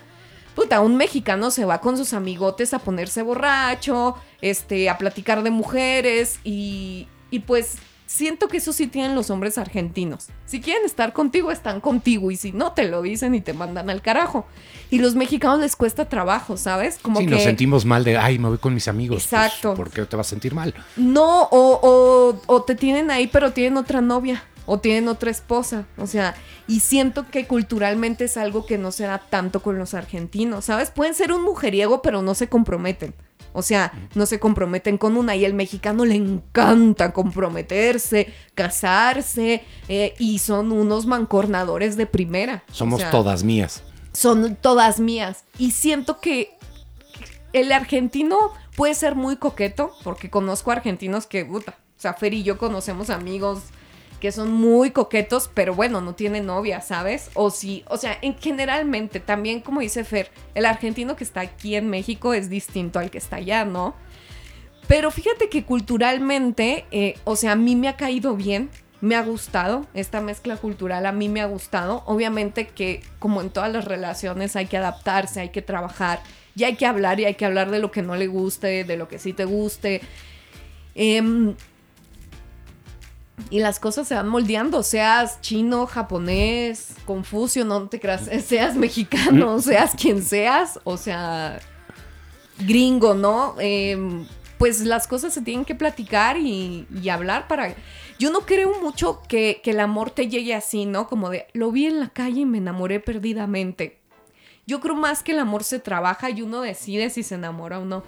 Puta, 0.55 0.81
un 0.81 0.97
mexicano 0.97 1.51
se 1.51 1.65
va 1.65 1.79
con 1.81 1.97
sus 1.97 2.13
amigotes 2.13 2.73
a 2.73 2.79
ponerse 2.79 3.21
borracho, 3.21 4.15
este, 4.41 4.89
a 4.89 4.97
platicar 4.97 5.43
de 5.43 5.51
mujeres 5.51 6.39
y, 6.43 7.07
y 7.29 7.41
pues 7.41 7.77
siento 8.07 8.47
que 8.47 8.57
eso 8.57 8.73
sí 8.73 8.87
tienen 8.87 9.13
los 9.13 9.29
hombres 9.29 9.57
argentinos. 9.59 10.29
Si 10.45 10.61
quieren 10.61 10.85
estar 10.85 11.13
contigo, 11.13 11.51
están 11.51 11.81
contigo 11.81 12.31
y 12.31 12.37
si 12.37 12.53
no, 12.53 12.71
te 12.71 12.87
lo 12.87 13.03
dicen 13.03 13.35
y 13.35 13.41
te 13.41 13.53
mandan 13.53 13.89
al 13.91 14.01
carajo. 14.01 14.47
Y 14.89 14.99
los 14.99 15.13
mexicanos 15.13 15.59
les 15.59 15.75
cuesta 15.75 16.09
trabajo, 16.09 16.57
¿sabes? 16.57 16.97
Como 16.99 17.19
sí, 17.19 17.25
que 17.25 17.31
nos 17.31 17.43
sentimos 17.43 17.85
mal 17.85 18.03
de, 18.03 18.17
ay, 18.17 18.39
me 18.39 18.47
voy 18.47 18.57
con 18.57 18.73
mis 18.73 18.87
amigos. 18.87 19.27
Pues, 19.29 19.43
Exacto. 19.43 19.75
¿Por 19.75 19.91
qué 19.91 20.05
te 20.05 20.15
vas 20.15 20.27
a 20.27 20.29
sentir 20.31 20.55
mal? 20.55 20.73
no, 20.95 21.43
o, 21.43 21.79
o, 21.83 22.41
o 22.47 22.61
te 22.63 22.75
tienen 22.75 23.11
ahí, 23.11 23.27
pero 23.27 23.51
tienen 23.51 23.77
otra 23.77 24.01
novia. 24.01 24.43
O 24.67 24.79
tienen 24.79 25.07
otra 25.07 25.31
esposa. 25.31 25.85
O 25.97 26.05
sea, 26.05 26.35
y 26.67 26.81
siento 26.81 27.25
que 27.31 27.47
culturalmente 27.47 28.25
es 28.25 28.37
algo 28.37 28.65
que 28.67 28.77
no 28.77 28.91
se 28.91 29.05
da 29.05 29.17
tanto 29.17 29.61
con 29.63 29.79
los 29.79 29.95
argentinos. 29.95 30.65
¿Sabes? 30.65 30.91
Pueden 30.91 31.15
ser 31.15 31.31
un 31.31 31.43
mujeriego, 31.43 32.01
pero 32.03 32.21
no 32.21 32.35
se 32.35 32.47
comprometen. 32.49 33.15
O 33.53 33.63
sea, 33.63 33.91
no 34.13 34.25
se 34.27 34.39
comprometen 34.39 34.99
con 34.99 35.17
una. 35.17 35.35
Y 35.35 35.45
al 35.45 35.53
mexicano 35.55 36.05
le 36.05 36.13
encanta 36.15 37.11
comprometerse, 37.13 38.31
casarse. 38.53 39.63
eh, 39.87 40.13
y 40.19 40.39
son 40.39 40.71
unos 40.71 41.05
mancornadores 41.07 41.97
de 41.97 42.05
primera. 42.05 42.63
O 42.69 42.73
Somos 42.73 42.99
sea, 43.01 43.09
todas 43.09 43.43
mías. 43.43 43.81
son 44.13 44.55
todas 44.57 44.99
mías. 44.99 45.43
Y 45.57 45.71
siento 45.71 46.19
que 46.19 46.51
el 47.53 47.71
argentino 47.71 48.37
puede 48.75 48.93
ser 48.93 49.15
muy 49.15 49.37
coqueto, 49.37 49.91
porque 50.03 50.29
conozco 50.29 50.71
argentinos 50.71 51.25
que, 51.25 51.45
puta, 51.45 51.71
o 51.97 51.99
sea, 51.99 52.13
Fer 52.13 52.33
y 52.33 52.43
yo 52.43 52.57
conocemos 52.59 53.09
amigos 53.09 53.61
que 54.19 54.31
son 54.31 54.51
muy 54.51 54.91
coquetos, 54.91 55.49
pero 55.53 55.73
bueno, 55.73 56.01
no 56.01 56.15
tienen 56.15 56.45
novia, 56.45 56.81
¿sabes? 56.81 57.29
O 57.33 57.49
sí, 57.49 57.83
o 57.87 57.97
sea, 57.97 58.17
en 58.21 58.37
generalmente, 58.37 59.19
también 59.19 59.61
como 59.61 59.81
dice 59.81 60.03
Fer, 60.03 60.31
el 60.55 60.65
argentino 60.65 61.15
que 61.15 61.23
está 61.23 61.41
aquí 61.41 61.75
en 61.75 61.89
México 61.89 62.33
es 62.33 62.49
distinto 62.49 62.99
al 62.99 63.11
que 63.11 63.17
está 63.17 63.37
allá, 63.37 63.65
¿no? 63.65 63.95
Pero 64.87 65.11
fíjate 65.11 65.49
que 65.49 65.65
culturalmente, 65.65 66.85
eh, 66.91 67.15
o 67.25 67.35
sea, 67.35 67.51
a 67.53 67.55
mí 67.55 67.75
me 67.75 67.89
ha 67.89 67.97
caído 67.97 68.35
bien, 68.35 68.69
me 69.01 69.15
ha 69.15 69.21
gustado, 69.21 69.85
esta 69.93 70.21
mezcla 70.21 70.57
cultural 70.57 71.05
a 71.05 71.11
mí 71.11 71.29
me 71.29 71.41
ha 71.41 71.45
gustado. 71.45 72.03
Obviamente 72.05 72.67
que 72.67 73.01
como 73.19 73.41
en 73.41 73.49
todas 73.49 73.71
las 73.71 73.85
relaciones 73.85 74.55
hay 74.55 74.65
que 74.65 74.77
adaptarse, 74.77 75.41
hay 75.41 75.49
que 75.49 75.61
trabajar 75.61 76.21
y 76.55 76.63
hay 76.63 76.75
que 76.75 76.85
hablar 76.85 77.19
y 77.19 77.25
hay 77.25 77.35
que 77.35 77.45
hablar 77.45 77.69
de 77.69 77.79
lo 77.79 77.91
que 77.91 78.01
no 78.01 78.15
le 78.15 78.27
guste, 78.27 78.83
de 78.83 78.97
lo 78.97 79.07
que 79.07 79.19
sí 79.19 79.33
te 79.33 79.45
guste. 79.45 80.01
Em, 80.95 81.53
y 83.49 83.59
las 83.59 83.79
cosas 83.79 84.07
se 84.07 84.15
van 84.15 84.27
moldeando, 84.27 84.83
seas 84.83 85.39
chino, 85.41 85.85
japonés, 85.85 86.95
confucio, 87.05 87.65
no 87.65 87.87
te 87.87 87.99
creas, 87.99 88.29
seas 88.45 88.75
mexicano, 88.75 89.59
seas 89.59 89.93
quien 89.95 90.23
seas, 90.23 90.79
o 90.83 90.97
sea, 90.97 91.59
gringo, 92.59 93.13
¿no? 93.13 93.55
Em, 93.59 94.25
pues 94.57 94.81
las 94.81 95.07
cosas 95.07 95.33
se 95.33 95.41
tienen 95.41 95.65
que 95.65 95.75
platicar 95.75 96.37
y, 96.37 96.87
y 97.01 97.09
hablar 97.09 97.47
para... 97.47 97.75
Yo 98.19 98.31
no 98.31 98.41
creo 98.41 98.81
mucho 98.81 99.21
que, 99.27 99.61
que 99.63 99.71
el 99.71 99.79
amor 99.79 100.09
te 100.09 100.27
llegue 100.27 100.55
así, 100.55 100.85
¿no? 100.85 101.07
Como 101.07 101.29
de, 101.29 101.45
lo 101.53 101.71
vi 101.71 101.85
en 101.85 101.99
la 101.99 102.09
calle 102.09 102.41
y 102.41 102.45
me 102.45 102.57
enamoré 102.57 102.99
perdidamente. 102.99 103.99
Yo 104.65 104.79
creo 104.79 104.95
más 104.95 105.21
que 105.21 105.33
el 105.33 105.39
amor 105.39 105.63
se 105.63 105.79
trabaja 105.79 106.31
y 106.31 106.41
uno 106.41 106.61
decide 106.61 107.11
si 107.11 107.21
se 107.21 107.35
enamora 107.35 107.79
o 107.79 107.85
no. 107.85 107.97
O 107.97 108.03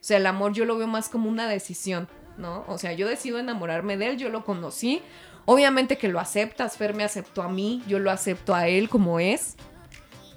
sea, 0.00 0.16
el 0.16 0.26
amor 0.26 0.54
yo 0.54 0.64
lo 0.64 0.78
veo 0.78 0.86
más 0.86 1.10
como 1.10 1.28
una 1.28 1.46
decisión, 1.46 2.08
¿no? 2.38 2.64
O 2.68 2.78
sea, 2.78 2.92
yo 2.92 3.08
decido 3.08 3.38
enamorarme 3.38 3.96
de 3.96 4.08
él, 4.08 4.16
yo 4.16 4.28
lo 4.28 4.44
conocí. 4.44 5.02
Obviamente 5.44 5.98
que 5.98 6.08
lo 6.08 6.18
aceptas, 6.18 6.76
Fer 6.76 6.94
me 6.94 7.04
aceptó 7.04 7.42
a 7.42 7.48
mí, 7.48 7.82
yo 7.86 7.98
lo 7.98 8.10
acepto 8.10 8.54
a 8.54 8.68
él 8.68 8.88
como 8.88 9.20
es. 9.20 9.56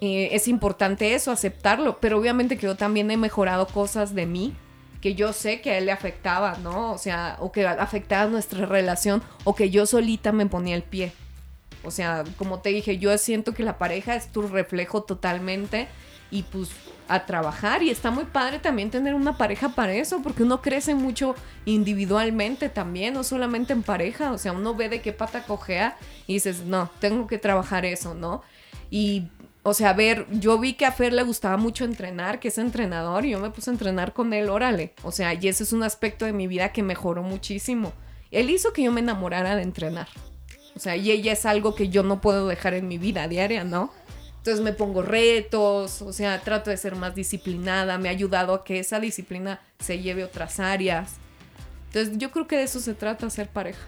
Eh, 0.02 0.30
es 0.32 0.48
importante 0.48 1.14
eso, 1.14 1.32
aceptarlo, 1.32 2.00
pero 2.00 2.18
obviamente 2.18 2.58
que 2.58 2.68
yo 2.68 2.76
también 2.76 3.12
he 3.12 3.18
mejorado 3.18 3.68
cosas 3.68 4.16
de 4.16 4.26
mí 4.26 4.56
que 5.02 5.16
yo 5.16 5.34
sé 5.34 5.62
que 5.62 5.72
a 5.72 5.78
él 5.78 5.86
le 5.86 5.92
afectaba, 5.92 6.58
¿no? 6.58 6.92
O 6.92 6.98
sea, 6.98 7.38
o 7.40 7.52
que 7.52 7.66
afectaba 7.66 8.30
nuestra 8.30 8.66
relación, 8.66 9.24
o 9.44 9.56
que 9.56 9.70
yo 9.70 9.86
solita 9.86 10.32
me 10.32 10.46
ponía 10.46 10.76
el 10.76 10.84
pie. 10.84 11.14
O 11.84 11.92
sea, 11.92 12.26
como 12.38 12.60
te 12.60 12.70
dije, 12.70 12.98
yo 12.98 13.18
siento 13.18 13.54
que 13.54 13.64
la 13.64 13.78
pareja 13.78 14.16
es 14.16 14.32
tu 14.32 14.42
reflejo 14.42 15.04
totalmente 15.04 15.88
y 16.32 16.44
pues 16.44 16.70
a 17.08 17.26
trabajar 17.26 17.82
y 17.82 17.90
está 17.90 18.12
muy 18.12 18.26
padre 18.26 18.60
también 18.60 18.92
tener 18.92 19.16
una 19.16 19.36
pareja 19.36 19.70
para 19.70 19.94
eso, 19.94 20.22
porque 20.22 20.44
uno 20.44 20.62
crece 20.62 20.94
mucho 20.94 21.36
individualmente 21.66 22.70
también, 22.70 23.16
no 23.16 23.24
solamente 23.24 23.74
en 23.74 23.82
pareja, 23.82 24.32
o 24.32 24.38
sea, 24.38 24.52
uno 24.52 24.76
ve 24.76 24.90
de 24.90 25.02
qué 25.02 25.12
pata 25.12 25.44
cojea 25.44 25.98
y 26.28 26.36
dices, 26.36 26.62
no, 26.66 26.90
tengo 27.00 27.26
que 27.26 27.40
trabajar 27.40 27.84
eso, 27.84 28.14
¿no? 28.14 28.44
Y, 28.92 29.28
o 29.64 29.74
sea, 29.74 29.90
a 29.90 29.94
ver, 29.94 30.28
yo 30.32 30.60
vi 30.60 30.74
que 30.74 30.86
a 30.86 30.92
Fer 30.92 31.12
le 31.14 31.24
gustaba 31.24 31.58
mucho 31.58 31.84
entrenar, 31.84 32.40
que 32.40 32.50
es 32.50 32.60
entrenador, 32.60 33.26
y 33.26 33.32
yo 33.32 33.40
me 33.40 33.50
puse 33.50 33.72
a 33.72 33.74
entrenar 33.74 34.14
con 34.14 34.32
él, 34.34 34.48
órale, 34.48 34.94
o 35.02 35.12
sea, 35.12 35.34
y 35.34 35.48
ese 35.48 35.64
es 35.64 35.74
un 35.74 35.82
aspecto 35.82 36.26
de 36.26 36.34
mi 36.34 36.46
vida 36.46 36.72
que 36.72 36.84
mejoró 36.84 37.24
muchísimo. 37.24 37.92
Él 38.30 38.52
hizo 38.52 38.72
que 38.72 38.84
yo 38.84 38.92
me 38.92 39.02
enamorara 39.02 39.56
de 39.56 39.64
entrenar. 39.64 40.08
O 40.76 40.80
sea, 40.80 40.96
y 40.96 41.10
ella 41.10 41.34
es 41.34 41.48
algo 41.48 41.74
que 41.74 41.90
yo 41.90 42.04
no 42.04 42.22
puedo 42.22 42.48
dejar 42.48 42.76
en 42.76 42.88
mi 42.88 43.00
vida 43.00 43.28
diaria, 43.28 43.64
¿no? 43.64 43.92
Entonces 44.40 44.62
me 44.64 44.74
pongo 44.74 45.02
retos, 45.02 46.02
o 46.02 46.14
sea, 46.14 46.40
trato 46.40 46.70
de 46.70 46.78
ser 46.78 46.96
más 46.96 47.14
disciplinada, 47.14 47.98
me 47.98 48.10
ha 48.10 48.12
ayudado 48.12 48.54
a 48.54 48.64
que 48.64 48.80
esa 48.80 49.00
disciplina 49.00 49.60
se 49.80 50.00
lleve 50.00 50.24
a 50.24 50.26
otras 50.26 50.60
áreas. 50.60 51.18
Entonces 51.88 52.18
yo 52.18 52.32
creo 52.32 52.48
que 52.48 52.58
de 52.58 52.64
eso 52.64 52.80
se 52.80 52.94
trata, 52.94 53.30
ser 53.30 53.50
pareja. 53.50 53.82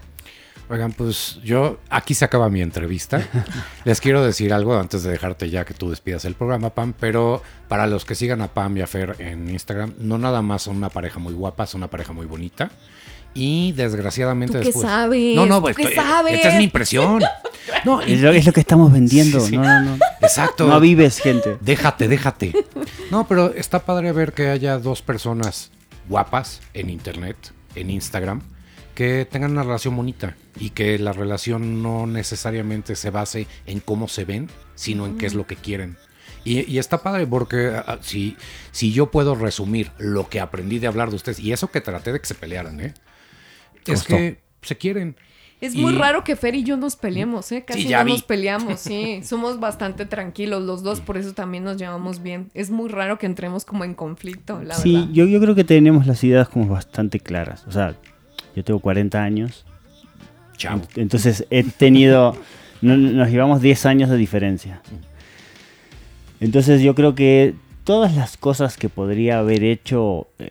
Oigan, 0.69 0.93
pues 0.93 1.39
yo, 1.43 1.79
aquí 1.89 2.13
se 2.13 2.23
acaba 2.23 2.49
mi 2.49 2.61
entrevista. 2.61 3.27
Les 3.85 3.99
quiero 3.99 4.23
decir 4.23 4.53
algo 4.53 4.77
antes 4.77 5.03
de 5.03 5.11
dejarte 5.11 5.49
ya 5.49 5.65
que 5.65 5.73
tú 5.73 5.89
despidas 5.89 6.23
el 6.25 6.35
programa, 6.35 6.69
Pam, 6.69 6.93
pero 6.97 7.41
para 7.67 7.87
los 7.87 8.05
que 8.05 8.15
sigan 8.15 8.41
a 8.41 8.47
Pam 8.47 8.77
y 8.77 8.81
a 8.81 8.87
Fer 8.87 9.15
en 9.19 9.49
Instagram, 9.49 9.95
no 9.99 10.17
nada 10.17 10.41
más 10.41 10.63
son 10.63 10.77
una 10.77 10.89
pareja 10.89 11.19
muy 11.19 11.33
guapa, 11.33 11.65
son 11.65 11.79
una 11.79 11.89
pareja 11.89 12.13
muy 12.13 12.25
bonita. 12.25 12.71
Y 13.33 13.71
desgraciadamente 13.73 14.53
¿Tú 14.53 14.59
qué 14.59 14.65
después... 14.65 14.85
sabes? 14.87 15.35
No, 15.35 15.45
no, 15.45 15.55
¿Tú 15.57 15.61
pues, 15.63 15.75
qué 15.77 15.83
estoy- 15.83 15.95
sabes? 15.95 16.33
esta 16.35 16.49
es 16.49 16.57
mi 16.57 16.63
impresión. 16.65 17.21
No, 17.85 18.01
Es 18.01 18.19
lo, 18.19 18.31
es 18.31 18.45
lo 18.45 18.51
que 18.53 18.59
estamos 18.59 18.91
vendiendo. 18.91 19.39
Sí, 19.39 19.51
sí. 19.51 19.57
No, 19.57 19.63
no, 19.63 19.81
no. 19.81 19.97
exacto. 20.21 20.67
No 20.67 20.79
vives, 20.79 21.19
gente. 21.19 21.57
Déjate, 21.61 22.07
déjate. 22.07 22.53
No, 23.11 23.27
pero 23.27 23.53
está 23.53 23.79
padre 23.85 24.11
ver 24.11 24.33
que 24.33 24.49
haya 24.49 24.77
dos 24.77 25.01
personas 25.01 25.71
guapas 26.09 26.59
en 26.73 26.89
internet, 26.89 27.37
en 27.75 27.89
Instagram, 27.91 28.41
que 28.95 29.25
tengan 29.29 29.51
una 29.51 29.63
relación 29.63 29.95
bonita 29.95 30.35
y 30.59 30.71
que 30.71 30.97
la 30.99 31.13
relación 31.13 31.81
no 31.81 32.07
necesariamente 32.07 32.95
se 32.95 33.09
base 33.09 33.47
en 33.67 33.79
cómo 33.79 34.07
se 34.07 34.25
ven, 34.25 34.49
sino 34.75 35.05
en 35.05 35.17
qué 35.17 35.27
es 35.27 35.33
lo 35.35 35.45
que 35.47 35.55
quieren. 35.55 35.97
Y, 36.43 36.69
y 36.69 36.79
está 36.79 36.97
padre 37.03 37.25
porque 37.27 37.71
ah, 37.75 37.99
si, 38.01 38.35
si 38.71 38.91
yo 38.91 39.11
puedo 39.11 39.35
resumir 39.35 39.91
lo 39.97 40.27
que 40.29 40.39
aprendí 40.39 40.79
de 40.79 40.87
hablar 40.87 41.09
de 41.11 41.15
ustedes, 41.15 41.39
y 41.39 41.53
eso 41.53 41.69
que 41.71 41.79
traté 41.81 42.11
de 42.11 42.19
que 42.19 42.25
se 42.27 42.35
pelearan, 42.35 42.79
¿eh? 42.81 42.93
Es 43.87 44.03
que 44.03 44.39
se 44.61 44.77
quieren. 44.77 45.15
Es 45.59 45.75
Y- 45.75 45.81
muy 45.81 45.93
raro 45.93 46.23
que 46.23 46.35
Fer 46.35 46.55
y 46.55 46.63
yo 46.63 46.75
nos 46.75 46.95
peleemos, 46.95 47.51
¿eh? 47.51 47.63
Casi 47.65 47.83
Sí, 47.83 47.87
ya 47.89 47.99
no 47.99 48.05
vi. 48.05 48.11
nos 48.13 48.23
peleamos, 48.23 48.79
sí. 48.79 49.21
Somos 49.23 49.59
bastante 49.59 50.05
tranquilos 50.07 50.63
los 50.63 50.81
dos, 50.81 51.01
por 51.01 51.17
eso 51.17 51.33
también 51.33 51.63
nos 51.63 51.77
llevamos 51.77 52.23
bien. 52.23 52.49
Es 52.55 52.71
muy 52.71 52.89
raro 52.89 53.19
que 53.19 53.27
entremos 53.27 53.63
como 53.63 53.83
en 53.83 53.93
conflicto, 53.93 54.61
la 54.63 54.73
Sí, 54.75 54.93
verdad. 54.95 55.09
yo, 55.11 55.25
yo 55.25 55.39
creo 55.39 55.53
que 55.53 55.63
tenemos 55.63 56.07
las 56.07 56.23
ideas 56.23 56.49
como 56.49 56.65
bastante 56.67 57.19
claras. 57.19 57.65
O 57.67 57.71
sea, 57.71 57.95
yo 58.55 58.63
tengo 58.63 58.79
40 58.79 59.21
años. 59.23 59.65
Chavo. 60.57 60.81
Entonces 60.95 61.45
he 61.51 61.63
tenido, 61.63 62.35
no- 62.81 62.97
nos 62.97 63.29
llevamos 63.29 63.61
10 63.61 63.85
años 63.85 64.09
de 64.09 64.17
diferencia. 64.17 64.81
Entonces 66.39 66.81
yo 66.81 66.95
creo 66.95 67.13
que 67.15 67.53
todas 67.83 68.15
las 68.15 68.37
cosas 68.37 68.77
que 68.77 68.89
podría 68.89 69.39
haber 69.39 69.63
hecho 69.63 70.27
eh, 70.39 70.47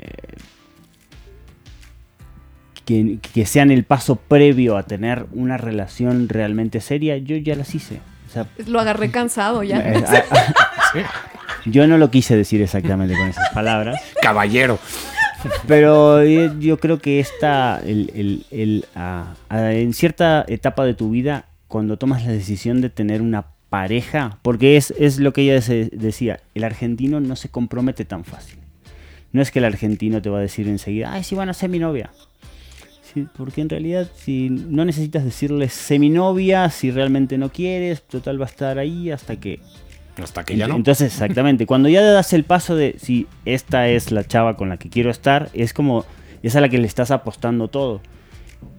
que, 2.91 3.19
que 3.33 3.47
sean 3.47 3.71
el 3.71 3.85
paso 3.85 4.17
previo 4.17 4.77
a 4.77 4.83
tener 4.83 5.27
una 5.33 5.57
relación 5.57 6.29
realmente 6.29 6.81
seria, 6.81 7.17
yo 7.19 7.37
ya 7.37 7.55
las 7.55 7.73
hice. 7.75 8.01
O 8.29 8.33
sea, 8.33 8.47
Lo 8.67 8.81
agarré 8.81 9.11
cansado 9.13 9.63
ya. 9.63 9.79
eh, 9.79 10.03
a- 10.05 10.17
a- 10.19 11.11
yo 11.67 11.87
no 11.87 11.99
lo 11.99 12.11
quise 12.11 12.37
decir 12.37 12.61
exactamente 12.63 13.15
con 13.17 13.29
esas 13.29 13.49
palabras. 13.51 14.01
Caballero. 14.23 14.79
Pero 15.67 16.21
eh, 16.21 16.51
yo 16.59 16.79
creo 16.79 16.99
que 16.99 17.21
esta, 17.21 17.81
el, 17.85 18.11
el- 18.15 18.45
el, 18.51 18.85
ah, 18.95 19.35
ah, 19.49 19.73
en 19.73 19.93
cierta 19.95 20.45
etapa 20.49 20.85
de 20.85 20.95
tu 20.95 21.11
vida, 21.11 21.45
cuando 21.69 21.97
tomas 21.97 22.25
la 22.25 22.33
decisión 22.33 22.81
de 22.81 22.91
tener 22.91 23.23
una 23.23 23.45
pareja, 23.69 24.39
porque 24.43 24.77
es, 24.77 24.93
es 24.99 25.19
lo 25.19 25.33
que 25.33 25.43
ella 25.43 25.61
se- 25.63 25.91
decía, 25.93 26.41
el 26.55 26.65
argentino 26.65 27.21
no 27.21 27.37
se 27.37 27.49
compromete 27.51 28.05
tan 28.05 28.25
fácil. 28.25 28.59
No 29.33 29.41
es 29.43 29.51
que 29.53 29.61
el 29.61 29.65
argentino 29.65 30.21
te 30.21 30.29
va 30.29 30.39
a 30.39 30.43
decir 30.43 30.67
enseguida, 30.69 31.13
ay, 31.13 31.23
sí 31.25 31.35
van 31.37 31.49
a 31.49 31.55
ser 31.55 31.71
mi 31.71 31.79
novia. 31.79 32.11
Sí, 33.13 33.27
porque 33.37 33.61
en 33.61 33.69
realidad 33.69 34.09
si 34.15 34.51
no 34.51 34.85
necesitas 34.85 35.25
decirle 35.25 35.69
sé 35.69 35.99
mi 35.99 36.11
novia, 36.11 36.71
si 36.71 36.91
realmente 36.91 37.39
no 37.39 37.51
quieres, 37.51 38.03
total 38.03 38.41
va 38.41 38.47
a 38.47 38.49
estar 38.49 38.79
ahí 38.79 39.11
hasta 39.11 39.37
que 39.37 39.61
Hasta 40.23 40.45
que 40.45 40.57
ya 40.57 40.69
no. 40.69 40.77
Entonces, 40.77 41.13
exactamente, 41.13 41.67
cuando 41.67 41.89
ya 41.89 42.03
das 42.03 42.33
el 42.33 42.45
paso 42.45 42.77
de 42.77 42.97
si 42.99 43.27
esta 43.45 43.89
es 43.89 44.13
la 44.13 44.25
chava 44.25 44.57
con 44.57 44.69
la 44.69 44.77
que 44.77 44.89
quiero 44.89 45.11
estar, 45.11 45.51
es 45.55 45.73
como 45.73 46.05
es 46.43 46.55
a 46.57 46.61
la 46.61 46.69
que 46.69 46.79
le 46.79 46.87
estás 46.87 47.11
apostando 47.11 47.69
todo. 47.69 48.01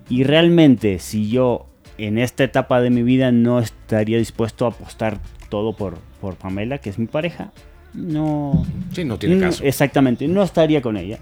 Y 0.10 0.24
realmente, 0.24 1.00
si 1.00 1.30
yo 1.30 1.68
en 1.98 2.18
esta 2.18 2.44
etapa 2.44 2.82
de 2.82 2.90
mi 2.90 3.04
vida 3.04 3.32
no 3.32 3.60
estaría 3.60 4.18
dispuesto 4.18 4.66
a 4.66 4.70
apostar 4.70 5.20
todo 5.50 5.74
por, 5.76 5.98
por 6.20 6.36
Pamela, 6.36 6.78
que 6.78 6.90
es 6.90 6.98
mi 7.00 7.08
pareja, 7.08 7.52
no. 7.94 8.66
Sí, 8.94 9.04
no 9.04 9.18
tiene 9.18 9.40
caso. 9.40 9.64
Exactamente, 9.64 10.28
no 10.28 10.44
estaría 10.44 10.82
con 10.82 10.98
ella. 10.98 11.20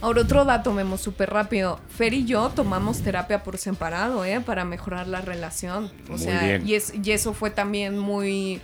Ahora 0.00 0.22
otro 0.22 0.44
dato, 0.44 0.72
Memo, 0.72 0.98
súper 0.98 1.30
rápido. 1.30 1.80
Fer 1.88 2.12
y 2.12 2.24
yo 2.24 2.50
tomamos 2.50 3.00
terapia 3.00 3.42
por 3.42 3.56
separado, 3.58 4.24
¿eh? 4.24 4.40
Para 4.40 4.64
mejorar 4.64 5.08
la 5.08 5.20
relación. 5.20 5.90
O 6.08 6.12
Muy 6.12 6.18
sea, 6.18 6.42
bien. 6.42 6.66
Y, 6.66 6.74
es, 6.74 6.92
y 7.02 7.12
eso 7.12 7.32
fue 7.32 7.50
también 7.50 7.98
muy, 7.98 8.60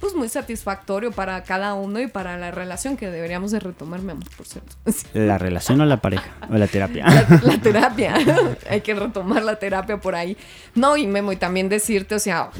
pues 0.00 0.14
muy 0.16 0.28
satisfactorio 0.28 1.12
para 1.12 1.44
cada 1.44 1.74
uno 1.74 2.00
y 2.00 2.08
para 2.08 2.36
la 2.36 2.50
relación 2.50 2.96
que 2.96 3.08
deberíamos 3.08 3.52
de 3.52 3.60
retomar, 3.60 4.02
Memo, 4.02 4.22
por 4.36 4.46
cierto. 4.46 4.74
La 5.14 5.38
relación 5.38 5.80
o 5.80 5.84
la 5.84 5.98
pareja, 5.98 6.32
o 6.50 6.54
la 6.56 6.66
terapia. 6.66 7.06
La, 7.06 7.40
la 7.44 7.58
terapia. 7.58 8.14
Hay 8.68 8.80
que 8.80 8.94
retomar 8.94 9.44
la 9.44 9.56
terapia 9.56 10.00
por 10.00 10.16
ahí. 10.16 10.36
No, 10.74 10.96
y 10.96 11.06
Memo, 11.06 11.30
y 11.30 11.36
también 11.36 11.68
decirte, 11.68 12.16
o 12.16 12.18
sea, 12.18 12.50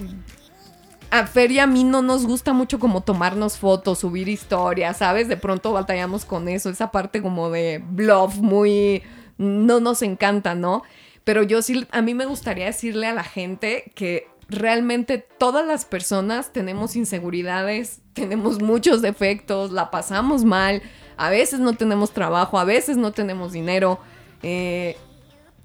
a 1.13 1.27
Fer 1.27 1.53
y 1.53 1.59
a 1.59 1.67
mí 1.67 1.85
no 1.85 2.01
nos 2.01 2.25
gusta 2.25 2.55
mucho 2.55 2.79
como 2.79 3.03
tomarnos 3.03 3.59
fotos, 3.59 3.99
subir 3.99 4.31
historias, 4.31 4.97
¿sabes? 4.97 5.29
De 5.29 5.37
pronto 5.37 5.71
batallamos 5.71 6.25
con 6.25 6.49
eso, 6.49 6.71
esa 6.71 6.91
parte 6.91 7.21
como 7.21 7.51
de 7.51 7.83
bluff 7.87 8.37
muy... 8.39 9.03
no 9.37 9.79
nos 9.79 10.01
encanta, 10.01 10.55
¿no? 10.55 10.83
Pero 11.25 11.43
yo 11.43 11.61
sí, 11.61 11.87
a 11.91 12.01
mí 12.01 12.15
me 12.15 12.25
gustaría 12.25 12.65
decirle 12.65 13.09
a 13.09 13.13
la 13.13 13.25
gente 13.25 13.93
que 13.95 14.27
realmente 14.49 15.19
todas 15.19 15.67
las 15.67 15.85
personas 15.85 16.51
tenemos 16.51 16.97
inseguridades, 16.97 18.01
tenemos 18.15 18.63
muchos 18.63 19.03
defectos, 19.03 19.71
la 19.71 19.91
pasamos 19.91 20.45
mal, 20.45 20.81
a 21.19 21.29
veces 21.29 21.61
no 21.61 21.75
tenemos 21.75 22.13
trabajo, 22.13 22.59
a 22.59 22.65
veces 22.65 22.97
no 22.97 23.13
tenemos 23.13 23.53
dinero, 23.53 23.99
eh, 24.43 24.97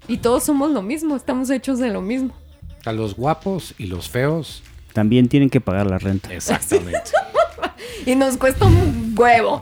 y 0.08 0.18
todos 0.18 0.44
somos 0.44 0.72
lo 0.72 0.82
mismo, 0.82 1.16
estamos 1.16 1.48
hechos 1.48 1.78
de 1.78 1.88
lo 1.88 2.02
mismo. 2.02 2.34
A 2.84 2.92
los 2.92 3.14
guapos 3.14 3.74
y 3.78 3.86
los 3.86 4.10
feos. 4.10 4.62
También 4.98 5.28
tienen 5.28 5.48
que 5.48 5.60
pagar 5.60 5.86
la 5.86 5.98
renta. 5.98 6.34
Exactamente. 6.34 7.12
Y 8.04 8.16
nos 8.16 8.36
cuesta 8.36 8.64
un 8.64 9.14
huevo. 9.16 9.60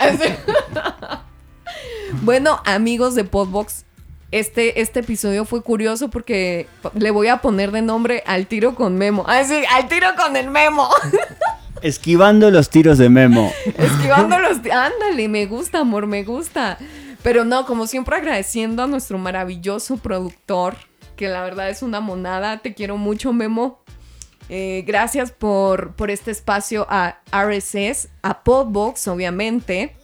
bueno, 2.22 2.62
amigos 2.64 3.14
de 3.14 3.24
Podbox, 3.24 3.84
este, 4.30 4.80
este 4.80 5.01
episodio 5.01 5.45
fue 5.45 5.62
curioso 5.62 6.09
porque 6.09 6.68
le 6.95 7.11
voy 7.11 7.28
a 7.28 7.39
poner 7.39 7.70
de 7.72 7.82
nombre 7.82 8.22
al 8.24 8.47
tiro 8.47 8.74
con 8.74 8.97
Memo. 8.97 9.24
Ah, 9.26 9.43
sí, 9.45 9.62
al 9.74 9.89
tiro 9.89 10.07
con 10.16 10.37
el 10.37 10.49
Memo. 10.49 10.89
Esquivando 11.82 12.51
los 12.51 12.70
tiros 12.70 12.97
de 12.97 13.11
Memo. 13.11 13.53
Esquivando 13.66 14.39
los... 14.39 14.59
Ándale, 14.59 15.28
me 15.28 15.45
gusta, 15.45 15.80
amor, 15.80 16.07
me 16.07 16.22
gusta. 16.24 16.78
Pero 17.22 17.45
no, 17.45 17.66
como 17.66 17.87
siempre 17.87 18.16
agradeciendo 18.16 18.84
a 18.84 18.87
nuestro 18.87 19.18
maravilloso 19.18 19.99
productor, 19.99 20.76
que 21.16 21.28
la 21.28 21.43
verdad 21.43 21.68
es 21.68 21.82
una 21.82 22.01
monada. 22.01 22.59
Te 22.59 22.72
quiero 22.72 22.97
mucho, 22.97 23.34
Memo. 23.34 23.82
Eh, 24.49 24.84
gracias 24.86 25.32
por, 25.32 25.92
por 25.94 26.11
este 26.11 26.30
espacio 26.30 26.86
a 26.88 27.20
RSS, 27.32 28.09
a 28.22 28.42
Podbox, 28.42 29.09
obviamente. 29.09 29.97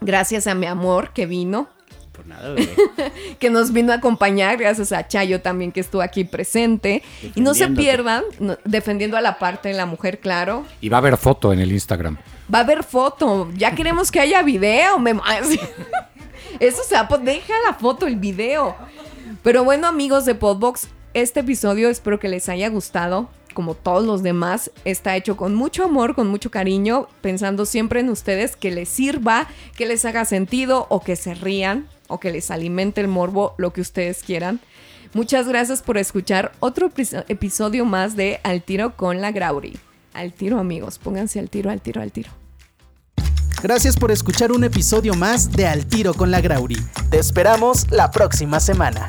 Gracias 0.00 0.46
a 0.46 0.54
mi 0.54 0.66
amor 0.66 1.12
que 1.12 1.26
vino, 1.26 1.68
Por 2.12 2.26
nada, 2.26 2.50
bebé. 2.54 2.74
que 3.38 3.50
nos 3.50 3.72
vino 3.72 3.92
a 3.92 3.96
acompañar. 3.96 4.56
Gracias 4.56 4.92
a 4.92 5.06
Chayo 5.06 5.40
también 5.42 5.70
que 5.72 5.80
estuvo 5.80 6.02
aquí 6.02 6.24
presente. 6.24 7.02
Y 7.34 7.40
no 7.40 7.54
se 7.54 7.68
pierdan, 7.68 8.24
no- 8.40 8.56
defendiendo 8.64 9.16
a 9.16 9.20
la 9.20 9.38
parte 9.38 9.68
de 9.68 9.74
la 9.74 9.86
mujer, 9.86 10.18
claro. 10.20 10.64
Y 10.80 10.88
va 10.88 10.96
a 10.96 11.00
haber 11.00 11.16
foto 11.18 11.52
en 11.52 11.60
el 11.60 11.70
Instagram. 11.70 12.16
Va 12.52 12.58
a 12.58 12.62
haber 12.62 12.82
foto. 12.84 13.50
Ya 13.56 13.74
queremos 13.74 14.10
que 14.10 14.20
haya 14.20 14.42
video. 14.42 14.98
Me... 14.98 15.12
Eso 16.60 16.82
se 16.82 16.94
va 16.94 17.02
a 17.02 17.08
po- 17.08 17.18
Deja 17.18 17.52
la 17.66 17.74
foto, 17.74 18.06
el 18.06 18.16
video. 18.16 18.74
Pero 19.42 19.64
bueno, 19.64 19.86
amigos 19.88 20.24
de 20.24 20.34
Podbox, 20.34 20.88
este 21.14 21.40
episodio 21.40 21.88
espero 21.88 22.18
que 22.18 22.28
les 22.28 22.48
haya 22.48 22.68
gustado. 22.68 23.28
Como 23.52 23.74
todos 23.74 24.04
los 24.04 24.22
demás, 24.22 24.70
está 24.84 25.16
hecho 25.16 25.36
con 25.36 25.54
mucho 25.54 25.84
amor, 25.84 26.14
con 26.14 26.28
mucho 26.28 26.50
cariño, 26.50 27.08
pensando 27.20 27.66
siempre 27.66 28.00
en 28.00 28.08
ustedes 28.08 28.56
que 28.56 28.70
les 28.70 28.88
sirva, 28.88 29.46
que 29.76 29.86
les 29.86 30.04
haga 30.04 30.24
sentido 30.24 30.86
o 30.88 31.00
que 31.00 31.16
se 31.16 31.34
rían 31.34 31.88
o 32.08 32.18
que 32.20 32.30
les 32.32 32.50
alimente 32.50 33.00
el 33.00 33.08
morbo, 33.08 33.54
lo 33.58 33.72
que 33.72 33.80
ustedes 33.80 34.22
quieran. 34.22 34.60
Muchas 35.14 35.46
gracias 35.46 35.82
por 35.82 35.98
escuchar 35.98 36.52
otro 36.60 36.88
episo- 36.88 37.24
episodio 37.28 37.84
más 37.84 38.16
de 38.16 38.40
Al 38.42 38.62
Tiro 38.62 38.96
con 38.96 39.20
la 39.20 39.30
Grauri. 39.30 39.78
Al 40.14 40.32
tiro, 40.32 40.58
amigos, 40.58 40.98
pónganse 40.98 41.38
al 41.38 41.48
tiro, 41.48 41.70
al 41.70 41.80
tiro, 41.80 42.02
al 42.02 42.12
tiro. 42.12 42.30
Gracias 43.62 43.96
por 43.96 44.10
escuchar 44.10 44.52
un 44.52 44.64
episodio 44.64 45.14
más 45.14 45.52
de 45.52 45.66
Al 45.66 45.86
Tiro 45.86 46.14
con 46.14 46.30
la 46.30 46.40
Grauri. 46.40 46.76
Te 47.10 47.18
esperamos 47.18 47.90
la 47.90 48.10
próxima 48.10 48.58
semana. 48.58 49.08